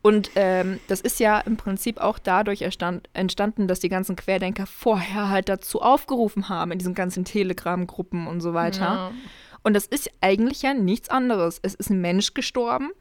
Und 0.02 0.32
ähm, 0.36 0.82
das 0.90 1.00
ist 1.00 1.22
ja 1.22 1.40
im 1.40 1.56
Prinzip 1.56 2.00
auch 2.00 2.20
dadurch 2.20 2.64
erstand, 2.64 3.08
entstanden, 3.14 3.70
dass 3.70 3.80
die 3.80 3.88
ganzen 3.88 4.18
Querdenker 4.18 4.66
vorher 4.66 5.30
halt 5.30 5.48
dazu 5.48 5.82
aufgerufen 5.82 6.50
haben, 6.50 6.74
in 6.74 6.80
diesen 6.80 6.96
ganzen 6.96 7.24
Telegram-Gruppen 7.24 8.28
und 8.28 8.42
so 8.42 8.54
weiter. 8.54 8.82
Ja. 8.82 9.12
Und 9.64 9.74
das 9.74 9.86
ist 9.86 10.12
eigentlich 10.20 10.64
ja 10.64 10.74
nichts 10.74 11.08
anderes. 11.08 11.60
Es 11.62 11.76
ist 11.76 11.92
ein 11.92 12.02
Mensch 12.02 12.34
gestorben, 12.34 12.92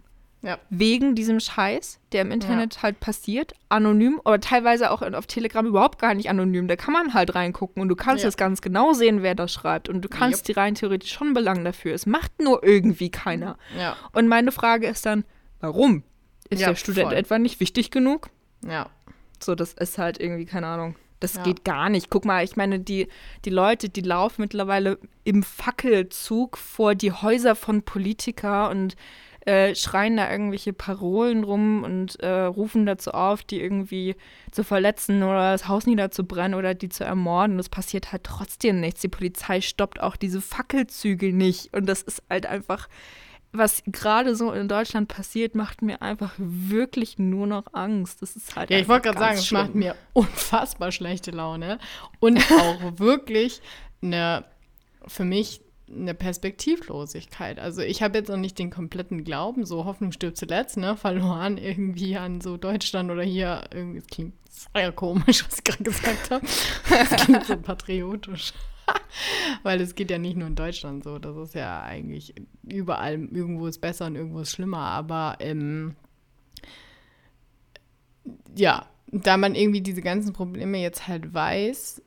Ja. 0.43 0.59
wegen 0.71 1.15
diesem 1.15 1.39
Scheiß, 1.39 1.99
der 2.13 2.23
im 2.23 2.31
Internet 2.31 2.83
halt 2.83 2.99
passiert, 2.99 3.53
anonym, 3.69 4.23
aber 4.25 4.41
teilweise 4.41 4.91
auch 4.91 5.03
auf 5.03 5.27
Telegram 5.27 5.67
überhaupt 5.67 5.99
gar 5.99 6.15
nicht 6.15 6.31
anonym. 6.31 6.67
Da 6.67 6.77
kann 6.77 6.95
man 6.95 7.13
halt 7.13 7.35
reingucken 7.35 7.83
und 7.83 7.89
du 7.91 7.97
kannst 7.97 8.23
Ja. 8.23 8.29
es 8.31 8.39
ganz 8.39 8.63
genau 8.63 8.95
sehen, 8.95 9.23
wer 9.23 9.35
das 9.35 9.53
schreibt. 9.53 9.91
Und 9.91 10.01
du 10.03 10.09
kannst 10.09 10.49
die 10.49 10.53
rein 10.53 10.75
theoretisch 10.75 11.13
schon 11.13 11.35
belangen 11.35 11.65
dafür. 11.65 11.93
Es 11.93 12.07
macht 12.07 12.41
nur 12.41 12.65
irgendwie 12.65 13.11
keiner. 13.11 13.59
Ja. 13.79 13.97
Und 14.13 14.29
meine 14.29 14.51
Frage 14.51 14.87
ist 14.87 15.05
dann, 15.05 15.25
warum? 15.61 16.05
Ist 16.49 16.61
Ja, 16.63 16.69
der 16.69 16.77
Student 16.77 17.09
voll. 17.09 17.17
etwa 17.19 17.39
nicht 17.39 17.61
wichtig 17.61 17.91
genug? 17.91 18.31
Ja. 18.67 18.89
So, 19.43 19.55
das 19.55 19.75
ist 19.75 19.99
halt 19.99 20.19
irgendwie, 20.21 20.47
keine 20.47 20.67
Ahnung. 20.69 20.97
Das 21.21 21.35
Ja. 21.35 21.43
geht 21.43 21.65
gar 21.67 21.91
nicht. 21.91 22.09
Guck 22.09 22.25
mal, 22.25 22.43
ich 22.45 22.57
meine, 22.57 22.81
die, 22.81 23.09
die 23.45 23.51
Leute, 23.51 23.91
die 23.91 24.01
laufen 24.01 24.41
mittlerweile 24.41 24.99
im 25.25 25.43
Fackelzug 25.43 26.57
vor 26.57 26.95
die 26.95 27.13
Häuser 27.13 27.55
von 27.55 27.83
Politiker 27.83 28.71
und 28.71 28.97
äh, 29.51 29.75
schreien 29.75 30.17
da 30.17 30.31
irgendwelche 30.31 30.73
Parolen 30.73 31.43
rum 31.43 31.83
und 31.83 32.21
äh, 32.21 32.43
rufen 32.43 32.87
dazu 32.87 33.11
auf, 33.11 33.43
die 33.43 33.61
irgendwie 33.61 34.15
zu 34.53 34.63
verletzen 34.63 35.25
oder 35.25 35.51
das 35.51 35.67
Haus 35.67 35.87
niederzubrennen 35.87 36.57
oder 36.57 36.75
die 36.75 36.89
zu 36.89 37.03
ermorden. 37.03 37.55
Und 37.55 37.59
es 37.59 37.69
passiert 37.69 38.13
halt 38.13 38.23
trotzdem 38.23 38.79
nichts. 38.79 39.01
Die 39.01 39.09
Polizei 39.09 39.61
stoppt 39.61 40.01
auch 40.01 40.15
diese 40.15 40.41
Fackelzüge 40.41 41.33
nicht. 41.33 41.75
Und 41.75 41.87
das 41.87 42.03
ist 42.03 42.23
halt 42.31 42.47
einfach, 42.47 42.89
was 43.51 43.83
gerade 43.87 44.37
so 44.37 44.53
in 44.53 44.69
Deutschland 44.69 45.09
passiert, 45.09 45.57
macht 45.57 45.83
mir 45.83 46.01
einfach 46.01 46.35
wirklich 46.39 47.19
nur 47.19 47.49
noch 47.49 47.65
Angst. 47.73 48.23
Das 48.23 48.37
ist 48.37 48.55
halt 48.55 48.71
Ja, 48.71 48.79
ich 48.79 48.87
wollte 48.87 49.09
gerade 49.09 49.19
sagen, 49.19 49.39
es 49.39 49.51
macht 49.51 49.75
mir 49.75 49.97
unfassbar 50.13 50.93
schlechte 50.93 51.33
Laune 51.33 51.81
und 52.21 52.39
auch 52.53 53.01
wirklich 53.01 53.61
eine, 54.01 54.45
für 55.09 55.25
mich 55.25 55.61
eine 55.93 56.15
Perspektivlosigkeit. 56.15 57.59
Also 57.59 57.83
ich 57.83 58.03
habe 58.03 58.19
jetzt 58.19 58.29
noch 58.29 58.37
nicht 58.37 58.59
den 58.59 58.71
kompletten 58.71 59.25
Glauben, 59.25 59.65
so 59.65 59.85
Hoffnung 59.85 60.13
stirbt 60.13 60.37
zuletzt, 60.37 60.77
ne, 60.77 60.97
verloren 60.97 61.59
irgendwie 61.59 62.17
an 62.17 62.41
so 62.41 62.57
Deutschland 62.57 63.11
oder 63.11 63.23
hier, 63.23 63.63
irgendwie, 63.73 63.99
es 63.99 64.07
klingt 64.07 64.35
sehr 64.49 64.93
komisch, 64.93 65.45
was 65.47 65.59
ich 65.59 65.65
gerade 65.65 65.85
gesagt 65.85 66.31
habe. 66.31 66.47
Es 66.91 67.25
klingt 67.25 67.45
so 67.47 67.57
patriotisch. 67.57 68.53
Weil 69.63 69.81
es 69.81 69.95
geht 69.95 70.11
ja 70.11 70.19
nicht 70.19 70.37
nur 70.37 70.49
in 70.49 70.57
Deutschland 70.57 71.05
so, 71.05 71.19
das 71.19 71.37
ist 71.37 71.55
ja 71.55 71.83
eigentlich 71.83 72.35
überall, 72.63 73.15
irgendwo 73.15 73.67
ist 73.67 73.81
besser 73.81 74.07
und 74.07 74.17
irgendwo 74.17 74.41
ist 74.41 74.51
schlimmer, 74.51 74.81
aber 74.81 75.37
ähm, 75.41 75.95
ja, 78.57 78.87
da 79.13 79.37
man 79.37 79.55
irgendwie 79.55 79.81
diese 79.81 80.03
ganzen 80.03 80.33
Probleme 80.33 80.79
jetzt 80.79 81.09
halt 81.09 81.33
weiß 81.33 82.03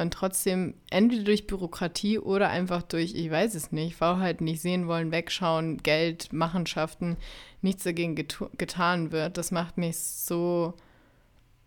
und 0.00 0.12
trotzdem 0.12 0.74
entweder 0.90 1.24
durch 1.24 1.46
Bürokratie 1.46 2.18
oder 2.18 2.48
einfach 2.48 2.82
durch, 2.82 3.14
ich 3.14 3.30
weiß 3.30 3.54
es 3.54 3.72
nicht, 3.72 3.96
Faulheit 3.96 4.40
nicht 4.40 4.60
sehen 4.60 4.86
wollen, 4.88 5.12
wegschauen, 5.12 5.78
Geld, 5.78 6.32
Machenschaften, 6.32 7.16
nichts 7.62 7.84
dagegen 7.84 8.14
getu- 8.14 8.50
getan 8.56 9.12
wird, 9.12 9.36
das 9.36 9.50
macht 9.50 9.78
mich 9.78 9.98
so 9.98 10.74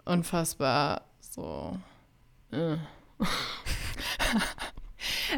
unfassbar 0.06 1.04
so. 1.20 1.78
Äh. 2.52 2.78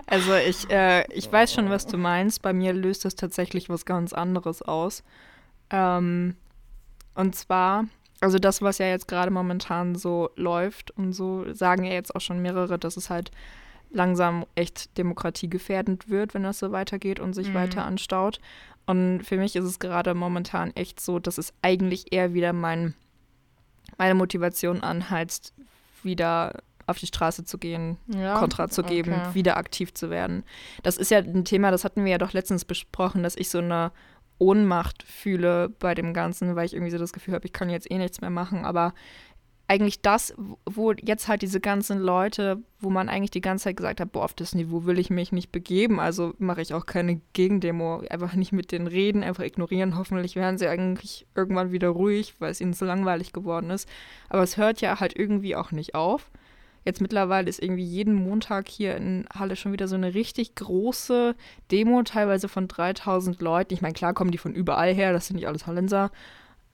Also 0.07 0.35
ich, 0.35 0.69
äh, 0.69 1.05
ich 1.13 1.31
weiß 1.31 1.53
schon, 1.53 1.69
was 1.69 1.85
du 1.87 1.97
meinst. 1.97 2.41
Bei 2.41 2.51
mir 2.51 2.73
löst 2.73 3.05
das 3.05 3.15
tatsächlich 3.15 3.69
was 3.69 3.85
ganz 3.85 4.11
anderes 4.11 4.61
aus. 4.61 5.03
Ähm, 5.69 6.35
und 7.15 7.35
zwar, 7.35 7.85
also 8.23 8.39
das, 8.39 8.61
was 8.61 8.77
ja 8.77 8.87
jetzt 8.87 9.07
gerade 9.07 9.31
momentan 9.31 9.95
so 9.95 10.29
läuft 10.35 10.91
und 10.91 11.13
so, 11.13 11.45
sagen 11.53 11.83
ja 11.83 11.93
jetzt 11.93 12.15
auch 12.15 12.21
schon 12.21 12.41
mehrere, 12.41 12.79
dass 12.79 12.97
es 12.97 13.09
halt 13.09 13.31
langsam 13.91 14.45
echt 14.55 14.97
demokratiegefährdend 14.97 16.09
wird, 16.09 16.33
wenn 16.33 16.43
das 16.43 16.59
so 16.59 16.71
weitergeht 16.71 17.19
und 17.19 17.33
sich 17.33 17.49
Mhm. 17.49 17.53
weiter 17.55 17.85
anstaut. 17.85 18.39
Und 18.85 19.23
für 19.23 19.37
mich 19.37 19.55
ist 19.55 19.65
es 19.65 19.77
gerade 19.79 20.13
momentan 20.13 20.71
echt 20.75 20.99
so, 20.99 21.19
dass 21.19 21.37
es 21.37 21.53
eigentlich 21.61 22.11
eher 22.11 22.33
wieder 22.33 22.53
mein, 22.53 22.95
meine 23.97 24.15
Motivation 24.15 24.81
anheizt, 24.81 25.53
wieder 26.01 26.61
auf 26.85 26.97
die 26.97 27.07
Straße 27.07 27.45
zu 27.45 27.57
gehen, 27.57 27.97
Ja, 28.07 28.37
Kontra 28.39 28.67
zu 28.67 28.83
geben, 28.83 29.13
okay. 29.13 29.35
wieder 29.35 29.55
aktiv 29.57 29.93
zu 29.93 30.09
werden. 30.09 30.43
Das 30.81 30.97
ist 30.97 31.11
ja 31.11 31.19
ein 31.19 31.45
Thema, 31.45 31.71
das 31.71 31.85
hatten 31.85 32.03
wir 32.03 32.11
ja 32.11 32.17
doch 32.17 32.33
letztens 32.33 32.65
besprochen, 32.65 33.23
dass 33.23 33.37
ich 33.37 33.49
so 33.49 33.59
eine 33.59 33.91
Ohnmacht 34.43 35.03
fühle 35.03 35.69
bei 35.69 35.95
dem 35.95 36.13
Ganzen, 36.13 36.55
weil 36.55 36.65
ich 36.65 36.73
irgendwie 36.73 36.91
so 36.91 36.97
das 36.97 37.13
Gefühl 37.13 37.33
habe, 37.33 37.45
ich 37.45 37.53
kann 37.53 37.69
jetzt 37.69 37.89
eh 37.89 37.97
nichts 37.97 38.21
mehr 38.21 38.29
machen. 38.29 38.65
Aber 38.65 38.93
eigentlich 39.67 40.01
das, 40.01 40.35
wo 40.69 40.91
jetzt 40.91 41.27
halt 41.27 41.41
diese 41.41 41.61
ganzen 41.61 41.99
Leute, 41.99 42.61
wo 42.79 42.89
man 42.89 43.07
eigentlich 43.07 43.31
die 43.31 43.41
ganze 43.41 43.65
Zeit 43.65 43.77
gesagt 43.77 44.01
hat, 44.01 44.11
boah, 44.11 44.25
auf 44.25 44.33
das 44.33 44.53
Niveau 44.55 44.85
will 44.85 44.99
ich 44.99 45.09
mich 45.09 45.31
nicht 45.31 45.51
begeben, 45.51 45.99
also 45.99 46.33
mache 46.37 46.61
ich 46.61 46.73
auch 46.73 46.85
keine 46.85 47.21
Gegendemo, 47.31 48.03
einfach 48.09 48.35
nicht 48.35 48.51
mit 48.51 48.71
denen 48.71 48.87
reden, 48.87 49.23
einfach 49.23 49.43
ignorieren. 49.43 49.97
Hoffentlich 49.97 50.35
werden 50.35 50.57
sie 50.57 50.67
eigentlich 50.67 51.25
irgendwann 51.33 51.71
wieder 51.71 51.89
ruhig, 51.89 52.35
weil 52.39 52.51
es 52.51 52.59
ihnen 52.59 52.73
zu 52.73 52.85
langweilig 52.85 53.31
geworden 53.31 53.69
ist. 53.69 53.87
Aber 54.29 54.43
es 54.43 54.57
hört 54.57 54.81
ja 54.81 54.99
halt 54.99 55.17
irgendwie 55.17 55.55
auch 55.55 55.71
nicht 55.71 55.95
auf. 55.95 56.29
Jetzt 56.85 57.01
mittlerweile 57.01 57.49
ist 57.49 57.61
irgendwie 57.61 57.83
jeden 57.83 58.13
Montag 58.13 58.67
hier 58.67 58.95
in 58.97 59.25
Halle 59.33 59.55
schon 59.55 59.71
wieder 59.71 59.87
so 59.87 59.95
eine 59.95 60.13
richtig 60.13 60.55
große 60.55 61.35
Demo, 61.71 62.03
teilweise 62.03 62.49
von 62.49 62.67
3000 62.67 63.41
Leuten. 63.41 63.73
Ich 63.73 63.81
meine, 63.81 63.93
klar 63.93 64.13
kommen 64.13 64.31
die 64.31 64.37
von 64.37 64.53
überall 64.53 64.93
her, 64.93 65.13
das 65.13 65.27
sind 65.27 65.37
nicht 65.37 65.47
alles 65.47 65.65
Hallenser. 65.65 66.11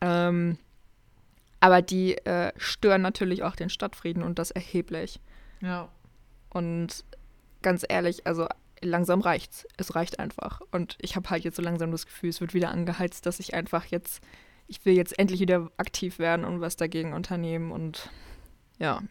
Ähm, 0.01 0.57
aber 1.59 1.81
die 1.81 2.17
äh, 2.25 2.51
stören 2.57 3.01
natürlich 3.01 3.43
auch 3.43 3.55
den 3.55 3.69
Stadtfrieden 3.69 4.23
und 4.23 4.39
das 4.39 4.51
erheblich. 4.51 5.19
Ja. 5.61 5.89
Und 6.49 7.03
ganz 7.61 7.85
ehrlich, 7.87 8.25
also 8.25 8.47
langsam 8.81 9.21
reicht's. 9.21 9.67
Es 9.77 9.95
reicht 9.95 10.19
einfach. 10.19 10.61
Und 10.71 10.97
ich 10.99 11.15
habe 11.15 11.29
halt 11.29 11.43
jetzt 11.43 11.57
so 11.57 11.61
langsam 11.61 11.91
das 11.91 12.05
Gefühl, 12.05 12.29
es 12.29 12.41
wird 12.41 12.53
wieder 12.53 12.71
angeheizt, 12.71 13.25
dass 13.25 13.39
ich 13.39 13.53
einfach 13.53 13.85
jetzt, 13.85 14.21
ich 14.67 14.85
will 14.85 14.95
jetzt 14.95 15.19
endlich 15.19 15.41
wieder 15.41 15.69
aktiv 15.77 16.17
werden 16.17 16.45
und 16.45 16.61
was 16.61 16.77
dagegen 16.77 17.13
unternehmen 17.13 17.71
und 17.71 18.09
ja. 18.77 19.01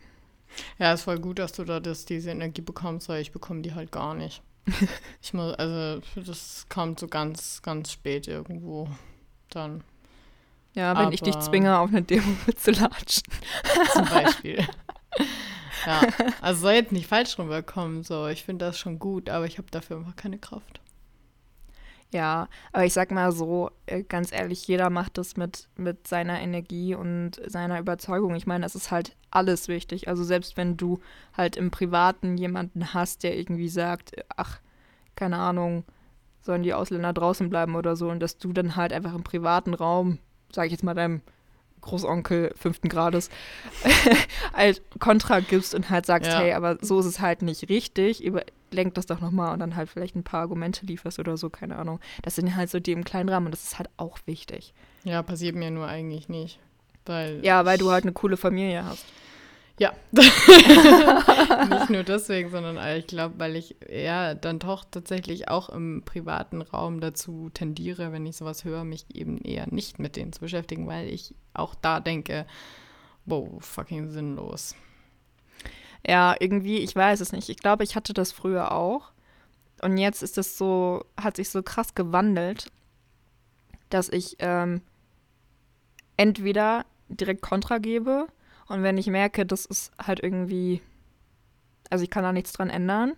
Ja, 0.78 0.92
ist 0.92 1.02
voll 1.02 1.18
gut, 1.18 1.38
dass 1.38 1.52
du 1.52 1.64
da 1.64 1.80
das, 1.80 2.04
diese 2.04 2.30
Energie 2.30 2.62
bekommst, 2.62 3.08
weil 3.08 3.22
ich 3.22 3.32
bekomme 3.32 3.62
die 3.62 3.74
halt 3.74 3.92
gar 3.92 4.14
nicht. 4.14 4.42
ich 5.22 5.32
muss, 5.34 5.54
also 5.54 6.00
das 6.14 6.66
kommt 6.68 7.00
so 7.00 7.06
ganz, 7.08 7.62
ganz 7.62 7.92
spät 7.92 8.28
irgendwo 8.28 8.88
dann. 9.50 9.82
Ja, 10.74 10.92
wenn 10.96 11.06
Aber 11.06 11.12
ich 11.12 11.22
dich 11.22 11.38
zwinge, 11.40 11.78
auf 11.78 11.90
eine 11.90 12.02
Demo 12.02 12.36
mitzulatschen. 12.46 13.24
Zum 13.92 14.04
Beispiel. 14.04 14.66
Ja, 15.86 16.00
also 16.40 16.62
soll 16.62 16.72
jetzt 16.72 16.90
nicht 16.90 17.06
falsch 17.06 17.38
rüberkommen, 17.38 18.02
so. 18.02 18.26
Ich 18.26 18.42
finde 18.44 18.66
das 18.66 18.78
schon 18.78 18.98
gut, 18.98 19.30
aber 19.30 19.46
ich 19.46 19.58
habe 19.58 19.70
dafür 19.70 19.98
einfach 19.98 20.16
keine 20.16 20.36
Kraft. 20.36 20.80
Ja, 22.12 22.48
aber 22.72 22.86
ich 22.86 22.94
sag 22.94 23.10
mal 23.10 23.32
so, 23.32 23.70
äh, 23.84 24.02
ganz 24.02 24.32
ehrlich, 24.32 24.66
jeder 24.66 24.88
macht 24.88 25.18
das 25.18 25.36
mit, 25.36 25.68
mit 25.76 26.08
seiner 26.08 26.40
Energie 26.40 26.94
und 26.94 27.38
seiner 27.46 27.78
Überzeugung. 27.78 28.34
Ich 28.34 28.46
meine, 28.46 28.64
es 28.64 28.74
ist 28.74 28.90
halt 28.90 29.14
alles 29.30 29.68
wichtig. 29.68 30.08
Also 30.08 30.24
selbst 30.24 30.56
wenn 30.56 30.78
du 30.78 31.00
halt 31.36 31.56
im 31.56 31.70
Privaten 31.70 32.38
jemanden 32.38 32.94
hast, 32.94 33.24
der 33.24 33.36
irgendwie 33.36 33.68
sagt, 33.68 34.12
ach, 34.36 34.58
keine 35.16 35.36
Ahnung, 35.36 35.84
sollen 36.40 36.62
die 36.62 36.72
Ausländer 36.72 37.12
draußen 37.12 37.50
bleiben 37.50 37.76
oder 37.76 37.94
so, 37.94 38.08
und 38.08 38.20
dass 38.20 38.38
du 38.38 38.54
dann 38.54 38.76
halt 38.76 38.94
einfach 38.94 39.14
im 39.14 39.22
privaten 39.24 39.74
Raum, 39.74 40.18
sag 40.50 40.66
ich 40.66 40.72
jetzt 40.72 40.84
mal 40.84 40.94
deinem 40.94 41.20
Großonkel 41.80 42.52
fünften 42.56 42.88
Grades 42.88 43.30
halt 44.52 44.82
Kontra 44.98 45.40
gibst 45.40 45.74
und 45.74 45.90
halt 45.90 46.06
sagst, 46.06 46.30
ja. 46.30 46.40
hey, 46.40 46.52
aber 46.52 46.78
so 46.80 47.00
ist 47.00 47.06
es 47.06 47.20
halt 47.20 47.42
nicht 47.42 47.68
richtig, 47.68 48.22
überlenk 48.22 48.94
das 48.94 49.06
doch 49.06 49.20
nochmal 49.20 49.52
und 49.52 49.60
dann 49.60 49.76
halt 49.76 49.88
vielleicht 49.88 50.16
ein 50.16 50.24
paar 50.24 50.40
Argumente 50.40 50.86
lieferst 50.86 51.18
oder 51.18 51.36
so, 51.36 51.50
keine 51.50 51.76
Ahnung. 51.76 52.00
Das 52.22 52.36
sind 52.36 52.56
halt 52.56 52.70
so 52.70 52.80
die 52.80 52.92
im 52.92 53.04
kleinen 53.04 53.28
Rahmen 53.28 53.46
und 53.46 53.52
das 53.52 53.64
ist 53.64 53.78
halt 53.78 53.90
auch 53.96 54.18
wichtig. 54.26 54.74
Ja, 55.04 55.22
passiert 55.22 55.56
mir 55.56 55.70
nur 55.70 55.86
eigentlich 55.86 56.28
nicht. 56.28 56.58
Weil 57.06 57.40
ja, 57.42 57.64
weil 57.64 57.78
du 57.78 57.90
halt 57.90 58.04
eine 58.04 58.12
coole 58.12 58.36
Familie 58.36 58.84
hast. 58.84 59.06
Ja. 59.78 59.92
Nicht 60.12 61.90
nur 61.90 62.02
deswegen, 62.02 62.50
sondern 62.50 62.78
ich 62.96 63.06
glaube, 63.06 63.34
weil 63.38 63.56
ich 63.56 63.76
ja 63.88 64.34
dann 64.34 64.58
doch 64.58 64.84
tatsächlich 64.90 65.48
auch 65.48 65.68
im 65.68 66.02
privaten 66.04 66.62
Raum 66.62 67.00
dazu 67.00 67.50
tendiere, 67.54 68.12
wenn 68.12 68.26
ich 68.26 68.36
sowas 68.36 68.64
höre, 68.64 68.84
mich 68.84 69.06
eben 69.14 69.38
eher 69.38 69.66
nicht 69.70 69.98
mit 69.98 70.16
denen 70.16 70.32
zu 70.32 70.40
beschäftigen, 70.40 70.86
weil 70.88 71.08
ich 71.08 71.34
auch 71.54 71.74
da 71.76 72.00
denke, 72.00 72.46
wow, 73.24 73.48
fucking 73.60 74.10
sinnlos. 74.10 74.74
Ja, 76.06 76.34
irgendwie, 76.38 76.78
ich 76.78 76.94
weiß 76.94 77.20
es 77.20 77.32
nicht. 77.32 77.48
Ich 77.48 77.58
glaube, 77.58 77.84
ich 77.84 77.94
hatte 77.94 78.14
das 78.14 78.32
früher 78.32 78.72
auch. 78.72 79.12
Und 79.82 79.96
jetzt 79.98 80.22
ist 80.22 80.38
es 80.38 80.58
so, 80.58 81.04
hat 81.20 81.36
sich 81.36 81.50
so 81.50 81.62
krass 81.62 81.94
gewandelt, 81.94 82.70
dass 83.90 84.08
ich 84.08 84.36
ähm, 84.40 84.82
entweder 86.16 86.84
direkt 87.08 87.42
Kontra 87.42 87.78
gebe 87.78 88.28
und 88.68 88.82
wenn 88.82 88.98
ich 88.98 89.06
merke, 89.08 89.46
das 89.46 89.66
ist 89.66 89.92
halt 89.98 90.20
irgendwie, 90.22 90.82
also 91.90 92.04
ich 92.04 92.10
kann 92.10 92.22
da 92.22 92.32
nichts 92.32 92.52
dran 92.52 92.70
ändern, 92.70 93.14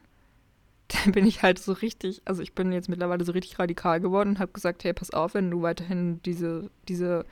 dann 0.88 1.12
bin 1.12 1.26
ich 1.26 1.42
halt 1.42 1.58
so 1.58 1.72
richtig, 1.72 2.22
also 2.24 2.42
ich 2.42 2.54
bin 2.54 2.72
jetzt 2.72 2.88
mittlerweile 2.88 3.24
so 3.24 3.32
richtig 3.32 3.58
radikal 3.58 4.00
geworden 4.00 4.30
und 4.30 4.38
habe 4.38 4.52
gesagt, 4.52 4.84
hey, 4.84 4.92
pass 4.92 5.10
auf, 5.10 5.34
wenn 5.34 5.50
du 5.50 5.62
weiterhin 5.62 6.20
diese, 6.22 6.70
diese 6.88 7.24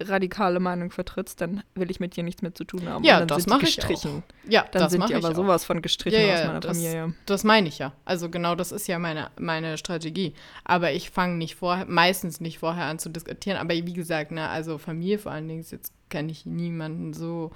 radikale 0.00 0.58
Meinung 0.58 0.90
vertrittst, 0.90 1.40
dann 1.40 1.62
will 1.74 1.90
ich 1.90 2.00
mit 2.00 2.16
dir 2.16 2.24
nichts 2.24 2.42
mehr 2.42 2.54
zu 2.54 2.64
tun 2.64 2.88
haben. 2.88 3.04
Ja, 3.04 3.24
das 3.24 3.46
mache 3.46 3.64
ich 3.64 3.76
gestrichen. 3.76 4.22
Auch. 4.26 4.50
Ja, 4.50 4.66
dann 4.72 4.82
das 4.82 4.92
sind 4.92 5.08
die 5.08 5.14
aber 5.14 5.30
auch. 5.30 5.34
sowas 5.34 5.64
von 5.64 5.82
gestrichen 5.82 6.20
ja, 6.20 6.26
ja, 6.26 6.34
aus 6.34 6.46
meiner 6.46 6.60
das, 6.60 6.76
Familie. 6.76 7.14
Das 7.26 7.44
meine 7.44 7.68
ich 7.68 7.78
ja. 7.78 7.92
Also 8.04 8.28
genau 8.28 8.54
das 8.56 8.72
ist 8.72 8.88
ja 8.88 8.98
meine, 8.98 9.30
meine 9.38 9.78
Strategie. 9.78 10.34
Aber 10.64 10.92
ich 10.92 11.10
fange 11.10 11.36
nicht 11.36 11.54
vorher, 11.54 11.86
meistens 11.86 12.40
nicht 12.40 12.58
vorher 12.58 12.86
an 12.86 12.98
zu 12.98 13.08
diskutieren. 13.08 13.56
Aber 13.56 13.72
wie 13.72 13.92
gesagt, 13.92 14.32
ne, 14.32 14.48
also 14.48 14.78
Familie 14.78 15.18
vor 15.18 15.32
allen 15.32 15.46
Dingen, 15.46 15.64
jetzt 15.70 15.92
kenne 16.08 16.32
ich 16.32 16.44
niemanden 16.44 17.14
so, 17.14 17.52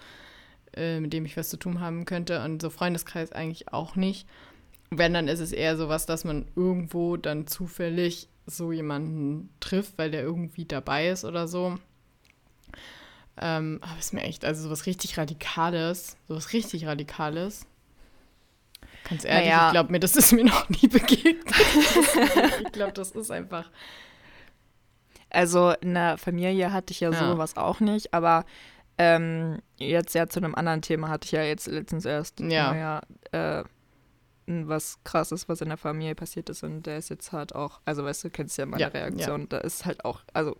äh, 0.74 1.00
mit 1.00 1.12
dem 1.12 1.24
ich 1.24 1.36
was 1.36 1.48
zu 1.48 1.56
tun 1.56 1.80
haben 1.80 2.04
könnte. 2.04 2.44
Und 2.44 2.62
so 2.62 2.70
Freundeskreis 2.70 3.32
eigentlich 3.32 3.72
auch 3.72 3.96
nicht. 3.96 4.28
Wenn, 4.90 5.12
dann 5.12 5.28
ist 5.28 5.40
es 5.40 5.52
eher 5.52 5.76
so 5.76 5.88
was, 5.88 6.06
dass 6.06 6.24
man 6.24 6.46
irgendwo 6.54 7.16
dann 7.16 7.46
zufällig 7.48 8.28
so 8.46 8.72
jemanden 8.72 9.50
trifft, 9.60 9.98
weil 9.98 10.10
der 10.10 10.22
irgendwie 10.22 10.64
dabei 10.64 11.08
ist 11.08 11.24
oder 11.24 11.48
so. 11.48 11.78
Ähm, 13.40 13.78
aber 13.82 13.98
ist 13.98 14.12
mir 14.12 14.22
echt, 14.22 14.44
also 14.44 14.62
sowas 14.62 14.86
richtig 14.86 15.18
Radikales, 15.18 16.16
sowas 16.26 16.52
richtig 16.52 16.86
Radikales. 16.86 17.66
Ganz 19.08 19.24
ehrlich, 19.24 19.48
naja. 19.48 19.66
ich 19.66 19.72
glaube 19.72 19.92
mir, 19.92 20.00
das 20.00 20.16
ist 20.16 20.32
mir 20.32 20.44
noch 20.44 20.68
nie 20.68 20.88
begegnet. 20.88 21.44
ich 22.64 22.72
glaube, 22.72 22.92
das 22.92 23.12
ist 23.12 23.30
einfach. 23.30 23.70
Also 25.30 25.72
in 25.80 25.94
der 25.94 26.18
Familie 26.18 26.72
hatte 26.72 26.92
ich 26.92 27.00
ja, 27.00 27.10
ja. 27.10 27.18
sowas 27.18 27.56
auch 27.56 27.80
nicht, 27.80 28.14
aber 28.14 28.44
ähm, 28.96 29.60
jetzt 29.76 30.14
ja 30.14 30.28
zu 30.28 30.40
einem 30.40 30.54
anderen 30.54 30.82
Thema 30.82 31.08
hatte 31.08 31.26
ich 31.26 31.32
ja 31.32 31.42
jetzt 31.42 31.66
letztens 31.66 32.04
erst 32.04 32.40
ja. 32.40 32.72
Naja, 32.72 33.02
äh, 33.32 33.64
was 34.46 34.98
krasses, 35.04 35.48
was 35.48 35.60
in 35.60 35.68
der 35.68 35.76
Familie 35.76 36.14
passiert 36.14 36.48
ist 36.48 36.62
und 36.62 36.82
der 36.84 36.98
ist 36.98 37.10
jetzt 37.10 37.32
halt 37.32 37.54
auch, 37.54 37.80
also 37.84 38.04
weißt 38.04 38.24
du, 38.24 38.30
kennst 38.30 38.56
ja 38.56 38.66
meine 38.66 38.82
ja, 38.82 38.88
Reaktion, 38.88 39.42
ja. 39.42 39.46
da 39.50 39.58
ist 39.58 39.84
halt 39.84 40.04
auch, 40.04 40.22
also 40.32 40.56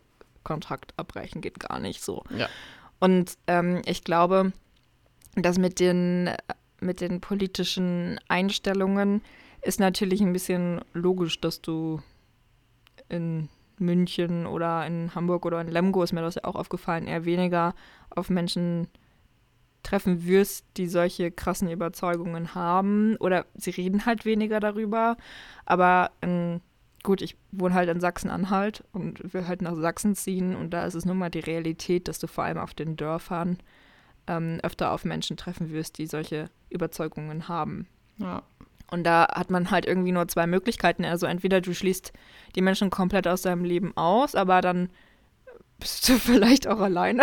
Kontakt 0.48 0.94
abbrechen 0.96 1.42
geht 1.42 1.60
gar 1.60 1.78
nicht 1.78 2.02
so. 2.02 2.24
Ja. 2.34 2.48
Und 3.00 3.36
ähm, 3.46 3.82
ich 3.84 4.02
glaube, 4.02 4.52
dass 5.36 5.58
mit 5.58 5.78
den, 5.78 6.30
mit 6.80 7.02
den 7.02 7.20
politischen 7.20 8.18
Einstellungen 8.28 9.20
ist 9.60 9.78
natürlich 9.78 10.22
ein 10.22 10.32
bisschen 10.32 10.80
logisch, 10.94 11.38
dass 11.38 11.60
du 11.60 12.00
in 13.10 13.50
München 13.78 14.46
oder 14.46 14.86
in 14.86 15.14
Hamburg 15.14 15.44
oder 15.44 15.60
in 15.60 15.68
Lemgo, 15.68 16.02
ist 16.02 16.14
mir 16.14 16.22
das 16.22 16.36
ja 16.36 16.44
auch 16.44 16.54
aufgefallen, 16.56 17.06
eher 17.06 17.26
weniger 17.26 17.74
auf 18.08 18.30
Menschen 18.30 18.88
treffen 19.82 20.26
wirst, 20.26 20.64
die 20.78 20.88
solche 20.88 21.30
krassen 21.30 21.70
Überzeugungen 21.70 22.54
haben. 22.54 23.16
Oder 23.16 23.44
sie 23.54 23.70
reden 23.70 24.06
halt 24.06 24.24
weniger 24.24 24.60
darüber. 24.60 25.18
Aber 25.66 26.10
in 26.22 26.62
gut, 27.02 27.22
ich 27.22 27.36
wohne 27.52 27.74
halt 27.74 27.88
in 27.88 28.00
Sachsen-Anhalt 28.00 28.84
und 28.92 29.32
will 29.32 29.46
halt 29.46 29.62
nach 29.62 29.76
Sachsen 29.76 30.14
ziehen 30.14 30.56
und 30.56 30.70
da 30.70 30.84
ist 30.84 30.94
es 30.94 31.04
nun 31.04 31.18
mal 31.18 31.30
die 31.30 31.40
Realität, 31.40 32.08
dass 32.08 32.18
du 32.18 32.26
vor 32.26 32.44
allem 32.44 32.58
auf 32.58 32.74
den 32.74 32.96
Dörfern 32.96 33.58
ähm, 34.26 34.58
öfter 34.62 34.92
auf 34.92 35.04
Menschen 35.04 35.36
treffen 35.36 35.70
wirst, 35.70 35.98
die 35.98 36.06
solche 36.06 36.50
Überzeugungen 36.70 37.48
haben. 37.48 37.86
Ja. 38.18 38.42
Und 38.90 39.04
da 39.04 39.28
hat 39.34 39.50
man 39.50 39.70
halt 39.70 39.86
irgendwie 39.86 40.12
nur 40.12 40.28
zwei 40.28 40.46
Möglichkeiten. 40.46 41.04
Also 41.04 41.26
entweder 41.26 41.60
du 41.60 41.74
schließt 41.74 42.12
die 42.54 42.62
Menschen 42.62 42.90
komplett 42.90 43.28
aus 43.28 43.42
deinem 43.42 43.64
Leben 43.64 43.96
aus, 43.96 44.34
aber 44.34 44.60
dann 44.60 44.88
bist 45.78 46.08
du 46.08 46.14
vielleicht 46.18 46.66
auch 46.66 46.80
alleine. 46.80 47.22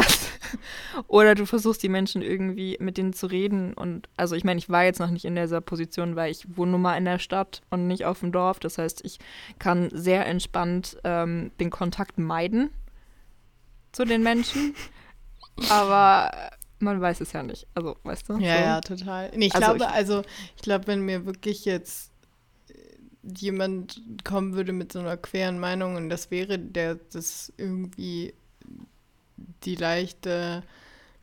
Oder 1.08 1.36
du 1.36 1.46
versuchst 1.46 1.84
die 1.84 1.90
Menschen 1.90 2.22
irgendwie 2.22 2.78
mit 2.80 2.98
denen 2.98 3.14
zu 3.14 3.28
reden. 3.28 3.74
Und 3.74 4.10
also 4.18 4.36
ich 4.36 4.44
meine, 4.44 4.58
ich 4.58 4.70
war 4.70 4.84
jetzt 4.84 5.00
noch 5.00 5.10
nicht 5.10 5.26
in 5.26 5.36
dieser 5.36 5.62
Position, 5.62 6.16
weil 6.16 6.32
ich 6.32 6.58
wohne 6.58 6.72
nun 6.72 6.82
mal 6.82 6.98
in 6.98 7.06
der 7.06 7.20
Stadt 7.20 7.62
und 7.70 7.88
nicht 7.88 8.06
auf 8.06 8.20
dem 8.20 8.32
Dorf. 8.32 8.60
Das 8.60 8.78
heißt, 8.78 9.02
ich 9.04 9.20
kann 9.60 9.90
sehr 9.92 10.26
entspannt 10.26 10.98
ähm, 11.04 11.52
den 11.60 11.70
Kontakt 11.70 12.18
meiden 12.18 12.70
zu 13.92 14.06
den 14.06 14.24
Menschen. 14.24 14.76
Aber 15.70 16.32
man 16.80 17.00
weiß 17.00 17.22
es 17.22 17.32
ja 17.32 17.44
nicht. 17.44 17.68
Also, 17.74 17.96
weißt 18.04 18.30
du? 18.30 18.38
Ja, 18.38 18.58
so. 18.58 18.64
ja, 18.64 18.82
total. 18.82 19.32
Nee, 19.36 19.48
ich 19.48 19.56
also 19.56 19.74
glaube, 19.74 19.86
ich, 19.86 19.96
also, 19.98 20.22
ich 20.56 20.62
glaube, 20.62 20.88
wenn 20.88 21.02
mir 21.02 21.26
wirklich 21.26 21.66
jetzt 21.66 22.12
jemand 23.24 24.02
kommen 24.24 24.54
würde 24.54 24.74
mit 24.74 24.92
so 24.92 25.00
einer 25.00 25.18
queren 25.18 25.60
Meinung 25.60 25.96
und 25.96 26.10
das 26.10 26.32
wäre 26.32 26.60
der, 26.60 26.96
das 26.96 27.52
irgendwie 27.58 28.34
die 29.38 29.76
leichte 29.76 30.64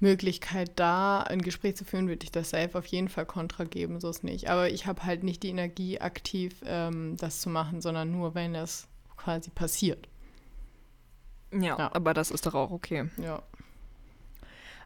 Möglichkeit 0.01 0.73
da, 0.77 1.23
ein 1.23 1.43
Gespräch 1.43 1.77
zu 1.77 1.85
führen, 1.85 2.09
würde 2.09 2.25
ich 2.25 2.33
das 2.33 2.51
safe 2.51 2.77
auf 2.77 2.87
jeden 2.87 3.09
Fall 3.09 3.25
kontra 3.25 3.65
geben, 3.65 4.01
so 4.01 4.11
ist 4.11 4.25
nicht. 4.25 4.51
Aber 4.51 4.69
ich 4.69 4.87
habe 4.87 5.05
halt 5.05 5.23
nicht 5.23 5.43
die 5.43 5.51
Energie, 5.51 6.01
aktiv 6.01 6.57
ähm, 6.67 7.17
das 7.17 7.41
zu 7.41 7.49
machen, 7.49 7.81
sondern 7.81 8.11
nur, 8.11 8.35
wenn 8.35 8.53
das 8.53 8.89
quasi 9.17 9.51
passiert. 9.51 10.09
Ja, 11.53 11.79
ja. 11.79 11.91
aber 11.93 12.15
das 12.15 12.31
ist 12.31 12.47
doch 12.47 12.55
auch 12.55 12.71
okay. 12.71 13.09
Ja. 13.17 13.43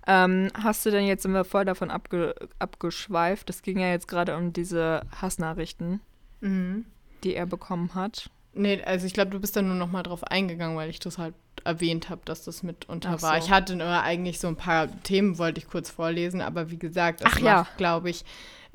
Ähm, 0.07 0.51
hast 0.55 0.85
du 0.87 0.91
denn 0.91 1.07
jetzt, 1.07 1.23
sind 1.23 1.33
wir 1.33 1.45
voll 1.45 1.65
davon 1.65 1.91
abge 1.91 2.35
abgeschweift, 2.59 3.51
es 3.51 3.63
ging 3.63 3.79
ja 3.79 3.91
jetzt 3.91 4.07
gerade 4.07 4.37
um 4.37 4.53
diese 4.53 5.03
Hassnachrichten, 5.11 6.01
mhm. 6.41 6.85
die 7.25 7.35
er 7.35 7.47
bekommen 7.47 7.95
hat. 7.95 8.31
Nee, 8.57 8.83
also 8.83 9.07
ich 9.07 9.13
glaube, 9.13 9.31
du 9.31 9.41
bist 9.41 9.57
da 9.57 9.63
nur 9.63 9.75
noch 9.75 9.91
mal 9.91 10.03
drauf 10.03 10.25
eingegangen, 10.25 10.77
weil 10.77 10.91
ich 10.91 10.99
das 10.99 11.19
halt 11.19 11.35
erwähnt 11.65 12.09
habe, 12.09 12.23
dass 12.25 12.45
das 12.45 12.63
mitunter 12.63 13.19
so. 13.19 13.27
war. 13.27 13.39
Ich 13.39 13.51
hatte 13.51 13.77
nur 13.77 13.87
eigentlich 13.87 14.41
so 14.41 14.49
ein 14.49 14.57
paar 14.57 14.89
Themen, 15.03 15.39
wollte 15.39 15.61
ich 15.61 15.69
kurz 15.69 15.91
vorlesen, 15.91 16.41
aber 16.41 16.71
wie 16.71 16.79
gesagt, 16.79 17.21
das 17.21 17.33
Ach, 17.33 17.41
macht, 17.41 17.45
ja. 17.45 17.69
glaube 17.77 18.11
ich, 18.11 18.25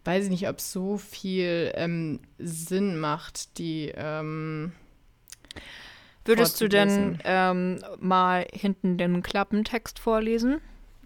weiß 0.03 0.25
ich 0.25 0.29
nicht, 0.29 0.47
ob 0.47 0.59
es 0.59 0.71
so 0.71 0.97
viel 0.97 1.71
ähm, 1.75 2.19
Sinn 2.38 2.99
macht, 2.99 3.57
die 3.57 3.91
ähm, 3.95 4.71
Würdest 6.25 6.61
du 6.61 6.67
denn 6.67 7.19
ähm, 7.23 7.84
mal 7.99 8.45
hinten 8.53 8.97
den 8.97 9.23
Klappentext 9.23 9.97
vorlesen? 9.97 10.61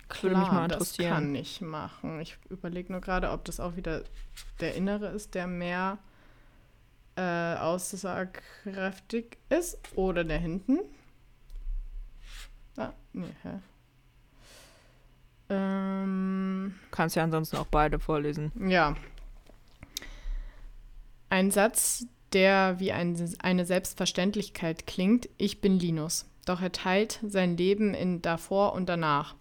Klar, 0.10 0.24
Würde 0.24 0.40
mich 0.40 0.52
mal 0.52 0.64
interessieren. 0.66 1.10
das 1.10 1.18
kann 1.18 1.36
ich 1.36 1.62
machen. 1.62 2.20
Ich 2.20 2.38
überlege 2.50 2.92
nur 2.92 3.02
gerade, 3.02 3.32
ob 3.32 3.46
das 3.46 3.60
auch 3.60 3.76
wieder 3.76 4.04
der 4.60 4.76
Innere 4.76 5.08
ist, 5.08 5.34
der 5.34 5.48
mehr 5.48 5.98
äh, 7.16 7.56
aussagekräftig 7.56 9.38
ist. 9.50 9.78
Oder 9.96 10.24
der 10.24 10.40
hinten. 10.40 10.80
Ah, 12.78 12.92
nee, 13.14 13.28
hä? 13.44 13.60
Ähm, 15.50 16.76
Kannst 16.92 17.16
ja 17.16 17.24
ansonsten 17.24 17.58
auch 17.58 17.68
beide 17.68 18.00
vorlesen. 18.00 18.52
ja. 18.68 18.96
Ein 21.30 21.52
Satz, 21.52 22.06
der 22.34 22.80
wie 22.80 22.92
ein, 22.92 23.18
eine 23.40 23.66
Selbstverständlichkeit 23.66 24.88
klingt. 24.88 25.28
Ich 25.38 25.60
bin 25.60 25.80
Linus. 25.80 26.30
Doch 26.46 26.62
er 26.62 26.72
teilt 26.72 27.20
sein 27.28 27.58
Leben 27.58 27.94
in 27.94 28.22
davor 28.22 28.74
und 28.74 28.88
danach. 28.88 29.36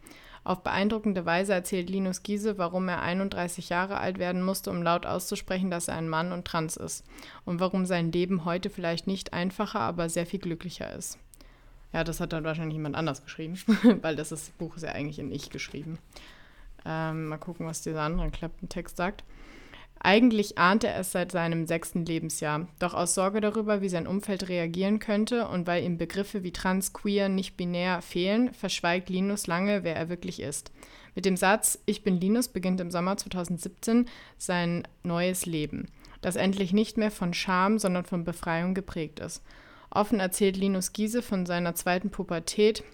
Auf 0.44 0.62
beeindruckende 0.62 1.24
Weise 1.24 1.54
erzählt 1.54 1.88
Linus 1.88 2.22
Giese, 2.22 2.58
warum 2.58 2.86
er 2.88 3.00
31 3.00 3.70
Jahre 3.70 3.96
alt 3.98 4.18
werden 4.18 4.42
musste, 4.42 4.70
um 4.70 4.82
laut 4.82 5.06
auszusprechen, 5.06 5.70
dass 5.70 5.88
er 5.88 5.96
ein 5.96 6.08
Mann 6.08 6.32
und 6.32 6.44
trans 6.44 6.76
ist. 6.76 7.04
Und 7.46 7.60
warum 7.60 7.86
sein 7.86 8.12
Leben 8.12 8.44
heute 8.44 8.68
vielleicht 8.68 9.06
nicht 9.06 9.32
einfacher, 9.32 9.80
aber 9.80 10.10
sehr 10.10 10.26
viel 10.26 10.40
glücklicher 10.40 10.92
ist. 10.92 11.18
Ja, 11.94 12.04
das 12.04 12.20
hat 12.20 12.34
dann 12.34 12.44
wahrscheinlich 12.44 12.74
jemand 12.74 12.94
anders 12.94 13.22
geschrieben, 13.22 13.56
weil 14.02 14.16
das, 14.16 14.32
ist, 14.32 14.48
das 14.48 14.54
Buch 14.56 14.76
ist 14.76 14.82
ja 14.82 14.92
eigentlich 14.92 15.18
in 15.18 15.32
Ich 15.32 15.48
geschrieben. 15.48 15.98
Ähm, 16.84 17.28
mal 17.28 17.38
gucken, 17.38 17.66
was 17.66 17.80
dieser 17.80 18.02
andere 18.02 18.30
Klappentext 18.30 18.98
sagt. 18.98 19.24
Eigentlich 20.06 20.58
ahnte 20.58 20.88
er 20.88 21.00
es 21.00 21.12
seit 21.12 21.32
seinem 21.32 21.66
sechsten 21.66 22.04
Lebensjahr, 22.04 22.68
doch 22.78 22.92
aus 22.92 23.14
Sorge 23.14 23.40
darüber, 23.40 23.80
wie 23.80 23.88
sein 23.88 24.06
Umfeld 24.06 24.50
reagieren 24.50 24.98
könnte 24.98 25.48
und 25.48 25.66
weil 25.66 25.82
ihm 25.82 25.96
Begriffe 25.96 26.42
wie 26.42 26.52
trans, 26.52 26.92
queer, 26.92 27.30
nicht 27.30 27.56
binär 27.56 28.02
fehlen, 28.02 28.52
verschweigt 28.52 29.08
Linus 29.08 29.46
lange, 29.46 29.82
wer 29.82 29.96
er 29.96 30.10
wirklich 30.10 30.40
ist. 30.40 30.72
Mit 31.14 31.24
dem 31.24 31.38
Satz 31.38 31.78
Ich 31.86 32.04
bin 32.04 32.20
Linus 32.20 32.48
beginnt 32.48 32.82
im 32.82 32.90
Sommer 32.90 33.16
2017 33.16 34.04
sein 34.36 34.86
neues 35.04 35.46
Leben, 35.46 35.86
das 36.20 36.36
endlich 36.36 36.74
nicht 36.74 36.98
mehr 36.98 37.10
von 37.10 37.32
Scham, 37.32 37.78
sondern 37.78 38.04
von 38.04 38.24
Befreiung 38.24 38.74
geprägt 38.74 39.20
ist. 39.20 39.42
Offen 39.88 40.20
erzählt 40.20 40.58
Linus 40.58 40.92
Giese 40.92 41.22
von 41.22 41.46
seiner 41.46 41.74
zweiten 41.76 42.10
Pubertät, 42.10 42.84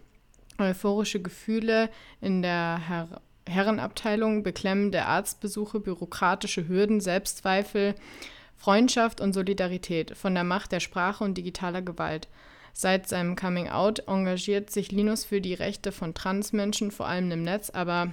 euphorische 0.58 1.20
Gefühle 1.20 1.90
in 2.20 2.40
der 2.40 2.78
Her 2.86 3.20
Herrenabteilung, 3.50 4.42
beklemmende 4.42 5.04
Arztbesuche, 5.04 5.80
bürokratische 5.80 6.68
Hürden, 6.68 7.00
Selbstzweifel, 7.00 7.94
Freundschaft 8.56 9.20
und 9.20 9.32
Solidarität, 9.32 10.16
von 10.16 10.34
der 10.34 10.44
Macht 10.44 10.72
der 10.72 10.80
Sprache 10.80 11.24
und 11.24 11.34
digitaler 11.36 11.82
Gewalt. 11.82 12.28
Seit 12.72 13.08
seinem 13.08 13.36
Coming 13.36 13.68
Out 13.68 14.04
engagiert 14.06 14.70
sich 14.70 14.92
Linus 14.92 15.24
für 15.24 15.40
die 15.40 15.54
Rechte 15.54 15.92
von 15.92 16.14
Transmenschen, 16.14 16.90
vor 16.90 17.06
allem 17.06 17.30
im 17.30 17.42
Netz, 17.42 17.70
aber 17.70 18.12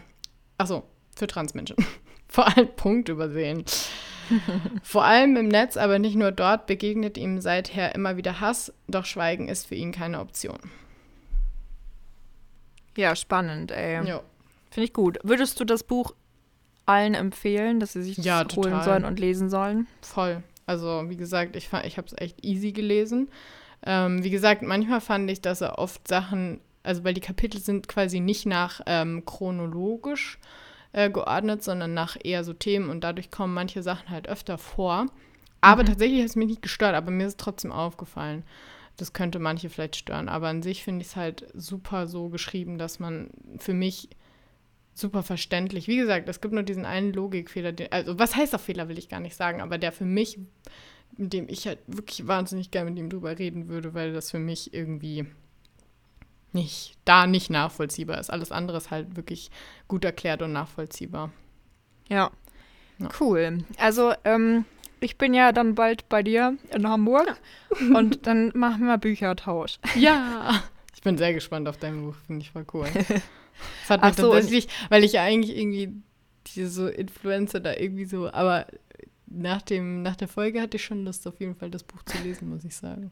achso, 0.57 0.83
für 1.15 1.27
Transmenschen. 1.27 1.77
vor 2.27 2.47
allem 2.47 2.69
Punkt 2.75 3.09
übersehen. 3.09 3.65
vor 4.83 5.05
allem 5.05 5.37
im 5.37 5.47
Netz, 5.47 5.77
aber 5.77 5.99
nicht 5.99 6.15
nur 6.15 6.31
dort, 6.31 6.65
begegnet 6.65 7.17
ihm 7.17 7.39
seither 7.39 7.95
immer 7.95 8.17
wieder 8.17 8.39
Hass, 8.39 8.73
doch 8.87 9.05
Schweigen 9.05 9.47
ist 9.47 9.67
für 9.67 9.75
ihn 9.75 9.91
keine 9.91 10.19
Option. 10.19 10.59
Ja, 12.95 13.15
spannend, 13.15 13.71
ey. 13.71 14.03
Jo. 14.07 14.21
Finde 14.77 14.85
ich 14.89 14.93
gut. 14.93 15.17
Würdest 15.23 15.59
du 15.59 15.65
das 15.65 15.81
Buch 15.81 16.13
allen 16.85 17.15
empfehlen, 17.15 17.79
dass 17.79 17.93
sie 17.93 18.03
sich 18.03 18.17
das 18.17 18.25
Ja, 18.25 18.41
holen 18.41 18.47
total. 18.47 18.83
sollen 18.83 19.05
und 19.05 19.19
lesen 19.19 19.49
sollen? 19.49 19.87
Voll. 20.03 20.43
Also, 20.67 21.05
wie 21.07 21.17
gesagt, 21.17 21.55
ich, 21.55 21.71
ich 21.83 21.97
habe 21.97 22.05
es 22.05 22.13
echt 22.15 22.45
easy 22.45 22.73
gelesen. 22.73 23.27
Ähm, 23.83 24.23
wie 24.23 24.29
gesagt, 24.29 24.61
manchmal 24.61 25.01
fand 25.01 25.31
ich, 25.31 25.41
dass 25.41 25.61
er 25.61 25.79
oft 25.79 26.07
Sachen, 26.07 26.61
also 26.83 27.03
weil 27.03 27.15
die 27.15 27.21
Kapitel 27.21 27.59
sind 27.59 27.87
quasi 27.87 28.19
nicht 28.19 28.45
nach 28.45 28.81
ähm, 28.85 29.25
chronologisch 29.25 30.37
äh, 30.91 31.09
geordnet, 31.09 31.63
sondern 31.63 31.95
nach 31.95 32.15
eher 32.23 32.43
so 32.43 32.53
Themen 32.53 32.91
und 32.91 33.03
dadurch 33.03 33.31
kommen 33.31 33.55
manche 33.55 33.81
Sachen 33.81 34.11
halt 34.11 34.29
öfter 34.29 34.59
vor. 34.59 35.07
Aber 35.59 35.85
tatsächlich 35.85 36.19
hat 36.19 36.29
es 36.29 36.35
mich 36.35 36.49
nicht 36.49 36.61
gestört, 36.61 36.93
aber 36.93 37.09
mir 37.09 37.25
ist 37.25 37.31
es 37.33 37.37
trotzdem 37.37 37.71
aufgefallen. 37.71 38.43
Das 38.95 39.11
könnte 39.11 39.39
manche 39.39 39.71
vielleicht 39.71 39.95
stören, 39.95 40.29
aber 40.29 40.49
an 40.49 40.61
sich 40.61 40.83
finde 40.83 41.01
ich 41.01 41.07
es 41.07 41.15
halt 41.15 41.47
super 41.55 42.05
so 42.05 42.29
geschrieben, 42.29 42.77
dass 42.77 42.99
man 42.99 43.31
für 43.57 43.73
mich 43.73 44.09
super 44.99 45.23
verständlich. 45.23 45.87
Wie 45.87 45.97
gesagt, 45.97 46.27
es 46.29 46.41
gibt 46.41 46.53
nur 46.53 46.63
diesen 46.63 46.85
einen 46.85 47.13
Logikfehler, 47.13 47.71
den, 47.71 47.91
also 47.91 48.17
was 48.19 48.35
heißt 48.35 48.55
auch 48.55 48.59
Fehler, 48.59 48.89
will 48.89 48.97
ich 48.97 49.09
gar 49.09 49.19
nicht 49.19 49.35
sagen, 49.35 49.61
aber 49.61 49.77
der 49.77 49.91
für 49.91 50.05
mich, 50.05 50.39
mit 51.17 51.33
dem 51.33 51.47
ich 51.49 51.67
halt 51.67 51.79
wirklich 51.87 52.27
wahnsinnig 52.27 52.71
gerne 52.71 52.89
mit 52.89 52.99
ihm 52.99 53.09
drüber 53.09 53.37
reden 53.37 53.67
würde, 53.67 53.93
weil 53.93 54.13
das 54.13 54.31
für 54.31 54.39
mich 54.39 54.73
irgendwie 54.73 55.25
nicht, 56.53 56.97
da 57.05 57.27
nicht 57.27 57.49
nachvollziehbar 57.49 58.19
ist. 58.19 58.29
Alles 58.29 58.51
andere 58.51 58.77
ist 58.77 58.91
halt 58.91 59.15
wirklich 59.15 59.51
gut 59.87 60.03
erklärt 60.05 60.41
und 60.41 60.53
nachvollziehbar. 60.53 61.31
Ja. 62.09 62.31
Ja. 62.99 63.09
Cool. 63.19 63.63
Also, 63.77 64.13
ähm, 64.23 64.65
ich 64.99 65.17
bin 65.17 65.33
ja 65.33 65.51
dann 65.51 65.75
bald 65.75 66.09
bei 66.09 66.23
dir 66.23 66.57
in 66.73 66.87
Hamburg 66.87 67.39
und 67.93 68.25
dann 68.25 68.51
machen 68.55 68.87
wir 68.87 68.97
Büchertausch. 68.97 69.79
Ja! 69.95 70.63
Ich 70.97 71.01
bin 71.03 71.15
sehr 71.15 71.31
gespannt 71.31 71.67
auf 71.67 71.77
dein 71.77 72.01
Buch, 72.01 72.15
finde 72.25 72.41
ich 72.41 72.49
voll 72.51 72.65
cool. 72.73 72.87
Das 73.81 73.89
hat 73.89 73.99
Ach 74.03 74.07
mich 74.09 74.17
so, 74.17 74.31
tatsächlich, 74.31 74.67
weil 74.89 75.03
ich 75.03 75.13
ja 75.13 75.23
eigentlich 75.23 75.55
irgendwie 75.57 75.91
diese 76.47 76.69
so 76.69 76.87
Influencer 76.87 77.59
da 77.59 77.73
irgendwie 77.75 78.05
so, 78.05 78.31
aber 78.31 78.65
nach, 79.25 79.61
dem, 79.63 80.01
nach 80.03 80.15
der 80.15 80.27
Folge 80.27 80.61
hatte 80.61 80.77
ich 80.77 80.83
schon 80.85 81.03
Lust, 81.05 81.27
auf 81.27 81.39
jeden 81.39 81.55
Fall 81.55 81.71
das 81.71 81.83
Buch 81.83 82.03
zu 82.03 82.17
lesen, 82.19 82.49
muss 82.49 82.63
ich 82.65 82.75
sagen. 82.75 83.11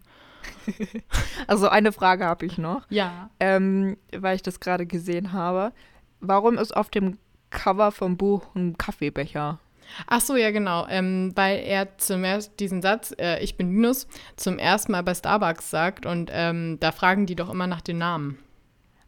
Also, 1.48 1.68
eine 1.70 1.92
Frage 1.92 2.26
habe 2.26 2.46
ich 2.46 2.58
noch, 2.60 2.86
Ja. 2.90 3.30
ähm, 3.40 3.98
weil 4.16 4.36
ich 4.36 4.44
das 4.44 4.60
gerade 4.60 4.86
gesehen 4.86 5.32
habe. 5.32 5.74
Warum 6.20 6.58
ist 6.60 6.76
auf 6.76 6.90
dem 6.90 7.18
Cover 7.50 7.92
vom 7.92 8.18
Buch 8.18 8.54
ein 8.56 8.78
Kaffeebecher? 8.78 9.60
Ach 10.08 10.22
so, 10.22 10.36
ja, 10.36 10.52
genau. 10.52 10.88
Ähm, 10.90 11.32
weil 11.36 11.60
er 11.60 11.98
zum 11.98 12.24
ersten 12.24 12.56
diesen 12.58 12.82
Satz, 12.82 13.14
äh, 13.20 13.44
ich 13.44 13.58
bin 13.58 13.72
Linus, 13.72 14.08
zum 14.36 14.58
ersten 14.58 14.92
Mal 14.92 15.04
bei 15.04 15.14
Starbucks 15.14 15.70
sagt 15.70 16.06
und 16.06 16.30
ähm, 16.34 16.78
da 16.80 16.92
fragen 16.92 17.26
die 17.26 17.36
doch 17.36 17.50
immer 17.50 17.68
nach 17.68 17.82
den 17.82 17.98
Namen. 17.98 18.40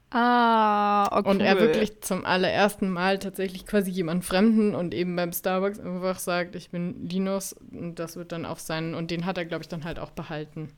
Ah, 0.09 1.05
okay. 1.11 1.29
Und 1.29 1.41
er 1.41 1.59
wirklich 1.59 1.99
zum 2.01 2.23
allerersten 2.23 2.89
Mal 2.89 3.19
tatsächlich 3.19 3.65
quasi 3.65 3.91
jemand 3.91 4.23
Fremden 4.23 4.73
und 4.73 4.93
eben 4.93 5.15
beim 5.17 5.33
Starbucks 5.33 5.79
einfach 5.79 6.19
sagt, 6.19 6.55
ich 6.55 6.69
bin 6.69 7.09
Linus 7.09 7.53
und 7.71 7.95
das 7.95 8.15
wird 8.15 8.31
dann 8.31 8.45
auf 8.45 8.59
seinen, 8.59 8.95
und 8.95 9.11
den 9.11 9.25
hat 9.25 9.37
er, 9.37 9.43
glaube 9.43 9.63
ich, 9.63 9.67
dann 9.67 9.83
halt 9.83 9.99
auch 9.99 10.11
behalten. 10.11 10.69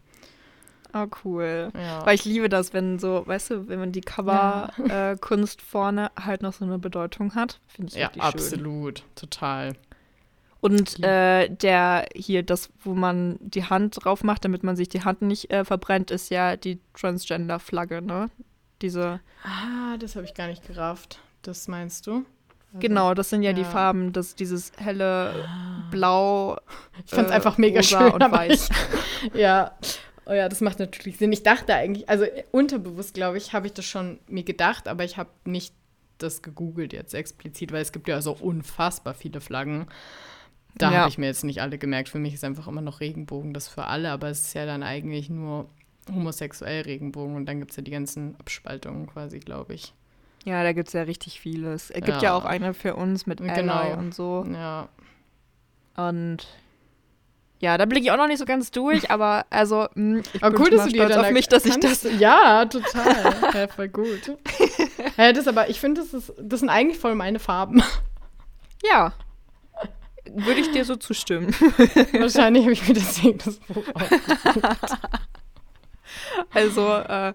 Ah, 0.92 1.06
cool. 1.24 1.70
Ja. 1.76 2.04
Weil 2.06 2.16
ich 2.16 2.26
liebe 2.26 2.50
das, 2.50 2.74
wenn 2.74 2.98
so, 2.98 3.22
weißt 3.28 3.52
du, 3.52 3.68
wenn 3.68 3.78
man 3.78 3.92
die 3.92 4.02
Cover-Kunst 4.02 5.62
vorne 5.62 6.10
halt 6.20 6.42
noch 6.42 6.54
so 6.54 6.66
eine 6.66 6.80
Bedeutung 6.80 7.36
hat. 7.36 7.60
Finde 7.68 7.92
ich 7.92 8.00
ja, 8.00 8.08
richtig 8.08 8.24
schön. 8.24 8.34
absolut, 8.34 9.04
total. 9.14 9.74
Und 10.62 11.02
äh, 11.04 11.48
der 11.50 12.06
hier, 12.14 12.44
das, 12.44 12.70
wo 12.84 12.94
man 12.94 13.38
die 13.40 13.64
Hand 13.64 14.04
drauf 14.04 14.24
macht, 14.24 14.44
damit 14.44 14.64
man 14.64 14.76
sich 14.76 14.90
die 14.90 15.04
Hand 15.04 15.22
nicht 15.22 15.52
äh, 15.52 15.64
verbrennt, 15.64 16.12
ist 16.12 16.30
ja 16.30 16.58
die 16.58 16.80
Transgender-Flagge, 16.94 18.02
ne? 18.02 18.30
Diese, 18.82 19.22
Ah, 19.44 19.98
das 19.98 20.16
habe 20.16 20.26
ich 20.26 20.34
gar 20.34 20.48
nicht 20.48 20.66
gerafft. 20.68 21.20
Das 21.42 21.68
meinst 21.68 22.08
du? 22.08 22.26
Also, 22.72 22.80
genau, 22.80 23.14
das 23.14 23.30
sind 23.30 23.44
ja, 23.44 23.54
die 23.54 23.62
ja. 23.62 23.68
Ah. 23.68 23.72
Farben, 23.72 24.14
das, 24.14 24.36
dieses 24.36 24.72
helle 24.78 25.48
Blau, 25.92 26.58
Ich 27.06 27.12
fand 27.12 27.28
es 27.28 27.32
äh, 27.32 27.36
einfach 27.36 27.58
mega 27.58 27.82
schön. 27.82 28.12
und 28.12 28.22
weiß. 28.22 28.70
Ja. 29.34 29.78
Oh 30.26 30.32
ja, 30.32 30.48
das 30.48 30.62
macht 30.62 30.80
natürlich 30.80 31.18
Sinn. 31.18 31.32
Ich 31.34 31.44
dachte 31.44 31.74
eigentlich, 31.74 32.08
also 32.08 32.26
unterbewusst, 32.52 33.16
glaube 33.16 33.38
ich, 33.38 33.52
habe 33.52 33.68
ich 33.68 33.74
das 33.74 33.84
schon 33.86 34.20
mir 34.28 34.44
gedacht, 34.44 34.88
aber 34.88 35.04
ich 35.04 35.18
habe 35.18 35.32
nicht 35.44 35.74
das 36.20 36.42
gegoogelt 36.42 36.94
jetzt 36.94 37.14
explizit, 37.14 37.72
weil 37.72 37.82
es 37.82 37.92
gibt 37.92 38.08
ja 38.08 38.22
so 38.22 38.34
unfassbar 38.34 39.14
viele 39.14 39.42
Flaggen. 39.42 39.88
Da 40.76 40.92
Ja. 40.92 40.98
habe 41.00 41.10
ich 41.10 41.18
mir 41.18 41.26
jetzt 41.26 41.44
nicht 41.44 41.62
alle 41.62 41.78
gemerkt. 41.78 42.10
Für 42.10 42.20
mich 42.20 42.34
ist 42.34 42.44
einfach 42.44 42.68
immer 42.68 42.82
noch 42.82 43.00
Regenbogen 43.00 43.54
das 43.54 43.68
für 43.68 43.86
alle, 43.86 44.12
aber 44.12 44.30
es 44.30 44.42
ist 44.42 44.54
ja 44.54 44.66
dann 44.66 44.84
eigentlich 44.84 45.30
nur 45.30 45.68
homosexuell 46.12 46.82
Regenbogen 46.84 47.36
und 47.36 47.46
dann 47.46 47.60
gibt 47.60 47.72
es 47.72 47.78
ja 47.78 47.84
die 47.84 47.92
ganzen 47.92 48.36
Abspaltungen 48.40 49.08
quasi, 49.08 49.40
glaube 49.40 49.74
ich. 49.74 49.94
Ja, 50.46 50.64
da 50.64 50.72
gibt 50.72 50.88
es 50.88 50.94
ja 50.94 51.02
richtig 51.04 51.40
vieles. 51.40 51.90
Es 51.90 51.96
gibt 51.96 52.08
ja. 52.08 52.22
Ja. 52.22 52.34
auch 52.36 52.46
eine 52.46 52.74
für 52.74 52.96
uns 52.96 53.26
mit 53.28 53.42
Ally 53.42 53.54
Genau. 53.54 53.94
und 53.98 54.16
so. 54.16 54.46
Ja. 54.52 54.88
Und 55.98 56.48
ja, 57.60 57.78
da 57.78 57.86
blicke 57.86 58.06
ich 58.06 58.12
auch 58.12 58.18
noch 58.18 58.28
nicht 58.28 58.40
so 58.40 58.46
ganz 58.46 58.72
durch, 58.72 59.12
aber 59.12 59.46
also, 59.50 59.88
mh, 59.96 60.22
ich 60.34 60.42
Aber 60.44 60.56
bin 60.56 60.62
cool, 60.62 60.70
dass 60.72 60.86
du 60.86 60.92
dir 60.94 61.00
stolz 61.04 61.16
dann 61.16 61.26
auf 61.26 61.32
mich, 61.32 61.48
dass 61.50 61.66
ich 61.66 61.78
das. 61.80 62.08
Ja, 62.20 62.66
total. 62.66 63.34
ja, 63.54 63.68
voll 63.68 63.90
gut. 63.90 64.38
Ja, 65.18 65.34
das 65.34 65.48
aber, 65.48 65.70
ich 65.70 65.80
finde, 65.80 66.02
das, 66.02 66.14
ist- 66.14 66.34
das 66.42 66.62
sind 66.62 66.70
eigentlich 66.70 66.98
voll 67.00 67.16
meine 67.16 67.40
Farben. 67.40 67.84
Ja. 68.84 69.14
Würde 70.36 70.60
ich 70.62 70.72
dir 70.72 70.86
so 70.86 70.96
zustimmen. 70.96 71.54
Wahrscheinlich 72.14 72.64
habe 72.64 72.74
ich 72.74 72.88
mir 72.88 72.94
deswegen 72.94 73.38
das 73.40 73.58
Buch 73.58 73.84
ausgesucht. 73.94 74.98
Also 76.54 76.96
äh, 76.96 77.34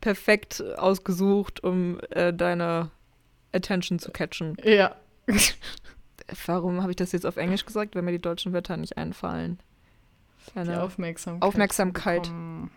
perfekt 0.00 0.62
ausgesucht, 0.76 1.62
um 1.62 2.00
äh, 2.10 2.32
deine 2.32 2.90
Attention 3.52 3.98
zu 3.98 4.10
catchen. 4.10 4.56
Ja. 4.62 4.96
Warum 6.46 6.82
habe 6.82 6.92
ich 6.92 6.96
das 6.96 7.12
jetzt 7.12 7.26
auf 7.26 7.36
Englisch 7.36 7.64
gesagt, 7.64 7.94
wenn 7.94 8.04
mir 8.04 8.12
die 8.12 8.20
deutschen 8.20 8.52
Wörter 8.52 8.76
nicht 8.76 8.96
einfallen? 8.96 9.58
Die 10.48 10.54
Deine 10.54 10.82
Aufmerksamkeit. 10.82 11.42
Aufmerksamkeit. 11.46 12.26
zu 12.26 12.30
bekommen. 12.32 12.70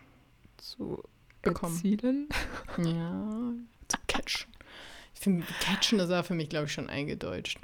zu 0.57 1.03
bekommen. 1.41 1.75
erzielen. 1.75 2.29
Ja. 2.77 3.53
Zu 3.87 3.97
catchen. 4.07 4.51
Ich 5.13 5.21
finde, 5.21 5.45
catchen 5.61 5.99
ist 5.99 6.11
aber 6.11 6.23
für 6.23 6.33
mich, 6.33 6.49
glaube 6.49 6.65
ich, 6.65 6.73
schon 6.73 6.89
eingedeutscht. 6.89 7.59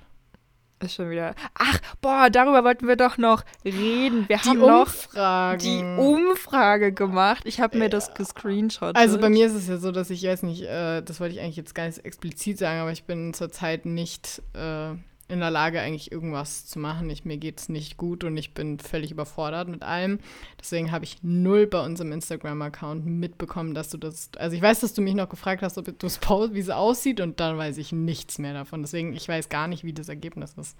Ist 0.82 0.95
schon 0.95 1.09
wieder. 1.09 1.36
Ach, 1.53 1.79
boah, 2.01 2.29
darüber 2.32 2.63
wollten 2.63 2.88
wir 2.88 2.95
doch 2.95 3.17
noch 3.17 3.43
reden. 3.63 4.27
Wir 4.27 4.38
Die 4.38 4.49
haben 4.49 4.59
noch 4.59 4.82
Umfragen. 4.88 5.59
die 5.59 5.84
Umfrage 6.01 6.91
gemacht. 6.91 7.43
Ich 7.45 7.59
habe 7.61 7.77
mir 7.77 7.89
das 7.89 8.13
gescreenshot. 8.13 8.95
Also 8.95 9.19
bei 9.19 9.29
mir 9.29 9.45
ist 9.47 9.53
es 9.53 9.67
ja 9.67 9.77
so, 9.77 9.91
dass 9.91 10.09
ich 10.09 10.23
weiß 10.23 10.43
nicht, 10.43 10.63
äh, 10.63 11.01
das 11.01 11.19
wollte 11.19 11.36
ich 11.36 11.41
eigentlich 11.41 11.57
jetzt 11.57 11.75
gar 11.75 11.86
nicht 11.86 12.03
explizit 12.03 12.57
sagen, 12.57 12.79
aber 12.79 12.91
ich 12.91 13.03
bin 13.03 13.34
zurzeit 13.34 13.86
nicht 13.86 14.41
äh, 14.53 14.93
in 15.32 15.39
der 15.39 15.49
Lage, 15.51 15.82
eigentlich 15.82 16.11
irgendwas 16.11 16.65
zu 16.67 16.77
machen. 16.79 17.09
Ich, 17.09 17.25
mir 17.25 17.38
geht 17.38 17.59
es 17.59 17.69
nicht 17.69 17.97
gut 17.97 18.23
und 18.23 18.38
ich 18.38 18.53
bin 18.53 18.77
völlig 18.79 19.11
überfordert 19.11 19.67
mit 19.69 19.82
allem. 19.84 20.19
Deswegen 20.59 20.91
habe 20.91 21.05
ich 21.05 21.17
null 21.23 21.67
bei 21.67 21.84
unserem 21.84 22.11
Instagram-Account 22.11 23.05
mitbekommen, 23.05 23.73
dass 23.73 23.89
du 23.89 23.97
das. 23.97 24.29
Also 24.38 24.55
ich 24.55 24.61
weiß, 24.61 24.82
dass 24.82 24.93
du 24.93 25.01
mich 25.01 25.15
noch 25.15 25.29
gefragt 25.29 25.61
hast, 25.63 25.77
ob 25.77 25.86
du 25.97 26.05
es 26.07 26.19
wie 26.21 26.59
es 26.59 26.69
aussieht, 26.69 27.19
und 27.21 27.39
dann 27.39 27.57
weiß 27.57 27.77
ich 27.77 27.91
nichts 27.91 28.38
mehr 28.38 28.53
davon. 28.53 28.82
Deswegen, 28.84 29.13
ich 29.13 29.27
weiß 29.27 29.49
gar 29.49 29.67
nicht, 29.67 29.84
wie 29.84 29.93
das 29.93 30.09
Ergebnis 30.09 30.53
ist. 30.59 30.77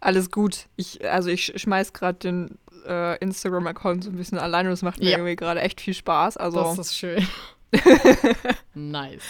Alles 0.00 0.30
gut. 0.30 0.66
Ich, 0.76 1.04
also 1.10 1.28
ich 1.28 1.42
sch- 1.46 1.58
schmeiß 1.58 1.92
gerade 1.92 2.18
den 2.18 2.58
äh, 2.86 3.18
Instagram-Account 3.18 4.04
so 4.04 4.10
ein 4.10 4.16
bisschen 4.16 4.38
alleine 4.38 4.68
und 4.68 4.74
es 4.74 4.82
macht 4.82 5.00
mir 5.00 5.10
Ja. 5.10 5.18
irgendwie 5.18 5.34
gerade 5.36 5.60
echt 5.60 5.80
viel 5.80 5.94
Spaß. 5.94 6.36
Also 6.36 6.60
Das 6.62 6.78
ist 6.78 6.96
schön. 6.96 7.26
nice. 8.74 9.22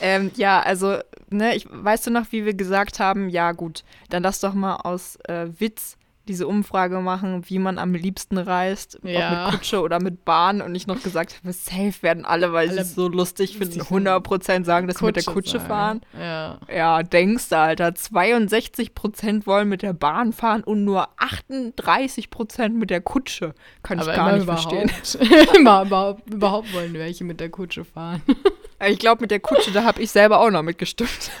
ähm, 0.00 0.30
ja, 0.36 0.60
also 0.60 0.98
ne, 1.30 1.54
ich 1.56 1.66
weißt 1.70 2.06
du 2.06 2.10
noch, 2.10 2.26
wie 2.30 2.44
wir 2.44 2.54
gesagt 2.54 3.00
haben, 3.00 3.28
ja 3.28 3.52
gut, 3.52 3.84
dann 4.10 4.22
lass 4.22 4.40
doch 4.40 4.54
mal 4.54 4.76
aus 4.76 5.16
äh, 5.28 5.48
Witz 5.58 5.96
diese 6.32 6.46
Umfrage 6.48 7.00
machen, 7.00 7.42
wie 7.48 7.58
man 7.58 7.78
am 7.78 7.92
liebsten 7.92 8.38
reist, 8.38 8.98
Ja. 9.02 9.42
ob 9.42 9.44
mit 9.52 9.54
Kutsche 9.60 9.82
oder 9.82 10.00
mit 10.02 10.24
Bahn 10.24 10.62
und 10.62 10.74
ich 10.74 10.86
noch 10.86 11.02
gesagt 11.02 11.36
habe, 11.42 11.52
safe 11.52 11.92
werden 12.00 12.24
alle, 12.24 12.54
weil 12.54 12.68
sie 12.68 12.72
Alle 12.78 12.82
es 12.82 12.94
so 12.94 13.06
lustig 13.08 13.58
finden, 13.58 13.78
lustig 13.80 13.86
finden. 13.88 14.08
100% 14.08 14.64
sagen, 14.64 14.88
dass 14.88 14.96
sie 14.98 15.04
mit 15.04 15.16
der 15.16 15.24
Kutsche 15.24 15.58
sagen. 15.58 15.68
fahren. 15.68 16.00
Ja. 16.18 16.58
Ja, 16.74 17.02
denkst 17.02 17.50
du, 17.50 17.58
Alter. 17.58 17.88
62% 17.88 19.46
wollen 19.46 19.68
mit 19.68 19.82
der 19.82 19.92
Bahn 19.92 20.32
fahren 20.32 20.64
und 20.64 20.84
nur 20.84 21.08
38% 21.18 22.70
mit 22.70 22.88
der 22.88 23.02
Kutsche. 23.02 23.54
Kann 23.82 23.98
ich 23.98 24.04
Aber 24.04 24.14
gar 24.14 24.28
immer 24.28 24.36
nicht 24.36 24.46
verstehen. 24.46 24.90
immer 25.56 25.82
überhaupt, 25.82 26.30
überhaupt 26.32 26.72
wollen 26.72 26.94
welche 26.94 27.24
mit 27.24 27.40
der 27.40 27.50
Kutsche 27.50 27.84
fahren. 27.84 28.22
Ich 28.88 28.98
glaube, 28.98 29.20
mit 29.20 29.30
der 29.30 29.40
Kutsche, 29.40 29.70
da 29.70 29.84
habe 29.84 30.00
ich 30.02 30.10
selber 30.10 30.40
auch 30.40 30.50
noch 30.50 30.62
mitgestimmt. 30.62 31.30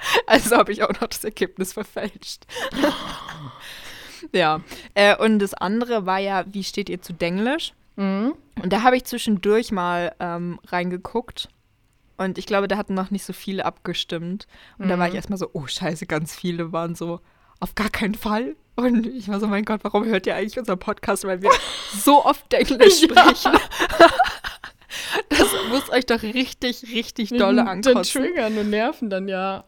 also 0.26 0.56
habe 0.56 0.72
ich 0.72 0.82
auch 0.82 1.00
noch 1.00 1.08
das 1.08 1.24
Ergebnis 1.24 1.72
verfälscht. 1.72 2.44
ja. 4.32 4.60
Äh, 4.94 5.16
und 5.16 5.38
das 5.38 5.54
andere 5.54 6.06
war 6.06 6.18
ja, 6.18 6.44
wie 6.48 6.64
steht 6.64 6.88
ihr 6.88 7.00
zu 7.02 7.12
Denglisch? 7.12 7.72
Mhm. 7.96 8.34
Und 8.62 8.72
da 8.72 8.82
habe 8.82 8.96
ich 8.96 9.04
zwischendurch 9.04 9.72
mal 9.72 10.14
ähm, 10.20 10.60
reingeguckt. 10.66 11.48
Und 12.16 12.36
ich 12.36 12.46
glaube, 12.46 12.66
da 12.66 12.76
hatten 12.76 12.94
noch 12.94 13.10
nicht 13.10 13.24
so 13.24 13.32
viele 13.32 13.64
abgestimmt. 13.64 14.48
Und 14.78 14.88
da 14.88 14.98
war 14.98 15.08
ich 15.08 15.14
erstmal 15.14 15.38
so, 15.38 15.50
oh 15.52 15.68
scheiße, 15.68 16.06
ganz 16.06 16.34
viele 16.34 16.72
waren 16.72 16.96
so, 16.96 17.20
auf 17.60 17.76
gar 17.76 17.90
keinen 17.90 18.16
Fall. 18.16 18.56
Und 18.74 19.06
ich 19.06 19.28
war 19.28 19.40
so, 19.40 19.46
mein 19.48 19.64
Gott, 19.64 19.80
warum 19.82 20.04
hört 20.04 20.26
ihr 20.26 20.36
eigentlich 20.36 20.58
unseren 20.58 20.78
Podcast? 20.78 21.24
Weil 21.24 21.42
wir 21.42 21.50
so 21.92 22.24
oft 22.24 22.52
Englisch 22.52 23.00
sprechen. 23.02 23.52
Doch 26.10 26.22
richtig, 26.22 26.84
richtig 26.94 27.30
dolle 27.30 27.56
Dann 27.64 27.68
ankosten. 27.68 28.22
triggern 28.22 28.56
und 28.58 28.70
nerven 28.70 29.10
dann 29.10 29.28
ja. 29.28 29.64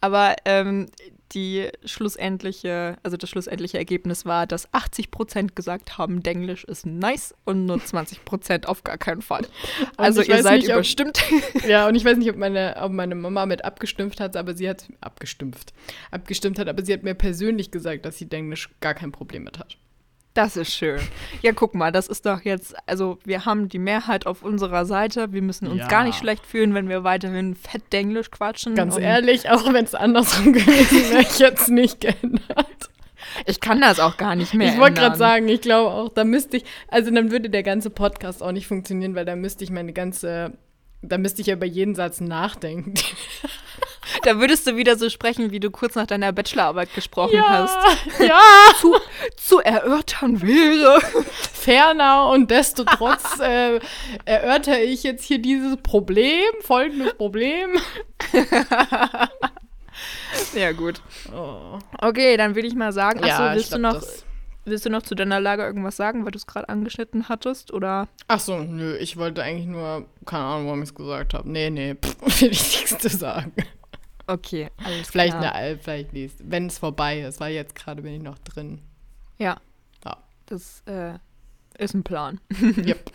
Aber 0.00 0.34
ähm, 0.46 0.88
die 1.32 1.68
schlussendliche, 1.84 2.96
also 3.04 3.16
das 3.16 3.30
schlussendliche 3.30 3.78
Ergebnis 3.78 4.26
war, 4.26 4.46
dass 4.46 4.68
80% 4.72 5.54
gesagt 5.54 5.96
haben, 5.96 6.22
Denglisch 6.22 6.64
ist 6.64 6.84
nice 6.86 7.34
und 7.44 7.66
nur 7.66 7.76
20% 7.76 8.66
auf 8.66 8.82
gar 8.84 8.98
keinen 8.98 9.22
Fall. 9.22 9.46
Also 9.96 10.22
ihr 10.22 10.42
seid 10.42 10.58
nicht, 10.62 10.68
ob- 10.70 10.74
überstimmt. 10.74 11.22
Ja, 11.66 11.86
und 11.86 11.94
ich 11.94 12.04
weiß 12.04 12.16
nicht, 12.16 12.30
ob 12.30 12.36
meine, 12.36 12.74
ob 12.80 12.90
meine 12.92 13.14
Mama 13.14 13.46
mit 13.46 13.64
abgestimmt 13.64 14.18
hat, 14.20 14.36
aber 14.36 14.54
sie 14.54 14.68
hat 14.68 14.86
abgestimmt. 15.00 15.72
Abgestimmt 16.10 16.58
hat, 16.58 16.68
aber 16.68 16.84
sie 16.84 16.92
hat 16.92 17.02
mir 17.04 17.14
persönlich 17.14 17.70
gesagt, 17.70 18.04
dass 18.04 18.18
sie 18.18 18.28
Englisch 18.30 18.68
gar 18.80 18.94
kein 18.94 19.12
Problem 19.12 19.44
mit 19.44 19.58
hat. 19.58 19.76
Das 20.34 20.56
ist 20.56 20.72
schön. 20.74 20.98
Ja, 21.42 21.52
guck 21.52 21.74
mal, 21.74 21.92
das 21.92 22.06
ist 22.06 22.24
doch 22.24 22.40
jetzt, 22.40 22.74
also 22.88 23.18
wir 23.24 23.44
haben 23.44 23.68
die 23.68 23.78
Mehrheit 23.78 24.26
auf 24.26 24.42
unserer 24.42 24.86
Seite. 24.86 25.32
Wir 25.32 25.42
müssen 25.42 25.66
uns 25.66 25.80
Ja. 25.80 25.88
gar 25.88 26.04
nicht 26.04 26.16
schlecht 26.18 26.46
fühlen, 26.46 26.72
wenn 26.72 26.88
wir 26.88 27.04
weiterhin 27.04 27.54
fett 27.54 27.82
Denglisch 27.92 28.30
quatschen. 28.30 28.74
Ganz 28.74 28.96
ehrlich, 28.96 29.50
auch 29.50 29.70
wenn 29.72 29.84
es 29.84 29.94
andersrum 29.94 30.52
gewesen 30.54 31.10
wäre, 31.10 31.20
ich 31.22 31.38
jetzt 31.38 31.68
nicht 31.68 32.00
geändert. 32.00 32.66
Ich 33.46 33.60
kann 33.60 33.80
das 33.80 34.00
auch 34.00 34.16
gar 34.16 34.34
nicht 34.34 34.54
mehr. 34.54 34.72
ich 34.72 34.78
wollte 34.80 35.00
gerade 35.00 35.16
sagen, 35.16 35.48
ich 35.48 35.60
glaube 35.60 35.90
auch, 35.90 36.08
da 36.08 36.24
müsste 36.24 36.56
ich, 36.58 36.64
also 36.88 37.10
dann 37.10 37.30
würde 37.30 37.50
der 37.50 37.62
ganze 37.62 37.90
Podcast 37.90 38.42
auch 38.42 38.52
nicht 38.52 38.66
funktionieren, 38.66 39.14
weil 39.14 39.24
da 39.26 39.36
müsste 39.36 39.64
ich 39.64 39.70
meine 39.70 39.92
ganze, 39.92 40.52
da 41.02 41.18
müsste 41.18 41.40
ich 41.42 41.46
ja 41.48 41.56
bei 41.56 41.66
jedem 41.66 41.94
Satz 41.94 42.20
nachdenken. 42.20 42.94
Da 44.24 44.38
würdest 44.38 44.66
du 44.66 44.76
wieder 44.76 44.96
so 44.96 45.08
sprechen, 45.10 45.50
wie 45.52 45.60
du 45.60 45.70
kurz 45.70 45.94
nach 45.94 46.06
deiner 46.06 46.32
Bachelorarbeit 46.32 46.92
gesprochen 46.94 47.40
hast. 47.46 47.76
ja, 48.20 48.40
Zu, 48.80 48.96
zu 49.36 49.58
erörtern 49.60 50.42
wäre. 50.42 51.00
ferner 51.52 52.28
und 52.30 52.50
desto 52.50 52.84
trotz 52.84 53.38
äh, 53.40 53.78
erörtere 54.24 54.80
ich 54.80 55.02
jetzt 55.04 55.24
hier 55.24 55.38
dieses 55.38 55.76
Problem, 55.78 56.42
folgendes 56.62 57.14
Problem. 57.14 57.78
Ja, 60.54 60.72
gut. 60.72 61.00
Oh. 61.34 61.78
Okay, 62.00 62.36
dann 62.36 62.54
will 62.54 62.64
ich 62.64 62.74
mal 62.74 62.92
sagen, 62.92 63.20
achso, 63.22 63.42
Ja, 63.42 63.54
willst, 63.54 63.72
du 63.74 63.78
noch, 63.78 63.94
das- 63.94 64.24
willst 64.64 64.86
du 64.86 64.90
noch 64.90 65.02
zu 65.02 65.14
deiner 65.14 65.40
Lage 65.40 65.62
irgendwas 65.62 65.96
sagen, 65.96 66.24
weil 66.24 66.32
du 66.32 66.38
es 66.38 66.46
gerade 66.46 66.68
angeschnitten 66.68 67.28
hattest? 67.28 67.72
Oder? 67.72 68.08
Ach 68.28 68.40
so, 68.40 68.58
nö, 68.58 68.96
ich 68.96 69.16
wollte 69.16 69.42
eigentlich 69.42 69.66
nur, 69.66 70.06
keine 70.24 70.44
Ahnung, 70.44 70.66
warum 70.66 70.82
ich 70.82 70.88
es 70.88 70.94
gesagt 70.94 71.34
habe. 71.34 71.48
Nee, 71.50 71.70
nee, 71.70 71.94
pff, 71.94 72.16
will 72.40 72.50
ich 72.52 72.80
nichts 72.80 72.98
zu 72.98 73.08
sagen. 73.10 73.52
Okay, 74.26 74.70
alles 74.84 75.08
Vielleicht 75.10 75.36
klar. 75.38 75.54
eine 75.54 75.78
vielleicht 75.78 76.12
liest, 76.12 76.38
wenn 76.44 76.66
es 76.66 76.78
vorbei 76.78 77.20
ist, 77.22 77.40
weil 77.40 77.52
jetzt 77.54 77.74
gerade 77.74 78.02
bin 78.02 78.14
ich 78.14 78.22
noch 78.22 78.38
drin. 78.38 78.80
Ja. 79.38 79.56
Ja. 80.04 80.16
Das 80.46 80.82
äh, 80.86 81.14
ist 81.78 81.94
ein 81.94 82.02
Plan. 82.04 82.40
Yep. 82.60 83.10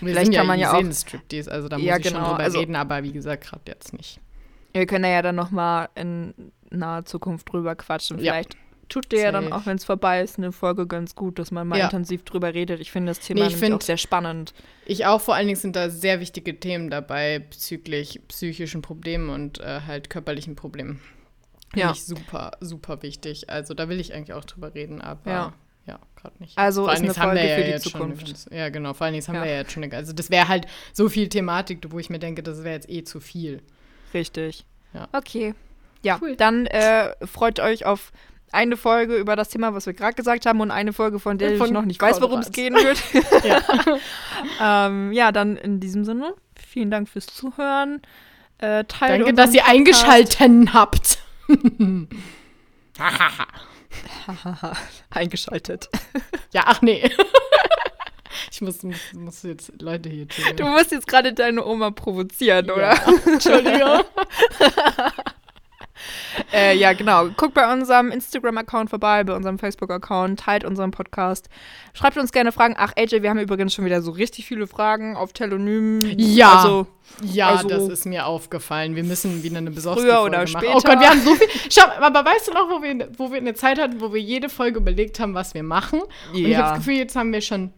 Wir 0.00 0.08
Vielleicht 0.08 0.26
sind 0.26 0.34
kann 0.36 0.46
man 0.46 0.58
ja 0.58 0.72
auch- 0.72 0.92
Striptease, 0.92 1.50
also 1.52 1.68
da 1.68 1.76
muss 1.76 1.86
Ja, 1.86 1.98
ich 1.98 2.04
schon 2.04 2.14
genau, 2.14 2.30
drüber 2.30 2.42
also- 2.44 2.58
reden, 2.58 2.74
aber 2.76 3.02
wie 3.02 3.12
gesagt, 3.12 3.44
gerade 3.44 3.62
jetzt 3.66 3.92
nicht. 3.92 4.20
Wir 4.72 4.86
können 4.86 5.04
ja 5.04 5.20
dann 5.20 5.34
nochmal 5.36 5.90
in 5.94 6.32
naher 6.70 7.04
Zukunft 7.04 7.52
drüber 7.52 7.76
quatschen. 7.76 8.18
Ja. 8.18 8.40
Tut 8.92 9.10
dir 9.10 9.20
ja 9.22 9.32
dann 9.32 9.52
auch, 9.52 9.64
wenn 9.64 9.76
es 9.76 9.84
vorbei 9.84 10.22
ist, 10.22 10.36
eine 10.38 10.52
Folge 10.52 10.86
ganz 10.86 11.14
gut, 11.14 11.38
dass 11.38 11.50
man 11.50 11.66
mal 11.66 11.78
Ja. 11.78 11.86
intensiv 11.86 12.24
drüber 12.24 12.52
redet. 12.52 12.78
Ich 12.80 12.92
finde 12.92 13.10
das 13.10 13.20
Thema 13.20 13.40
Nee, 13.40 13.46
nämlich 13.48 13.56
auch 13.64 13.68
find- 13.68 13.82
sehr 13.84 13.96
spannend. 13.96 14.52
Ich 14.84 15.06
auch, 15.06 15.20
vor 15.20 15.34
allen 15.34 15.46
Dingen 15.46 15.58
sind 15.58 15.76
da 15.76 15.88
sehr 15.88 16.20
wichtige 16.20 16.60
Themen 16.60 16.90
dabei 16.90 17.38
bezüglich 17.38 18.20
psychischen 18.28 18.82
Problemen 18.82 19.30
und 19.30 19.60
äh, 19.60 19.80
halt 19.86 20.10
körperlichen 20.10 20.56
Problemen. 20.56 21.00
Finde 21.70 21.86
Ja. 21.86 21.92
ich 21.92 22.04
super, 22.04 22.50
super 22.60 23.02
wichtig. 23.02 23.48
Also 23.48 23.72
da 23.72 23.88
will 23.88 23.98
ich 23.98 24.12
eigentlich 24.12 24.34
auch 24.34 24.44
drüber 24.44 24.74
reden, 24.74 25.00
aber 25.00 25.30
Ja. 25.30 25.52
ja, 25.86 25.98
gerade 26.20 26.34
nicht. 26.38 26.58
Also 26.58 26.82
Vor 26.84 26.92
ist 26.92 26.98
allen 26.98 27.04
eine 27.06 27.12
Dingen 27.14 27.22
haben 27.22 27.34
wir 27.34 27.40
Folge 27.40 27.48
ja 27.50 27.56
für 27.56 27.78
die 27.78 27.90
schon 27.90 27.92
Zukunft. 28.00 28.26
Ganz, 28.26 28.48
ja, 28.52 28.68
genau. 28.68 28.92
Vor 28.92 29.06
allen 29.06 29.14
Dingen 29.14 29.26
haben 29.26 29.34
wir 29.42 29.46
ja 29.50 29.56
jetzt 29.58 29.72
schon 29.72 29.82
eine, 29.84 29.96
also 29.96 30.12
das 30.12 30.28
wäre 30.28 30.48
halt 30.48 30.66
so 30.92 31.08
viel 31.08 31.30
Thematik, 31.30 31.78
wo 31.90 31.98
ich 31.98 32.10
mir 32.10 32.18
denke, 32.18 32.42
das 32.42 32.62
wäre 32.62 32.74
jetzt 32.74 32.90
eh 32.90 33.04
zu 33.04 33.20
viel. 33.20 33.62
Richtig. 34.12 34.66
Ja. 34.92 35.08
Okay. 35.12 35.54
Ja, 36.04 36.18
Cool. 36.20 36.34
dann 36.36 36.66
äh, 36.66 37.14
freut 37.24 37.60
euch 37.60 37.86
auf 37.86 38.12
eine 38.52 38.76
Folge 38.76 39.16
über 39.16 39.34
das 39.34 39.48
Thema, 39.48 39.74
was 39.74 39.86
wir 39.86 39.94
gerade 39.94 40.14
gesagt 40.14 40.46
haben, 40.46 40.60
und 40.60 40.70
eine 40.70 40.92
Folge, 40.92 41.18
von 41.18 41.38
der 41.38 41.56
Von 41.56 41.68
ich 41.68 41.72
noch 41.72 41.84
nicht 41.84 42.00
weiß, 42.00 42.20
worum 42.20 42.40
es 42.40 42.52
gehen 42.52 42.74
wird. 42.74 43.02
Ja. 43.44 44.86
ähm, 44.86 45.12
ja, 45.12 45.32
dann 45.32 45.56
in 45.56 45.80
diesem 45.80 46.04
Sinne, 46.04 46.34
vielen 46.54 46.90
Dank 46.90 47.08
fürs 47.08 47.26
Zuhören. 47.26 48.02
Äh, 48.58 48.84
Danke, 49.00 49.32
dass 49.32 49.54
ihr 49.54 49.66
eingeschalten 49.66 50.72
habt. 50.72 51.18
Eingeschaltet. 55.10 55.88
ja, 56.52 56.62
ach 56.66 56.82
nee. 56.82 57.10
ich 58.50 58.60
muss, 58.60 58.82
muss, 58.82 58.98
muss 59.14 59.42
jetzt 59.42 59.72
Leute 59.80 60.08
hier 60.08 60.28
triggern. 60.28 60.56
Du 60.56 60.64
musst 60.66 60.92
jetzt 60.92 61.08
gerade 61.08 61.32
deine 61.32 61.64
Oma 61.64 61.90
provozieren, 61.90 62.70
oder? 62.70 62.94
Ja. 62.94 63.32
Entschuldigung. 63.32 64.02
Äh, 66.52 66.76
ja, 66.76 66.92
genau. 66.92 67.28
Guckt 67.36 67.54
bei 67.54 67.70
unserem 67.72 68.10
Instagram-Account 68.10 68.90
vorbei, 68.90 69.24
bei 69.24 69.34
unserem 69.34 69.58
Facebook-Account, 69.58 70.40
teilt 70.40 70.64
unseren 70.64 70.90
Podcast. 70.90 71.48
Schreibt 71.94 72.16
uns 72.18 72.32
gerne 72.32 72.52
Fragen. 72.52 72.74
Ach, 72.78 72.92
AJ, 72.96 73.22
wir 73.22 73.30
haben 73.30 73.38
übrigens 73.38 73.72
schon 73.74 73.84
wieder 73.84 74.02
so 74.02 74.10
richtig 74.10 74.46
viele 74.46 74.66
Fragen 74.66 75.16
auf 75.16 75.32
Telonym. 75.32 76.00
Ja. 76.18 76.56
Also, 76.56 76.86
Ja, 77.22 77.48
Also- 77.50 77.68
das 77.68 77.88
ist 77.88 78.06
mir 78.06 78.26
aufgefallen. 78.26 78.96
Wir 78.96 79.04
müssen 79.04 79.42
wieder 79.42 79.58
eine 79.58 79.70
besorgte 79.70 80.02
Früher 80.02 80.14
Folge 80.16 80.28
oder 80.30 80.38
machen. 80.38 80.48
später. 80.48 80.76
Oh 80.76 80.80
Gott, 80.80 81.00
wir 81.00 81.10
haben 81.10 81.20
so 81.22 81.34
viel. 81.34 81.48
Schau, 81.70 81.82
aber 82.00 82.24
weißt 82.24 82.48
du 82.48 82.52
noch, 82.52 82.68
wo 82.70 82.82
wir, 82.82 83.08
wo 83.18 83.30
wir 83.30 83.38
eine 83.38 83.54
Zeit 83.54 83.78
hatten, 83.78 84.00
wo 84.00 84.12
wir 84.14 84.20
jede 84.20 84.48
Folge 84.48 84.78
überlegt 84.78 85.20
haben, 85.20 85.34
was 85.34 85.52
wir 85.54 85.62
machen? 85.62 86.00
Und 86.00 86.08
ich 86.38 86.42
habe 86.44 86.50
ja, 86.52 86.68
das 86.70 86.78
Gefühl, 86.78 86.94
jetzt 86.94 87.16
haben 87.16 87.32
wir 87.32 87.40
schon 87.42 87.72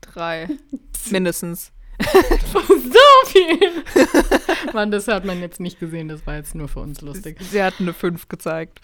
drei. 0.00 0.48
Mindestens. 1.10 1.70
so 2.52 3.28
viel. 3.28 3.84
Mann, 4.72 4.90
das 4.90 5.08
hat 5.08 5.24
man 5.24 5.40
jetzt 5.40 5.60
nicht 5.60 5.78
gesehen. 5.80 6.08
Das 6.08 6.26
war 6.26 6.36
jetzt 6.36 6.54
nur 6.54 6.68
für 6.68 6.80
uns 6.80 7.00
lustig. 7.00 7.38
Sie 7.40 7.62
hat 7.62 7.74
eine 7.78 7.92
5 7.92 8.28
gezeigt. 8.28 8.80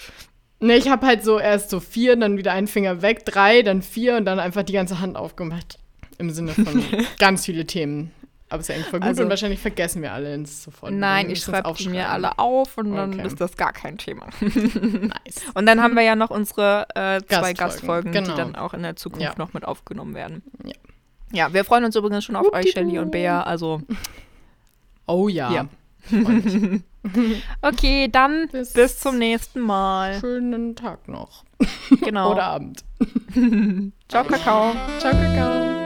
Ne, 0.60 0.76
ich 0.76 0.88
habe 0.88 1.06
halt 1.06 1.24
so 1.24 1.38
erst 1.38 1.70
so 1.70 1.80
vier, 1.80 2.16
dann 2.16 2.36
wieder 2.36 2.52
einen 2.52 2.66
Finger 2.66 3.00
weg, 3.00 3.24
drei, 3.24 3.62
dann 3.62 3.80
vier 3.82 4.16
und 4.16 4.26
dann 4.26 4.38
einfach 4.38 4.62
die 4.62 4.74
ganze 4.74 5.00
Hand 5.00 5.16
aufgemacht. 5.16 5.78
Im 6.18 6.30
Sinne 6.30 6.52
von 6.52 6.84
ganz 7.18 7.46
viele 7.46 7.64
Themen. 7.66 8.10
Aber 8.50 8.60
ist 8.60 8.68
ja 8.68 8.74
eigentlich 8.74 8.88
voll 8.88 9.00
gut 9.00 9.08
Also- 9.08 9.22
und 9.22 9.30
wahrscheinlich 9.30 9.60
vergessen 9.60 10.02
wir 10.02 10.12
alle 10.12 10.34
ins 10.34 10.64
sofort. 10.64 10.92
Nein, 10.92 11.30
ich 11.30 11.38
es 11.38 11.44
schreibe 11.44 11.72
die 11.72 11.88
mir 11.88 12.08
alle 12.08 12.38
auf 12.38 12.76
und 12.76 12.94
dann 12.94 13.14
Okay. 13.14 13.26
ist 13.26 13.40
das 13.40 13.56
gar 13.56 13.72
kein 13.72 13.96
Thema. 13.96 14.26
Nice. 14.40 15.44
Und 15.54 15.66
dann 15.66 15.80
haben 15.80 15.94
wir 15.94 16.02
ja 16.02 16.16
noch 16.16 16.30
unsere 16.30 16.86
äh, 16.94 17.20
zwei 17.22 17.52
Gastfolgen, 17.52 17.56
Gastfolgen, 17.56 18.12
die 18.12 18.18
genau. 18.18 18.36
dann 18.36 18.56
auch 18.56 18.74
in 18.74 18.82
der 18.82 18.96
Zukunft 18.96 19.24
Ja. 19.24 19.34
noch 19.38 19.52
mit 19.54 19.64
aufgenommen 19.64 20.14
werden. 20.14 20.42
Ja. 20.64 20.72
Ja, 21.32 21.52
wir 21.52 21.64
freuen 21.64 21.84
uns 21.84 21.94
übrigens 21.96 22.24
schon 22.24 22.36
auf 22.36 22.52
euch, 22.52 22.70
Shelly 22.72 22.98
und 22.98 23.10
Bea. 23.10 23.42
Also, 23.42 23.82
Oh 25.06 25.28
ja. 25.28 25.50
Ja. 25.52 25.68
Okay, 27.62 28.08
dann 28.12 28.48
bis, 28.52 28.74
Bis- 28.74 28.98
zum 28.98 29.16
nächsten 29.18 29.60
Mal. 29.60 30.20
Schönen 30.20 30.76
Tag 30.76 31.08
noch. 31.08 31.44
Genau. 32.02 32.32
Oder 32.32 32.44
Abend. 32.44 32.84
Ciao, 34.08 34.24
Kakao. 34.24 34.72
Ciao, 34.98 35.12
Kakao. 35.12 35.79